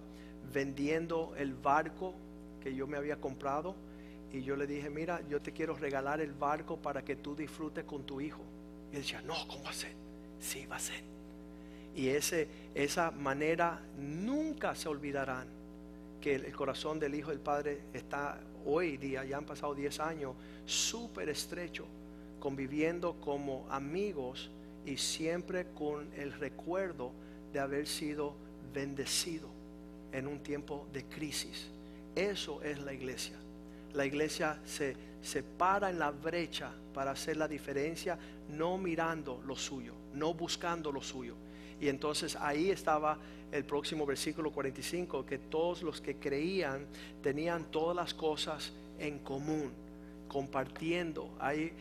vendiendo 0.54 1.34
el 1.38 1.54
barco 1.54 2.14
que 2.64 2.74
yo 2.74 2.88
me 2.88 2.98
había 2.98 3.18
comprado 3.18 3.76
y 4.32 4.44
yo 4.44 4.56
le 4.56 4.68
dije, 4.68 4.90
mira, 4.90 5.22
yo 5.28 5.42
te 5.42 5.52
quiero 5.52 5.76
regalar 5.76 6.22
el 6.22 6.34
barco 6.34 6.78
para 6.78 7.04
que 7.04 7.16
tú 7.16 7.36
disfrutes 7.36 7.84
con 7.84 8.04
tu 8.04 8.22
hijo. 8.22 8.42
Y 8.92 8.96
él 8.96 9.02
decía, 9.02 9.22
no, 9.22 9.36
¿cómo 9.48 9.64
va 9.64 9.72
a 9.72 9.74
ser? 9.74 9.94
Sí, 10.40 10.66
va 10.66 10.76
a 10.76 10.80
ser. 10.80 11.02
Y 11.96 12.10
ese, 12.10 12.48
esa 12.76 13.12
manera 13.12 13.82
nunca 13.98 14.76
se 14.76 14.88
olvidarán 14.88 15.48
que 16.22 16.36
el, 16.36 16.46
el 16.46 16.56
corazón 16.56 17.00
del 17.00 17.16
Hijo 17.16 17.32
del 17.32 17.40
Padre 17.40 17.80
está 17.94 18.40
hoy 18.66 18.98
día, 18.98 19.26
ya 19.26 19.38
han 19.38 19.46
pasado 19.46 19.74
10 19.74 20.00
años, 20.00 20.36
súper 20.66 21.30
estrecho, 21.30 21.86
conviviendo 22.40 23.20
como 23.22 23.68
amigos 23.70 24.50
y 24.86 24.98
siempre 24.98 25.68
con 25.78 26.12
el 26.16 26.34
recuerdo 26.34 27.12
de 27.54 27.60
haber 27.60 27.88
sido 27.88 28.34
bendecido 28.74 29.50
en 30.12 30.28
un 30.28 30.40
tiempo 30.40 30.88
de 30.94 31.04
crisis. 31.06 31.70
Eso 32.16 32.62
es 32.64 32.80
la 32.80 32.94
iglesia. 32.94 33.38
La 33.94 34.06
iglesia 34.06 34.60
se, 34.66 34.96
se 35.22 35.44
para 35.44 35.90
en 35.90 36.00
la 36.00 36.12
brecha 36.12 36.72
para 36.94 37.12
hacer 37.12 37.38
la 37.38 37.48
diferencia, 37.48 38.18
no 38.50 38.78
mirando 38.78 39.42
lo 39.46 39.56
suyo, 39.56 39.94
no 40.14 40.34
buscando 40.34 40.92
lo 40.92 41.02
suyo. 41.02 41.36
Y 41.80 41.88
entonces 41.88 42.36
ahí 42.36 42.70
estaba 42.72 43.18
el 43.52 43.64
próximo 43.64 44.06
versículo 44.06 44.52
45, 44.52 45.26
que 45.26 45.38
todos 45.38 45.82
los 45.82 46.02
que 46.02 46.16
creían 46.16 46.86
tenían 47.22 47.66
todas 47.72 47.96
las 47.96 48.14
cosas 48.14 48.74
en 49.00 49.20
común, 49.20 49.72
compartiendo. 50.30 51.30
Hay, 51.40 51.74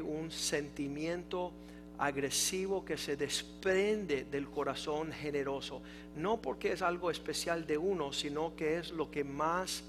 un 0.00 0.30
sentimiento 0.30 1.50
agresivo 1.98 2.84
que 2.84 2.98
se 2.98 3.16
desprende 3.16 4.24
del 4.24 4.48
corazón 4.48 5.10
generoso, 5.10 5.80
no 6.16 6.40
porque 6.40 6.72
es 6.72 6.82
algo 6.82 7.10
especial 7.10 7.66
de 7.66 7.78
uno, 7.78 8.12
sino 8.12 8.54
que 8.54 8.78
es 8.78 8.90
lo 8.90 9.10
que 9.10 9.24
más 9.24 9.82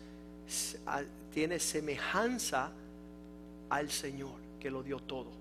tiene 1.33 1.59
semejanza 1.59 2.71
al 3.69 3.91
Señor, 3.91 4.35
que 4.59 4.71
lo 4.71 4.81
dio 4.81 4.99
todo, 4.99 5.31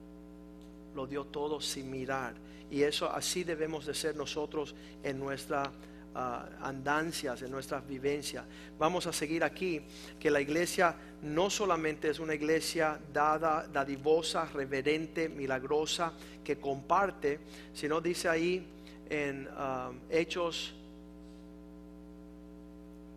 lo 0.95 1.07
dio 1.07 1.25
todo 1.25 1.61
sin 1.61 1.91
mirar. 1.91 2.35
Y 2.71 2.83
eso 2.83 3.11
así 3.11 3.45
debemos 3.45 3.87
de 3.87 3.95
ser 3.95 4.17
nosotros 4.17 4.75
en 5.03 5.19
nuestra 5.19 5.71
ah, 6.15 6.49
andancias, 6.61 7.43
en 7.43 7.51
nuestras 7.51 7.87
vivencias. 7.87 8.45
Vamos 8.79 9.07
a 9.07 9.13
seguir 9.13 9.45
aquí 9.45 9.83
que 10.19 10.31
la 10.31 10.41
iglesia 10.41 10.95
no 11.23 11.51
solamente 11.51 12.09
es 12.09 12.19
una 12.19 12.35
iglesia 12.35 12.99
dada, 13.13 13.67
dadivosa, 13.67 14.47
reverente, 14.47 15.29
milagrosa, 15.29 16.13
que 16.45 16.59
comparte, 16.59 17.41
sino 17.73 18.01
dice 18.01 18.29
ahí 18.29 18.67
en 19.09 19.49
ah, 19.57 19.93
Hechos 20.11 20.75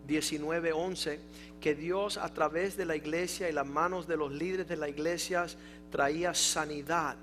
19:11 0.08 1.20
que 1.60 1.74
Dios 1.74 2.18
a 2.18 2.32
través 2.34 2.78
de 2.78 2.86
la 2.86 2.96
iglesia 2.96 3.50
y 3.50 3.54
las 3.54 3.66
manos 3.66 4.08
de 4.08 4.18
los 4.18 4.32
líderes 4.32 4.68
de 4.68 4.78
la 4.78 4.88
iglesia 4.88 5.48
traía 5.90 6.34
sanidad 6.34 7.16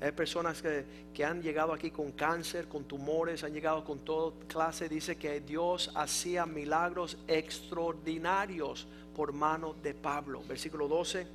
hay 0.00 0.12
personas 0.12 0.62
que, 0.62 1.24
han 1.24 1.42
llegado 1.42 1.72
aquí 1.72 1.90
con 1.90 2.12
cáncer, 2.12 2.68
con 2.68 2.84
tumores, 2.84 3.42
han 3.42 3.52
llegado 3.52 3.84
con 3.84 3.98
toda 4.00 4.32
clase. 4.46 4.88
Dice 4.88 5.16
que 5.16 5.40
Dios 5.40 5.90
hacía 5.96 6.46
milagros 6.46 7.18
extraordinarios 7.26 8.86
por 9.16 9.32
mano 9.32 9.74
de 9.82 9.94
Pablo. 9.94 10.42
Versículo 10.46 10.86
12, 10.86 11.26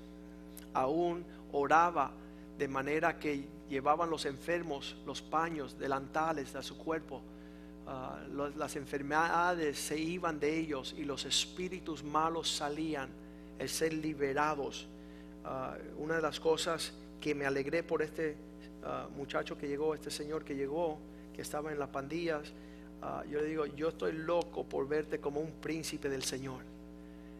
aún 0.74 1.26
oraba 1.52 2.12
de 2.58 2.68
manera 2.70 3.20
que 3.20 3.46
llevaban 3.70 4.10
los 4.10 4.26
enfermos 4.26 4.96
los 5.06 5.22
paños, 5.22 5.78
delantales 5.78 6.54
de 6.54 6.64
su 6.64 6.78
cuerpo. 6.78 7.22
Ah, 7.86 8.22
las 8.56 8.78
enfermedades 8.78 9.78
se 9.78 10.00
iban 10.00 10.40
de 10.40 10.58
ellos 10.58 10.96
y 10.98 11.04
los 11.04 11.26
espíritus 11.26 12.02
malos 12.02 12.50
salían, 12.50 13.10
el 13.60 13.68
ser 13.68 13.92
liberados. 13.94 14.88
Ah, 15.44 15.76
una 15.98 16.16
de 16.16 16.22
las 16.22 16.40
cosas 16.40 16.94
que 17.20 17.36
me 17.36 17.46
alegré 17.46 17.84
por 17.84 18.02
este 18.02 18.38
Ah, 18.86 19.08
muchacho 19.16 19.58
que 19.58 19.68
llegó, 19.68 19.94
este 19.94 20.12
señor 20.12 20.44
que 20.44 20.56
llegó, 20.56 20.98
que 21.34 21.42
estaba 21.42 21.72
en 21.72 21.80
las 21.80 21.90
pandillas, 21.90 22.52
ah, 23.02 23.24
yo 23.30 23.40
le 23.40 23.48
digo, 23.48 23.66
yo 23.66 23.90
estoy 23.90 24.12
loco 24.12 24.66
por 24.66 24.88
verte 24.88 25.20
como 25.20 25.40
un 25.40 25.52
príncipe 25.52 26.10
del 26.10 26.24
Señor. 26.24 26.62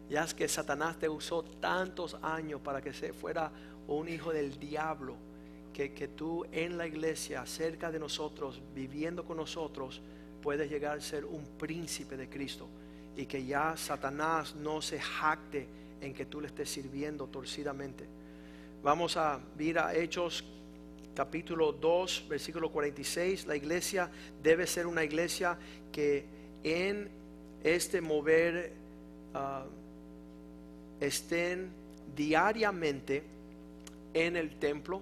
Ya 0.08 0.24
es 0.24 0.32
que 0.32 0.48
Satanás 0.48 0.98
te 0.98 1.08
usó 1.08 1.42
tantos 1.42 2.16
años 2.22 2.60
para 2.62 2.80
que 2.80 2.92
se 2.94 3.12
fuera 3.12 3.50
un 3.88 4.08
hijo 4.08 4.32
del 4.32 4.58
diablo, 4.58 5.16
que, 5.74 5.92
que 5.92 6.08
tú 6.08 6.46
en 6.52 6.78
la 6.78 6.86
iglesia, 6.86 7.44
cerca 7.44 7.90
de 7.90 7.98
nosotros, 7.98 8.62
viviendo 8.74 9.24
con 9.24 9.36
nosotros, 9.36 10.00
puedes 10.42 10.70
llegar 10.70 10.98
a 10.98 11.00
ser 11.00 11.24
un 11.26 11.44
príncipe 11.58 12.16
de 12.16 12.28
Cristo. 12.28 12.68
Y 13.16 13.26
que 13.26 13.44
ya 13.44 13.76
Satanás 13.76 14.54
no 14.54 14.80
se 14.80 14.98
jacte 14.98 15.68
en 16.00 16.14
que 16.14 16.26
tú 16.26 16.40
le 16.40 16.48
estés 16.48 16.70
sirviendo 16.70 17.26
torcidamente. 17.26 18.06
Vamos 18.82 19.16
a 19.16 19.40
ir 19.58 19.78
a 19.78 19.94
Hechos 19.94 20.44
capítulo 21.14 21.72
2, 21.72 22.26
versículo 22.28 22.70
46, 22.70 23.46
la 23.46 23.56
iglesia 23.56 24.10
debe 24.42 24.66
ser 24.66 24.86
una 24.86 25.04
iglesia 25.04 25.56
que 25.92 26.26
en 26.62 27.08
este 27.62 28.00
mover 28.00 28.72
ah, 29.32 29.64
estén 31.00 31.70
diariamente 32.14 33.22
en 34.12 34.36
el 34.36 34.58
templo, 34.58 35.00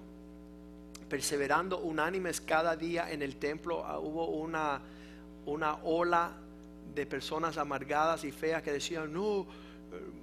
perseverando 1.09 1.79
unánimes 1.79 2.41
cada 2.41 2.75
día 2.75 3.11
en 3.11 3.21
el 3.21 3.37
templo. 3.37 3.83
Ah, 3.85 3.99
hubo 3.99 4.27
una, 4.27 4.81
una 5.45 5.75
ola 5.83 6.31
de 6.93 7.05
personas 7.05 7.57
amargadas 7.57 8.23
y 8.23 8.31
feas 8.31 8.61
que 8.61 8.71
decían, 8.71 9.11
no, 9.11 9.41
eh, 9.41 9.45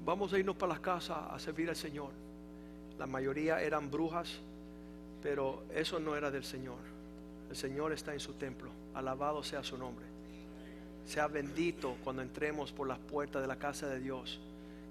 vamos 0.04 0.32
a 0.32 0.38
irnos 0.38 0.56
para 0.56 0.74
las 0.74 0.80
casas 0.80 1.18
a 1.30 1.38
servir 1.38 1.68
al 1.68 1.76
Señor. 1.76 2.10
La 2.98 3.06
mayoría 3.06 3.60
eran 3.60 3.90
brujas, 3.90 4.40
pero 5.22 5.64
eso 5.74 5.98
no 5.98 6.16
era 6.16 6.30
del 6.30 6.44
Señor. 6.44 6.78
El 7.50 7.56
Señor 7.56 7.92
está 7.92 8.12
en 8.12 8.20
su 8.20 8.34
templo. 8.34 8.70
Alabado 8.94 9.42
sea 9.42 9.62
su 9.62 9.76
nombre. 9.76 10.06
Sea 11.04 11.26
bendito 11.26 11.96
cuando 12.04 12.22
entremos 12.22 12.72
por 12.72 12.86
las 12.86 12.98
puertas 12.98 13.42
de 13.42 13.48
la 13.48 13.56
casa 13.56 13.88
de 13.88 14.00
Dios. 14.00 14.40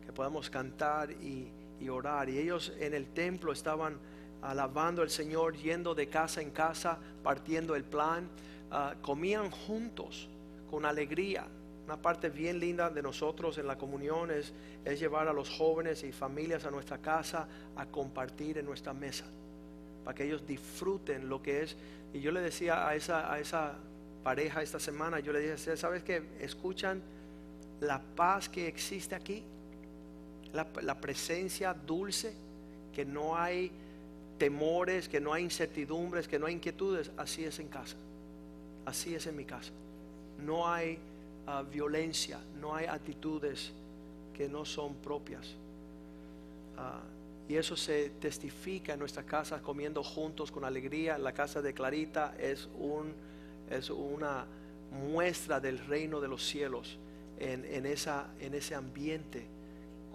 Que 0.05 0.11
podamos 0.11 0.49
cantar 0.49 1.11
y, 1.11 1.51
orar. 1.89 2.29
Y 2.29 2.37
ellos 2.37 2.73
en 2.79 2.93
el 2.93 3.07
templo 3.07 3.53
estaban 3.53 3.97
alabando 4.41 5.01
al 5.01 5.09
Señor, 5.09 5.55
yendo 5.55 5.95
de 5.95 6.09
casa 6.09 6.41
en 6.41 6.51
casa, 6.51 6.97
partiendo 7.23 7.75
el 7.75 7.85
plan. 7.85 8.27
Ah, 8.69 8.95
comían 9.01 9.49
juntos 9.49 10.27
con 10.69 10.85
alegría. 10.85 11.47
Una 11.85 11.97
parte 11.99 12.29
bien 12.29 12.59
linda 12.59 12.89
de 12.89 13.01
nosotros 13.01 13.57
en 13.57 13.65
la 13.65 13.77
comunión 13.77 14.29
es 14.29 14.53
llevar 14.99 15.27
a 15.27 15.33
los 15.33 15.49
jóvenes 15.49 16.03
y 16.03 16.11
familias 16.11 16.65
a 16.65 16.71
nuestra 16.71 16.99
casa 16.99 17.47
a 17.75 17.85
compartir 17.87 18.59
en 18.59 18.65
nuestra 18.65 18.93
mesa 18.93 19.25
para 20.03 20.15
que 20.15 20.25
ellos 20.25 20.45
disfruten 20.45 21.29
lo 21.29 21.41
que 21.41 21.63
es. 21.63 21.75
Y 22.13 22.21
yo 22.21 22.31
le 22.31 22.41
decía 22.41 22.87
a 22.87 22.95
esa, 22.95 23.31
a 23.31 23.39
esa 23.39 23.75
pareja 24.23 24.61
esta 24.61 24.79
semana, 24.79 25.19
yo 25.19 25.31
le 25.31 25.39
dije, 25.39 25.77
¿sabes 25.77 26.03
que 26.03 26.23
Escuchan 26.39 27.01
la 27.81 28.01
paz 28.01 28.49
que 28.49 28.67
existe 28.67 29.15
aquí, 29.15 29.43
la, 30.53 30.67
la 30.81 30.99
presencia 30.99 31.73
dulce, 31.73 32.33
que 32.93 33.05
no 33.05 33.37
hay 33.37 33.71
temores, 34.39 35.07
que 35.07 35.19
no 35.19 35.33
hay 35.33 35.43
incertidumbres, 35.43 36.27
que 36.27 36.39
no 36.39 36.47
hay 36.47 36.55
inquietudes. 36.55 37.11
Así 37.17 37.43
es 37.43 37.59
en 37.59 37.67
casa, 37.67 37.95
así 38.85 39.13
es 39.13 39.27
en 39.27 39.35
mi 39.35 39.45
casa. 39.45 39.71
No 40.43 40.67
hay 40.67 40.97
ah, 41.45 41.61
violencia, 41.61 42.39
no 42.59 42.73
hay 42.75 42.87
actitudes 42.87 43.71
que 44.33 44.49
no 44.49 44.65
son 44.65 44.95
propias. 44.95 45.53
Ah, 46.77 47.01
y 47.49 47.57
eso 47.57 47.75
se 47.75 48.11
testifica 48.11 48.93
en 48.93 48.99
nuestra 48.99 49.23
casa 49.23 49.59
comiendo 49.59 50.03
juntos 50.03 50.51
con 50.51 50.63
alegría. 50.63 51.17
La 51.17 51.33
casa 51.33 51.63
de 51.63 51.73
Clarita 51.73 52.35
es, 52.37 52.69
un, 52.77 53.11
es 53.71 53.89
una 53.89 54.45
muestra 54.91 55.59
del 55.59 55.79
reino 55.79 56.21
de 56.21 56.27
los 56.27 56.45
cielos 56.45 56.99
en, 57.39 57.87
esa, 57.87 58.27
en 58.39 58.53
ese 58.53 58.75
ambiente 58.75 59.47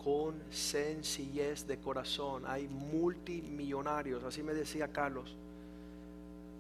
con 0.05 0.41
sencillez 0.49 1.67
de 1.67 1.79
corazón. 1.79 2.45
Hay 2.47 2.69
multimillonarios, 2.69 4.23
así 4.23 4.45
me 4.45 4.55
decía 4.55 4.87
Carlos. 4.93 5.35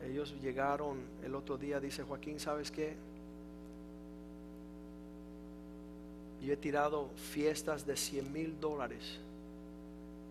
Ellos 0.04 0.34
llegaron 0.42 0.98
el 1.24 1.36
otro 1.36 1.56
día, 1.56 1.78
dice 1.78 2.02
Joaquín, 2.02 2.40
¿sabes 2.40 2.72
qué? 2.72 2.96
Yo 6.42 6.52
he 6.52 6.56
tirado 6.56 7.10
fiestas 7.32 7.86
de 7.86 7.96
100 7.96 8.32
mil 8.32 8.60
dólares 8.60 9.20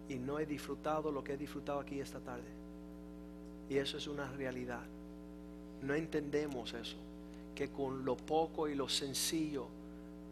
y 0.10 0.16
no 0.16 0.40
he 0.40 0.46
disfrutado 0.46 1.12
lo 1.12 1.24
que 1.24 1.34
he 1.34 1.38
disfrutado 1.38 1.80
aquí 1.80 2.00
esta 2.00 2.20
tarde. 2.20 2.48
Y 3.70 3.78
eso 3.78 3.98
es 3.98 4.08
una 4.08 4.32
realidad. 4.32 4.84
No 5.82 5.94
entendemos 5.94 6.74
eso, 6.74 6.98
que 7.56 7.70
con 7.70 8.06
lo 8.06 8.16
poco 8.16 8.68
y 8.68 8.76
lo 8.76 8.88
sencillo 8.90 9.68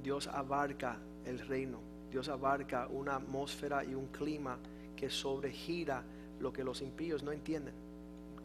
Dios 0.03 0.27
abarca 0.27 0.97
el 1.25 1.39
reino. 1.39 1.79
Dios 2.11 2.27
abarca 2.27 2.87
una 2.87 3.15
atmósfera 3.15 3.83
y 3.85 3.93
un 3.93 4.07
clima 4.07 4.57
que 4.95 5.09
sobregira 5.09 6.03
lo 6.39 6.51
que 6.51 6.63
los 6.63 6.81
impíos 6.81 7.23
no 7.23 7.31
entienden. 7.31 7.73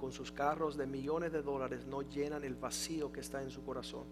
Con 0.01 0.13
sus 0.13 0.31
carros 0.31 0.77
de 0.77 0.87
millones 0.87 1.33
de 1.33 1.43
dólares 1.43 1.87
no 1.87 2.03
llenan 2.03 2.45
el 2.45 2.55
vacío 2.55 3.11
que 3.11 3.21
está 3.21 3.43
en 3.43 3.51
su 3.51 3.65
corazón. 3.65 4.05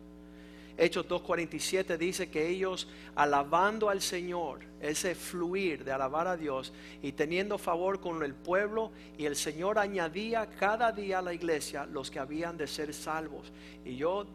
Hechos 0.76 1.06
2.47 1.08 1.96
dice 1.96 2.30
que 2.30 2.48
ellos 2.48 2.88
alabando 3.14 3.88
al 3.88 4.00
Señor, 4.00 4.60
ese 4.80 5.14
fluir 5.14 5.84
de 5.84 5.92
alabar 5.92 6.26
a 6.26 6.36
Dios 6.36 6.72
y 7.00 7.12
teniendo 7.12 7.58
favor 7.58 8.00
con 8.00 8.22
el 8.22 8.34
pueblo 8.34 8.90
y 9.16 9.26
el 9.26 9.36
Señor 9.36 9.78
añadía 9.78 10.46
cada 10.58 10.90
día 10.90 11.20
a 11.20 11.22
la 11.22 11.32
iglesia 11.32 11.86
los 11.86 12.10
que 12.10 12.18
habían 12.18 12.56
de 12.56 12.66
ser 12.66 12.92
salvos. 12.92 13.52
Y 13.84 13.96
yo 13.96 14.26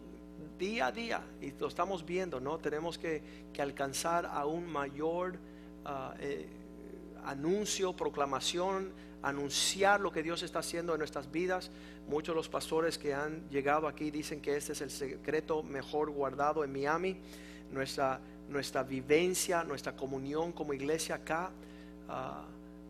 día 0.58 0.88
a 0.88 0.92
día, 0.92 1.22
y 1.42 1.52
lo 1.52 1.68
estamos 1.68 2.06
viendo, 2.06 2.40
¿no? 2.40 2.58
Tenemos 2.58 2.98
que, 2.98 3.50
alcanzar 3.60 4.26
a 4.26 4.46
un 4.46 4.66
mayor 4.72 5.38
ah, 5.84 6.14
eh, 6.20 6.48
anuncio, 7.26 7.94
proclamación, 7.94 8.94
anunciar 9.22 10.00
lo 10.00 10.12
que 10.12 10.24
Dios 10.24 10.44
está 10.44 10.60
haciendo 10.60 10.94
en 10.94 11.00
nuestras 11.00 11.32
vidas. 11.32 11.72
Muchos 12.08 12.34
de 12.34 12.38
los 12.38 12.50
pastores 12.50 12.98
que 12.98 13.14
han 13.14 13.50
llegado 13.50 13.88
aquí 13.88 14.12
dicen 14.12 14.42
que 14.42 14.56
este 14.56 14.74
es 14.74 14.82
el 14.82 14.92
secreto 14.92 15.64
mejor 15.64 16.10
guardado 16.12 16.64
en 16.64 16.72
Miami. 16.72 17.18
Nuestra, 17.72 18.20
nuestra 18.50 18.84
vivencia, 18.84 19.64
nuestra 19.64 19.96
comunión 19.96 20.52
como 20.52 20.74
iglesia 20.74 21.16
acá 21.16 21.52
ah, 22.08 22.46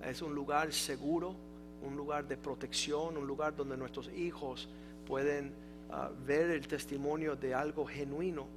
es 0.05 0.21
un 0.21 0.33
lugar 0.33 0.71
seguro, 0.71 1.35
un 1.81 1.95
lugar 1.95 2.27
de 2.27 2.37
protección, 2.37 3.17
un 3.17 3.27
lugar 3.27 3.55
donde 3.55 3.75
nuestros 3.75 4.09
hijos 4.09 4.69
pueden 5.05 5.53
ah, 5.91 6.09
ver 6.25 6.51
el 6.51 6.67
testimonio 6.67 7.35
de 7.35 7.53
algo 7.53 7.85
genuino 7.85 8.47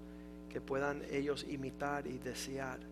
que 0.49 0.61
puedan 0.61 1.03
ellos 1.11 1.47
imitar 1.49 2.07
y 2.07 2.19
desear. 2.19 2.92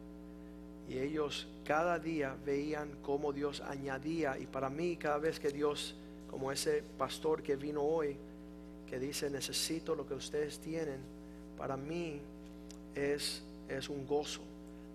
Y 0.91 0.99
ellos 0.99 1.47
cada 1.65 2.01
día 2.01 2.37
veían 2.45 2.91
cómo 3.01 3.33
Dios 3.33 3.61
añadía. 3.61 4.37
Y 4.37 4.47
para 4.47 4.69
mí 4.69 4.97
cada 4.97 5.19
vez 5.19 5.39
que 5.39 5.51
Dios, 5.51 5.95
como 6.29 6.51
ese 6.51 6.83
pastor 6.99 7.45
que 7.45 7.55
vino 7.55 7.81
hoy, 7.81 8.17
que 8.89 8.99
dice, 8.99 9.31
necesito 9.31 9.95
lo 9.95 10.05
que 10.05 10.15
ustedes 10.15 10.59
tienen, 10.59 10.99
para 11.57 11.77
mí 11.77 12.21
es, 12.97 13.41
es 13.69 13.89
un 13.89 14.05
gozo. 14.05 14.41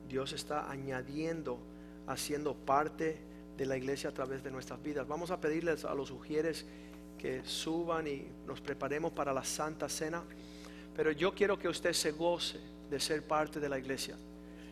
Dios 0.10 0.34
está 0.34 0.70
añadiendo, 0.70 1.60
haciendo 2.08 2.56
parte 2.56 3.18
de 3.56 3.66
la 3.66 3.78
iglesia 3.78 4.10
a 4.10 4.14
través 4.14 4.44
de 4.44 4.52
nuestras 4.52 4.84
vidas. 4.84 5.08
Vamos 5.08 5.32
a 5.32 5.40
pedirles 5.40 5.86
a 5.86 5.96
los 5.96 6.12
ujieres 6.12 6.66
que 7.18 7.42
suban 7.46 8.06
y 8.06 8.28
nos 8.46 8.60
preparemos 8.60 9.14
para 9.14 9.32
la 9.32 9.46
Santa 9.46 9.88
Cena. 9.88 10.24
Pero 10.94 11.14
yo 11.14 11.34
quiero 11.34 11.58
que 11.58 11.70
usted 11.70 11.94
se 11.94 12.12
goce 12.12 12.60
de 12.90 13.00
ser 13.00 13.24
parte 13.26 13.62
de 13.62 13.70
la 13.70 13.80
iglesia. 13.80 14.18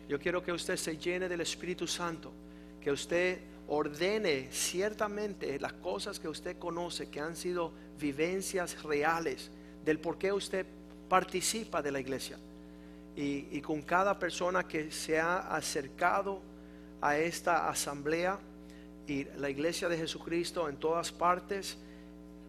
Yo 0.08 0.18
quiero 0.18 0.42
que 0.42 0.52
usted 0.52 0.76
se 0.76 0.98
llene 0.98 1.28
del 1.28 1.40
Espíritu 1.40 1.86
Santo, 1.86 2.32
que 2.80 2.90
usted 2.90 3.40
ordene 3.68 4.48
ciertamente 4.50 5.58
las 5.58 5.72
cosas 5.74 6.20
que 6.20 6.28
usted 6.28 6.58
conoce, 6.58 7.08
que 7.08 7.20
han 7.20 7.36
sido 7.36 7.72
vivencias 7.98 8.82
reales 8.82 9.50
del 9.84 9.98
por 9.98 10.18
qué 10.18 10.32
usted 10.32 10.66
participa 11.08 11.80
de 11.80 11.92
la 11.92 12.00
iglesia. 12.00 12.38
Y, 13.16 13.60
con 13.60 13.82
cada 13.82 14.18
persona 14.18 14.66
que 14.66 14.90
se 14.90 15.20
ha 15.20 15.54
acercado 15.54 16.42
a 17.00 17.16
esta 17.16 17.68
asamblea 17.68 18.40
y 19.06 19.24
la 19.38 19.48
iglesia 19.48 19.88
de 19.88 19.96
Jesucristo 19.96 20.68
en 20.68 20.76
todas 20.76 21.12
partes, 21.12 21.78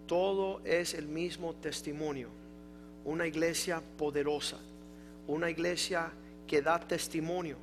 todo 0.08 0.62
es 0.66 0.96
el 0.96 1.08
mismo 1.08 1.54
testimonio. 1.54 2.30
Una 3.04 3.28
iglesia 3.28 3.82
poderosa, 3.96 4.58
una 5.28 5.52
iglesia 5.52 6.12
que 6.48 6.62
da 6.62 6.80
testimonio 6.80 7.58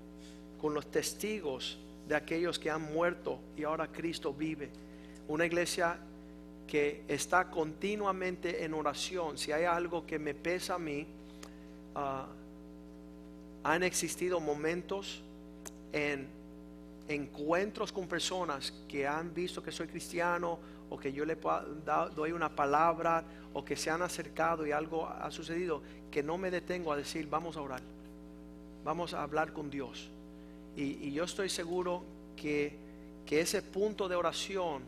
con 0.61 0.75
los 0.75 0.91
testigos 0.91 1.79
de 2.09 2.15
aquellos 2.15 2.59
que 2.59 2.71
han 2.71 2.93
muerto 2.93 3.39
y 3.57 3.65
ahora 3.65 3.89
Cristo 3.89 4.33
vive. 4.33 4.71
Una 5.29 5.47
iglesia 5.47 5.99
que 6.67 7.03
está 7.09 7.51
continuamente 7.51 8.65
en 8.65 8.75
oración. 8.75 9.39
Si 9.39 9.53
hay 9.53 9.65
algo 9.65 10.07
que 10.07 10.19
me 10.19 10.35
pesa 10.35 10.75
a 10.75 10.79
mí, 10.79 11.07
ah, 11.95 12.27
han 13.65 13.83
existido 13.83 14.41
momentos 14.41 15.23
en 15.93 16.29
encuentros 17.09 17.93
con 17.93 18.07
personas 18.07 18.73
que 18.89 19.07
han 19.07 19.35
visto 19.35 19.63
que 19.63 19.71
soy 19.71 19.87
cristiano 19.87 20.59
o 20.91 20.99
que 20.99 21.13
yo 21.13 21.25
le 21.25 21.37
doy 22.15 22.33
una 22.33 22.55
palabra 22.55 23.25
o 23.53 23.65
que 23.65 23.77
se 23.77 23.91
han 23.91 24.03
acercado 24.03 24.67
y 24.67 24.73
algo 24.73 25.07
ha 25.07 25.31
sucedido, 25.31 25.83
que 26.11 26.23
no 26.23 26.39
me 26.39 26.51
detengo 26.51 26.93
a 26.93 26.97
decir, 26.97 27.27
vamos 27.29 27.57
a 27.57 27.63
orar 27.63 27.83
vamos 28.85 29.15
a 29.15 29.23
hablar 29.23 29.53
con 29.53 29.71
Dios. 29.71 30.11
Y, 30.77 31.13
yo 31.13 31.25
estoy 31.25 31.49
seguro 31.49 32.03
que, 32.37 32.81
ese 33.31 33.63
punto 33.63 34.11
de 34.11 34.15
oración 34.15 34.83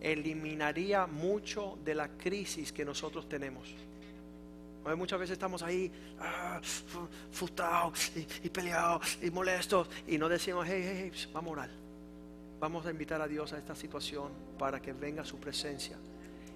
eliminaría 0.00 1.08
mucho 1.08 1.76
de 1.84 1.96
la 1.96 2.08
crisis 2.08 2.70
que 2.72 2.84
nosotros 2.84 3.28
tenemos. 3.28 3.74
Muchas 4.96 5.18
veces 5.18 5.32
estamos 5.32 5.64
ahí 5.64 5.90
ah, 6.20 6.60
frustrados 7.32 8.12
y, 8.16 8.48
peleados 8.50 9.18
y 9.20 9.30
molestos 9.32 9.88
y 10.06 10.16
no 10.16 10.28
decimos, 10.28 10.64
hey, 10.68 10.80
hey, 10.84 11.10
hey, 11.12 11.28
vamos 11.32 11.48
a 11.48 11.52
orar. 11.52 11.70
Vamos 12.60 12.86
a 12.86 12.92
invitar 12.92 13.20
a 13.20 13.26
Dios 13.26 13.52
a 13.52 13.58
esta 13.58 13.74
situación 13.74 14.30
para 14.60 14.80
que 14.80 14.92
venga 14.92 15.24
su 15.24 15.38
presencia. 15.38 15.96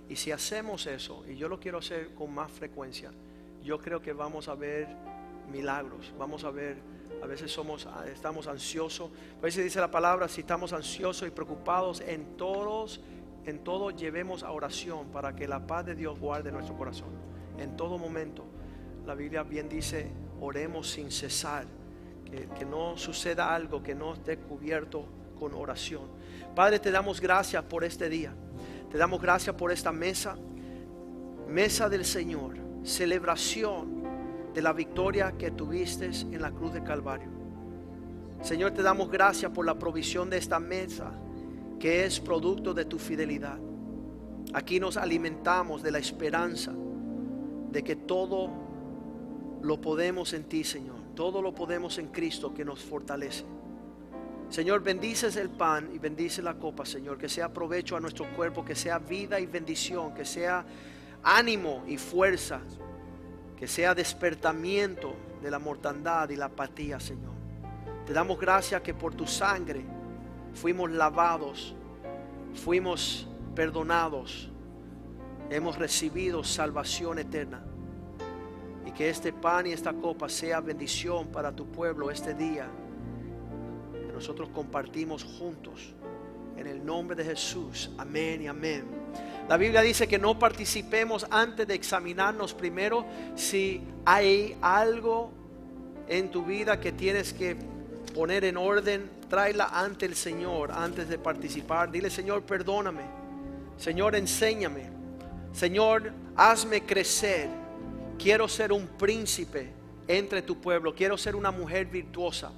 Y 0.09 0.14
si 0.14 0.31
hacemos 0.31 0.87
eso, 0.87 1.24
y 1.29 1.35
yo 1.35 1.49
lo 1.49 1.59
quiero 1.59 1.79
hacer 1.79 2.14
con 2.14 2.33
más 2.33 2.53
frecuencia, 2.53 3.11
yo 3.64 3.81
creo 3.81 4.01
que 4.01 4.12
vamos 4.12 4.47
a 4.47 4.55
ver 4.55 4.87
milagros. 5.51 6.13
Vamos 6.19 6.45
a 6.45 6.51
ver, 6.51 6.79
a 7.23 7.27
veces 7.27 7.51
somos, 7.51 7.89
estamos 8.13 8.47
ansiosos. 8.47 9.11
A 9.39 9.43
veces 9.43 9.65
dice 9.65 9.81
la 9.81 9.91
palabra, 9.91 10.29
si 10.29 10.41
estamos 10.43 10.73
ansiosos 10.73 11.27
y 11.29 11.31
preocupados 11.31 12.01
en 12.01 12.37
todos, 12.37 13.01
en 13.45 13.61
todo 13.61 13.91
llevemos 13.91 14.43
a 14.43 14.51
oración 14.51 15.09
para 15.09 15.35
que 15.35 15.47
la 15.47 15.67
paz 15.67 15.87
de 15.87 15.95
Dios 15.95 16.19
guarde 16.19 16.53
nuestro 16.53 16.77
corazón. 16.77 17.11
En 17.59 17.77
todo 17.77 17.99
momento. 17.99 18.45
La 19.07 19.15
Biblia 19.15 19.45
bien 19.45 19.69
dice, 19.69 20.11
oremos 20.41 20.91
sin 20.91 21.11
cesar. 21.11 21.65
Que 22.59 22.65
no 22.65 22.97
suceda 22.97 23.55
algo 23.55 23.83
que 23.83 23.95
no 23.95 24.15
esté 24.15 24.37
cubierto 24.39 25.07
con 25.39 25.55
oración. 25.55 26.03
Padre, 26.57 26.81
te 26.81 26.91
damos 26.91 27.21
gracias 27.21 27.63
por 27.65 27.85
este 27.85 28.09
día. 28.09 28.35
Te 28.91 28.99
damos 28.99 29.23
gracias 29.23 29.55
por 29.55 29.71
esta 29.71 29.93
mesa. 29.93 30.37
Mesa 31.49 31.89
del 31.89 32.05
Señor. 32.05 32.57
Celebración 32.83 33.96
de 34.57 34.63
la 34.63 34.73
victoria 34.73 35.35
que 35.37 35.51
tuviste 35.51 36.07
en 36.07 36.41
la 36.41 36.51
cruz 36.51 36.73
de 36.73 36.83
Calvario. 36.83 37.29
Señor, 38.41 38.71
te 38.71 38.83
damos 38.83 39.11
gracias 39.11 39.53
por 39.53 39.67
la 39.67 39.79
provisión 39.79 40.31
de 40.31 40.39
esta 40.39 40.59
mesa 40.59 41.13
que 41.79 42.07
es 42.07 42.19
producto 42.19 42.73
de 42.73 42.87
tu 42.87 42.99
fidelidad. 42.99 43.59
Aquí 44.55 44.81
nos 44.81 44.97
alimentamos 44.97 45.83
de 45.83 45.91
la 45.91 45.99
esperanza 45.99 46.73
de 47.71 47.85
que 47.85 47.97
todo 47.97 48.49
lo 49.61 49.79
podemos 49.79 50.33
en 50.33 50.45
ti, 50.45 50.65
Señor. 50.65 50.97
Todo 51.15 51.43
lo 51.43 51.55
podemos 51.55 51.99
en 51.99 52.07
Cristo 52.07 52.55
que 52.55 52.65
nos 52.65 52.83
fortalece. 52.83 53.45
Señor, 54.49 54.83
bendices 54.83 55.37
el 55.37 55.51
pan 55.51 55.91
y 55.93 55.99
bendice 55.99 56.41
la 56.41 56.55
copa, 56.55 56.87
Señor. 56.87 57.19
Que 57.19 57.29
sea 57.29 57.53
provecho 57.53 57.95
a 57.95 58.01
nuestro 58.01 58.35
cuerpo, 58.35 58.65
que 58.65 58.75
sea 58.75 59.01
vida 59.01 59.39
y 59.39 59.45
bendición, 59.45 60.15
que 60.15 60.25
sea 60.25 60.65
ánimo 61.23 61.85
y 61.87 61.99
fuerza 61.99 62.63
que 63.57 63.67
sea 63.67 63.95
despertamiento 63.95 65.15
de 65.43 65.51
la 65.51 65.59
mortandad 65.59 66.29
y 66.31 66.37
la 66.37 66.47
apatía, 66.47 67.01
Señor. 67.01 67.33
Te 68.05 68.13
damos 68.13 68.39
gracias 68.39 68.83
que 68.83 68.95
por 68.95 69.15
tu 69.15 69.27
sangre 69.27 69.85
fuimos 70.55 70.91
lavados, 70.91 71.75
fuimos 72.55 73.29
perdonados, 73.55 74.51
hemos 75.51 75.77
recibido 75.77 76.45
salvación 76.45 77.19
eterna. 77.19 77.65
Y 78.85 78.93
que 78.93 79.09
este 79.09 79.33
pan 79.33 79.67
y 79.67 79.73
esta 79.73 79.93
copa 79.93 80.29
sea 80.29 80.61
bendición 80.61 81.29
para 81.29 81.51
tu 81.51 81.67
pueblo 81.67 82.11
este 82.11 82.35
día. 82.35 82.69
Que 83.93 84.13
nosotros 84.13 84.49
compartimos 84.51 85.25
juntos. 85.25 85.95
En 86.57 86.67
el 86.67 86.85
nombre 86.85 87.17
de 87.17 87.25
Jesús. 87.25 87.91
Amén 87.99 88.43
y 88.43 88.47
amén. 88.47 88.85
La 89.49 89.57
Biblia 89.57 89.81
dice 89.83 90.09
que 90.09 90.19
no 90.19 90.39
participemos 90.39 91.27
antes 91.31 91.69
de 91.69 91.75
examinarnos 91.75 92.55
primero 92.55 93.05
si 93.37 93.83
hay 94.05 94.57
algo 94.61 95.31
en 96.09 96.31
tu 96.31 96.45
vida 96.45 96.81
que 96.81 96.93
tienes 96.93 97.33
que 97.33 97.57
poner 98.15 98.45
en 98.45 98.57
orden. 98.57 99.11
Tráela 99.29 99.71
ante 99.73 100.07
el 100.07 100.17
Señor 100.17 100.73
antes 100.73 101.09
de 101.09 101.19
participar. 101.19 101.91
Dile, 101.91 102.11
Señor, 102.11 102.43
perdóname. 102.43 103.03
Señor, 103.77 104.17
enséñame. 104.17 104.91
Señor, 105.53 106.13
hazme 106.37 106.85
crecer. 106.85 107.49
Quiero 108.19 108.49
ser 108.49 108.73
un 108.73 108.87
príncipe 108.87 109.71
entre 110.09 110.43
tu 110.43 110.61
pueblo. 110.61 110.95
Quiero 110.95 111.17
ser 111.19 111.37
una 111.37 111.51
mujer 111.51 111.87
virtuosa. 111.87 112.51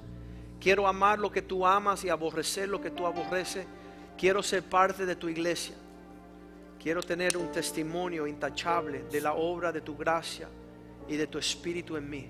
Quiero 0.59 0.87
amar 0.87 1.19
lo 1.19 1.31
que 1.31 1.41
tú 1.41 1.65
amas 1.65 2.03
y 2.03 2.09
aborrecer 2.09 2.67
lo 2.67 2.81
que 2.81 2.89
tú 2.89 3.05
aborreces. 3.05 3.65
Quiero 4.19 4.43
ser 4.43 4.63
parte 4.63 5.05
de 5.05 5.15
tu 5.15 5.29
iglesia. 5.29 5.75
Quiero 6.77 7.01
tener 7.01 7.37
un 7.37 7.53
testimonio 7.53 8.27
intachable 8.27 9.03
de 9.09 9.21
la 9.21 9.33
obra 9.33 9.71
de 9.71 9.79
tu 9.79 9.95
gracia 9.95 10.49
y 11.07 11.15
de 11.15 11.25
tu 11.25 11.37
espíritu 11.37 11.95
en 11.95 12.09
mí. 12.09 12.29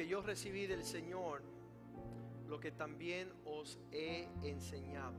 Porque 0.00 0.12
yo 0.12 0.22
recibí 0.22 0.66
del 0.66 0.82
Señor 0.82 1.42
lo 2.48 2.58
que 2.58 2.72
también 2.72 3.30
os 3.44 3.78
he 3.92 4.28
enseñado. 4.42 5.12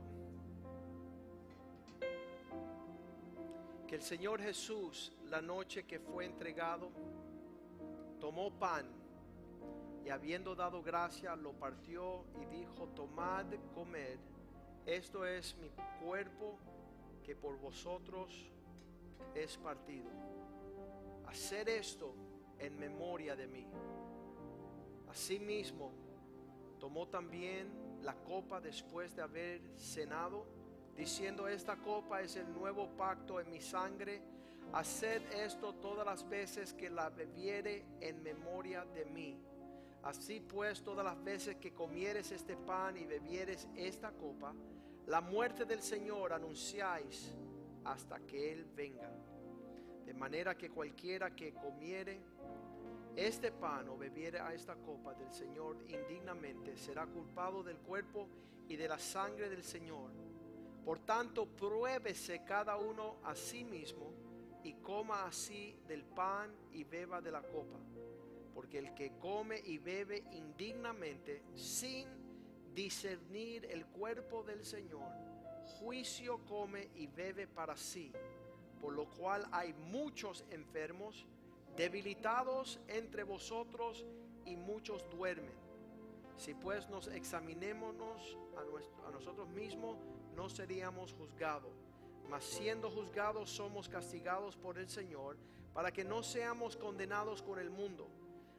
Que 3.86 3.94
el 3.94 4.02
Señor 4.02 4.42
Jesús, 4.42 5.12
la 5.26 5.40
noche 5.40 5.84
que 5.84 6.00
fue 6.00 6.24
entregado, 6.24 6.90
tomó 8.18 8.50
pan 8.58 8.90
y 10.04 10.08
habiendo 10.08 10.56
dado 10.56 10.82
gracia, 10.82 11.36
lo 11.36 11.52
partió 11.52 12.24
y 12.42 12.46
dijo, 12.46 12.88
tomad, 12.88 13.46
comed, 13.76 14.18
esto 14.84 15.24
es 15.24 15.56
mi 15.58 15.70
cuerpo 16.04 16.58
que 17.22 17.36
por 17.36 17.56
vosotros 17.56 18.50
es 19.36 19.56
partido. 19.58 20.10
Hacer 21.28 21.68
esto 21.68 22.16
en 22.58 22.76
memoria 22.80 23.36
de 23.36 23.46
mí. 23.46 23.64
Asimismo, 25.12 25.92
tomó 26.80 27.06
también 27.06 27.70
la 28.00 28.14
copa 28.14 28.62
después 28.62 29.14
de 29.14 29.20
haber 29.20 29.60
cenado, 29.76 30.46
diciendo, 30.96 31.48
esta 31.48 31.76
copa 31.76 32.22
es 32.22 32.36
el 32.36 32.50
nuevo 32.50 32.88
pacto 32.96 33.38
en 33.38 33.50
mi 33.50 33.60
sangre. 33.60 34.22
Haced 34.72 35.20
esto 35.34 35.74
todas 35.74 36.06
las 36.06 36.26
veces 36.26 36.72
que 36.72 36.88
la 36.88 37.10
bebiere 37.10 37.84
en 38.00 38.22
memoria 38.22 38.86
de 38.86 39.04
mí. 39.04 39.38
Así 40.02 40.40
pues, 40.40 40.82
todas 40.82 41.04
las 41.04 41.22
veces 41.22 41.56
que 41.56 41.74
comieres 41.74 42.32
este 42.32 42.56
pan 42.56 42.96
y 42.96 43.04
bebieres 43.04 43.68
esta 43.76 44.12
copa, 44.12 44.54
la 45.08 45.20
muerte 45.20 45.66
del 45.66 45.82
Señor 45.82 46.32
anunciáis 46.32 47.34
hasta 47.84 48.18
que 48.20 48.50
Él 48.50 48.64
venga. 48.74 49.12
De 50.06 50.14
manera 50.14 50.56
que 50.56 50.70
cualquiera 50.70 51.36
que 51.36 51.52
comiere 51.52 52.18
este 53.16 53.52
pan 53.52 53.88
o 53.88 53.96
bebiere 53.96 54.40
a 54.40 54.54
esta 54.54 54.74
copa 54.76 55.14
del 55.14 55.32
Señor 55.32 55.76
indignamente 55.88 56.76
será 56.76 57.06
culpado 57.06 57.62
del 57.62 57.78
cuerpo 57.78 58.28
y 58.68 58.76
de 58.76 58.88
la 58.88 58.98
sangre 58.98 59.48
del 59.48 59.62
Señor. 59.62 60.10
Por 60.84 60.98
tanto, 61.00 61.46
pruébese 61.46 62.42
cada 62.44 62.76
uno 62.76 63.16
a 63.24 63.34
sí 63.34 63.64
mismo 63.64 64.12
y 64.64 64.74
coma 64.74 65.26
así 65.26 65.76
del 65.86 66.04
pan 66.04 66.50
y 66.72 66.84
beba 66.84 67.20
de 67.20 67.30
la 67.30 67.42
copa. 67.42 67.78
porque 68.54 68.78
el 68.78 68.92
que 68.94 69.12
come 69.18 69.60
y 69.64 69.78
bebe 69.78 70.24
indignamente 70.32 71.42
sin 71.54 72.06
discernir 72.74 73.64
el 73.64 73.86
cuerpo 73.86 74.42
del 74.42 74.62
Señor, 74.64 75.10
juicio 75.78 76.38
come 76.46 76.90
y 76.94 77.06
bebe 77.06 77.46
para 77.46 77.76
sí, 77.76 78.12
por 78.78 78.92
lo 78.92 79.08
cual 79.08 79.48
hay 79.52 79.72
muchos 79.72 80.44
enfermos, 80.50 81.26
debilitados 81.76 82.78
entre 82.88 83.24
vosotros 83.24 84.04
y 84.44 84.56
muchos 84.56 85.08
duermen. 85.10 85.62
Si 86.36 86.54
pues 86.54 86.88
nos 86.88 87.08
examinémonos 87.08 88.36
a, 89.06 89.10
nosotros 89.10 89.48
mismos, 89.50 89.98
no 90.34 90.48
seríamos 90.48 91.12
juzgados. 91.12 91.72
Mas 92.28 92.44
siendo 92.44 92.90
juzgados 92.90 93.50
somos 93.50 93.88
castigados 93.88 94.56
por 94.56 94.78
el 94.78 94.88
Señor, 94.88 95.36
para 95.74 95.92
que 95.92 96.04
no 96.04 96.22
seamos 96.22 96.76
condenados 96.76 97.42
con 97.42 97.58
el 97.58 97.70
mundo. 97.70 98.08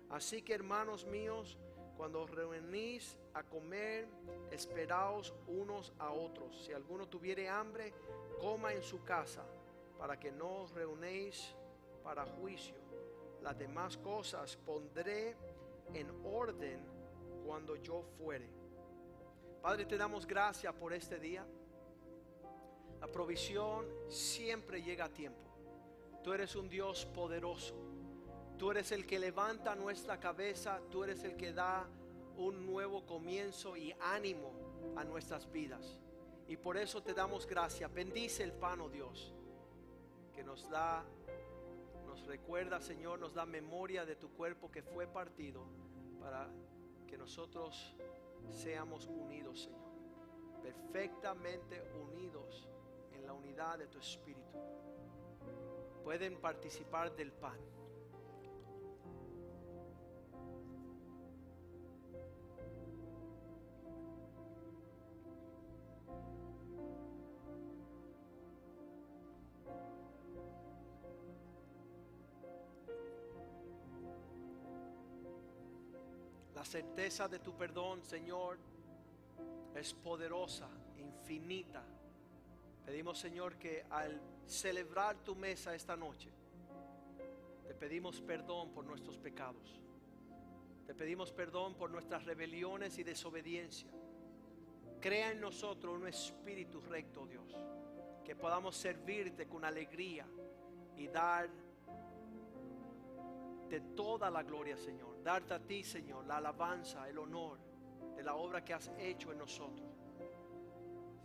Así 0.09 0.41
que 0.41 0.53
hermanos 0.53 1.05
míos, 1.05 1.57
cuando 1.97 2.22
os 2.22 2.30
reunís 2.30 3.18
a 3.34 3.43
comer, 3.43 4.07
esperaos 4.51 5.34
unos 5.47 5.93
a 5.99 6.11
otros. 6.11 6.66
Si 6.66 6.74
alguno 6.74 7.07
tuviere 7.07 7.49
hambre, 7.49 7.93
coma 8.39 8.74
en 8.74 8.84
su 8.84 9.03
casa, 9.03 9.43
para 9.97 10.20
que 10.20 10.32
no 10.32 10.64
os 10.64 10.72
reunéis 10.72 11.55
para 12.03 12.26
juicio. 12.26 12.82
Las 13.43 13.57
demás 13.57 13.97
cosas 13.97 14.55
pondré 14.55 15.35
en 15.93 16.09
orden 16.23 16.79
cuando 17.45 17.75
yo 17.75 18.01
fuere. 18.17 18.49
Padre, 19.61 19.85
te 19.85 19.97
damos 19.97 20.25
gracias 20.25 20.73
por 20.73 20.93
este 20.93 21.19
día. 21.19 21.45
La 23.01 23.07
provisión 23.07 23.85
siempre 24.07 24.81
llega 24.81 25.05
a 25.05 25.09
tiempo. 25.09 25.41
Tú 26.23 26.31
eres 26.31 26.55
un 26.55 26.69
Dios 26.69 27.05
poderoso. 27.05 27.75
Tú 28.57 28.71
eres 28.71 28.93
el 28.93 29.05
que 29.05 29.19
levanta 29.19 29.75
nuestra 29.75 30.19
cabeza. 30.19 30.79
Tú 30.89 31.03
eres 31.03 31.23
el 31.25 31.35
que 31.35 31.51
da 31.51 31.85
un 32.37 32.65
nuevo 32.65 33.05
comienzo 33.05 33.75
y 33.75 33.93
ánimo 33.99 34.53
a 34.95 35.03
nuestras 35.03 35.51
vidas. 35.51 35.99
Y 36.47 36.55
por 36.55 36.77
eso 36.77 37.03
te 37.03 37.13
damos 37.13 37.45
gracias. 37.45 37.93
Bendice 37.93 38.43
el 38.43 38.53
pan, 38.53 38.79
oh 38.81 38.89
Dios, 38.89 39.33
que 40.33 40.43
nos 40.43 40.69
da, 40.69 41.03
recuerda, 42.22 42.80
Señor, 42.80 43.20
nos 43.20 43.34
da 43.34 43.45
memoria 43.45 44.05
de 44.05 44.16
tu 44.16 44.30
cuerpo 44.30 44.72
que 44.72 44.82
fue 44.82 45.07
partido 45.07 45.66
para 46.20 46.47
que 47.07 47.18
nosotros 47.18 47.95
seamos 48.49 49.07
unidos, 49.07 49.64
Señor. 49.64 49.82
Perfectamente 50.61 51.82
unidos 52.01 52.68
en 53.14 53.26
la 53.26 53.34
unidad 53.34 53.78
de 53.78 53.88
tu 53.88 53.99
Espíritu. 53.99 54.57
Pueden 56.03 56.39
participar 56.39 57.16
del 57.16 57.32
pan. 57.32 57.59
La 76.64 76.70
certeza 76.70 77.28
de 77.28 77.39
tu 77.39 77.57
perdón, 77.57 78.01
Señor, 78.05 78.57
es 79.76 79.93
poderosa, 79.93 80.70
infinita. 80.97 81.84
Pedimos, 82.86 83.20
Señor, 83.20 83.57
que 83.57 83.86
al 83.89 84.22
celebrar 84.47 85.18
tu 85.26 85.36
mesa 85.36 85.76
esta 85.76 85.97
noche, 85.97 86.30
te 87.68 87.74
pedimos 87.74 88.22
perdón 88.22 88.70
por 88.70 88.86
nuestros 88.86 89.18
pecados. 89.18 89.82
Te 90.88 90.95
pedimos 90.95 91.34
perdón 91.34 91.76
por 91.76 91.89
nuestras 91.89 92.24
rebeliones 92.24 92.97
y 92.97 93.03
desobediencia. 93.03 93.91
Crea 95.01 95.34
en 95.34 95.41
nosotros 95.41 95.93
un 95.93 96.07
espíritu 96.07 96.80
recto, 96.80 97.26
Dios, 97.26 97.57
que 98.24 98.38
podamos 98.38 98.78
servirte 98.78 99.47
con 99.47 99.66
alegría 99.66 100.26
y 100.95 101.09
dar 101.09 101.49
de 103.70 103.82
toda 103.95 104.30
la 104.30 104.43
gloria, 104.43 104.78
Señor. 104.78 105.22
Darte 105.24 105.53
a 105.53 105.59
ti, 105.59 105.84
Señor, 105.84 106.26
la 106.26 106.38
alabanza, 106.38 107.07
el 107.09 107.18
honor 107.18 107.57
de 108.16 108.24
la 108.24 108.36
obra 108.36 108.64
que 108.64 108.74
has 108.74 108.91
hecho 108.97 109.32
en 109.32 109.39
nosotros. 109.39 109.88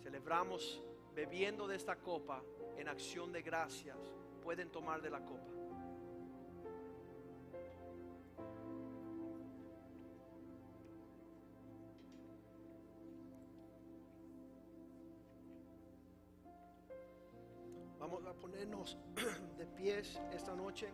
Celebramos 0.02 0.82
bebiendo 1.14 1.66
de 1.66 1.76
esta 1.76 1.96
copa 1.96 2.42
en 2.76 2.88
acción 2.88 3.32
de 3.32 3.42
gracias. 3.42 3.98
Pueden 4.42 4.70
tomar 4.70 5.02
de 5.02 5.10
la 5.10 5.24
copa. 5.24 5.52
Vamos 17.98 18.24
a 18.26 18.32
ponernos 18.32 18.96
de 19.58 19.66
pies 19.66 20.20
esta 20.32 20.54
noche. 20.54 20.88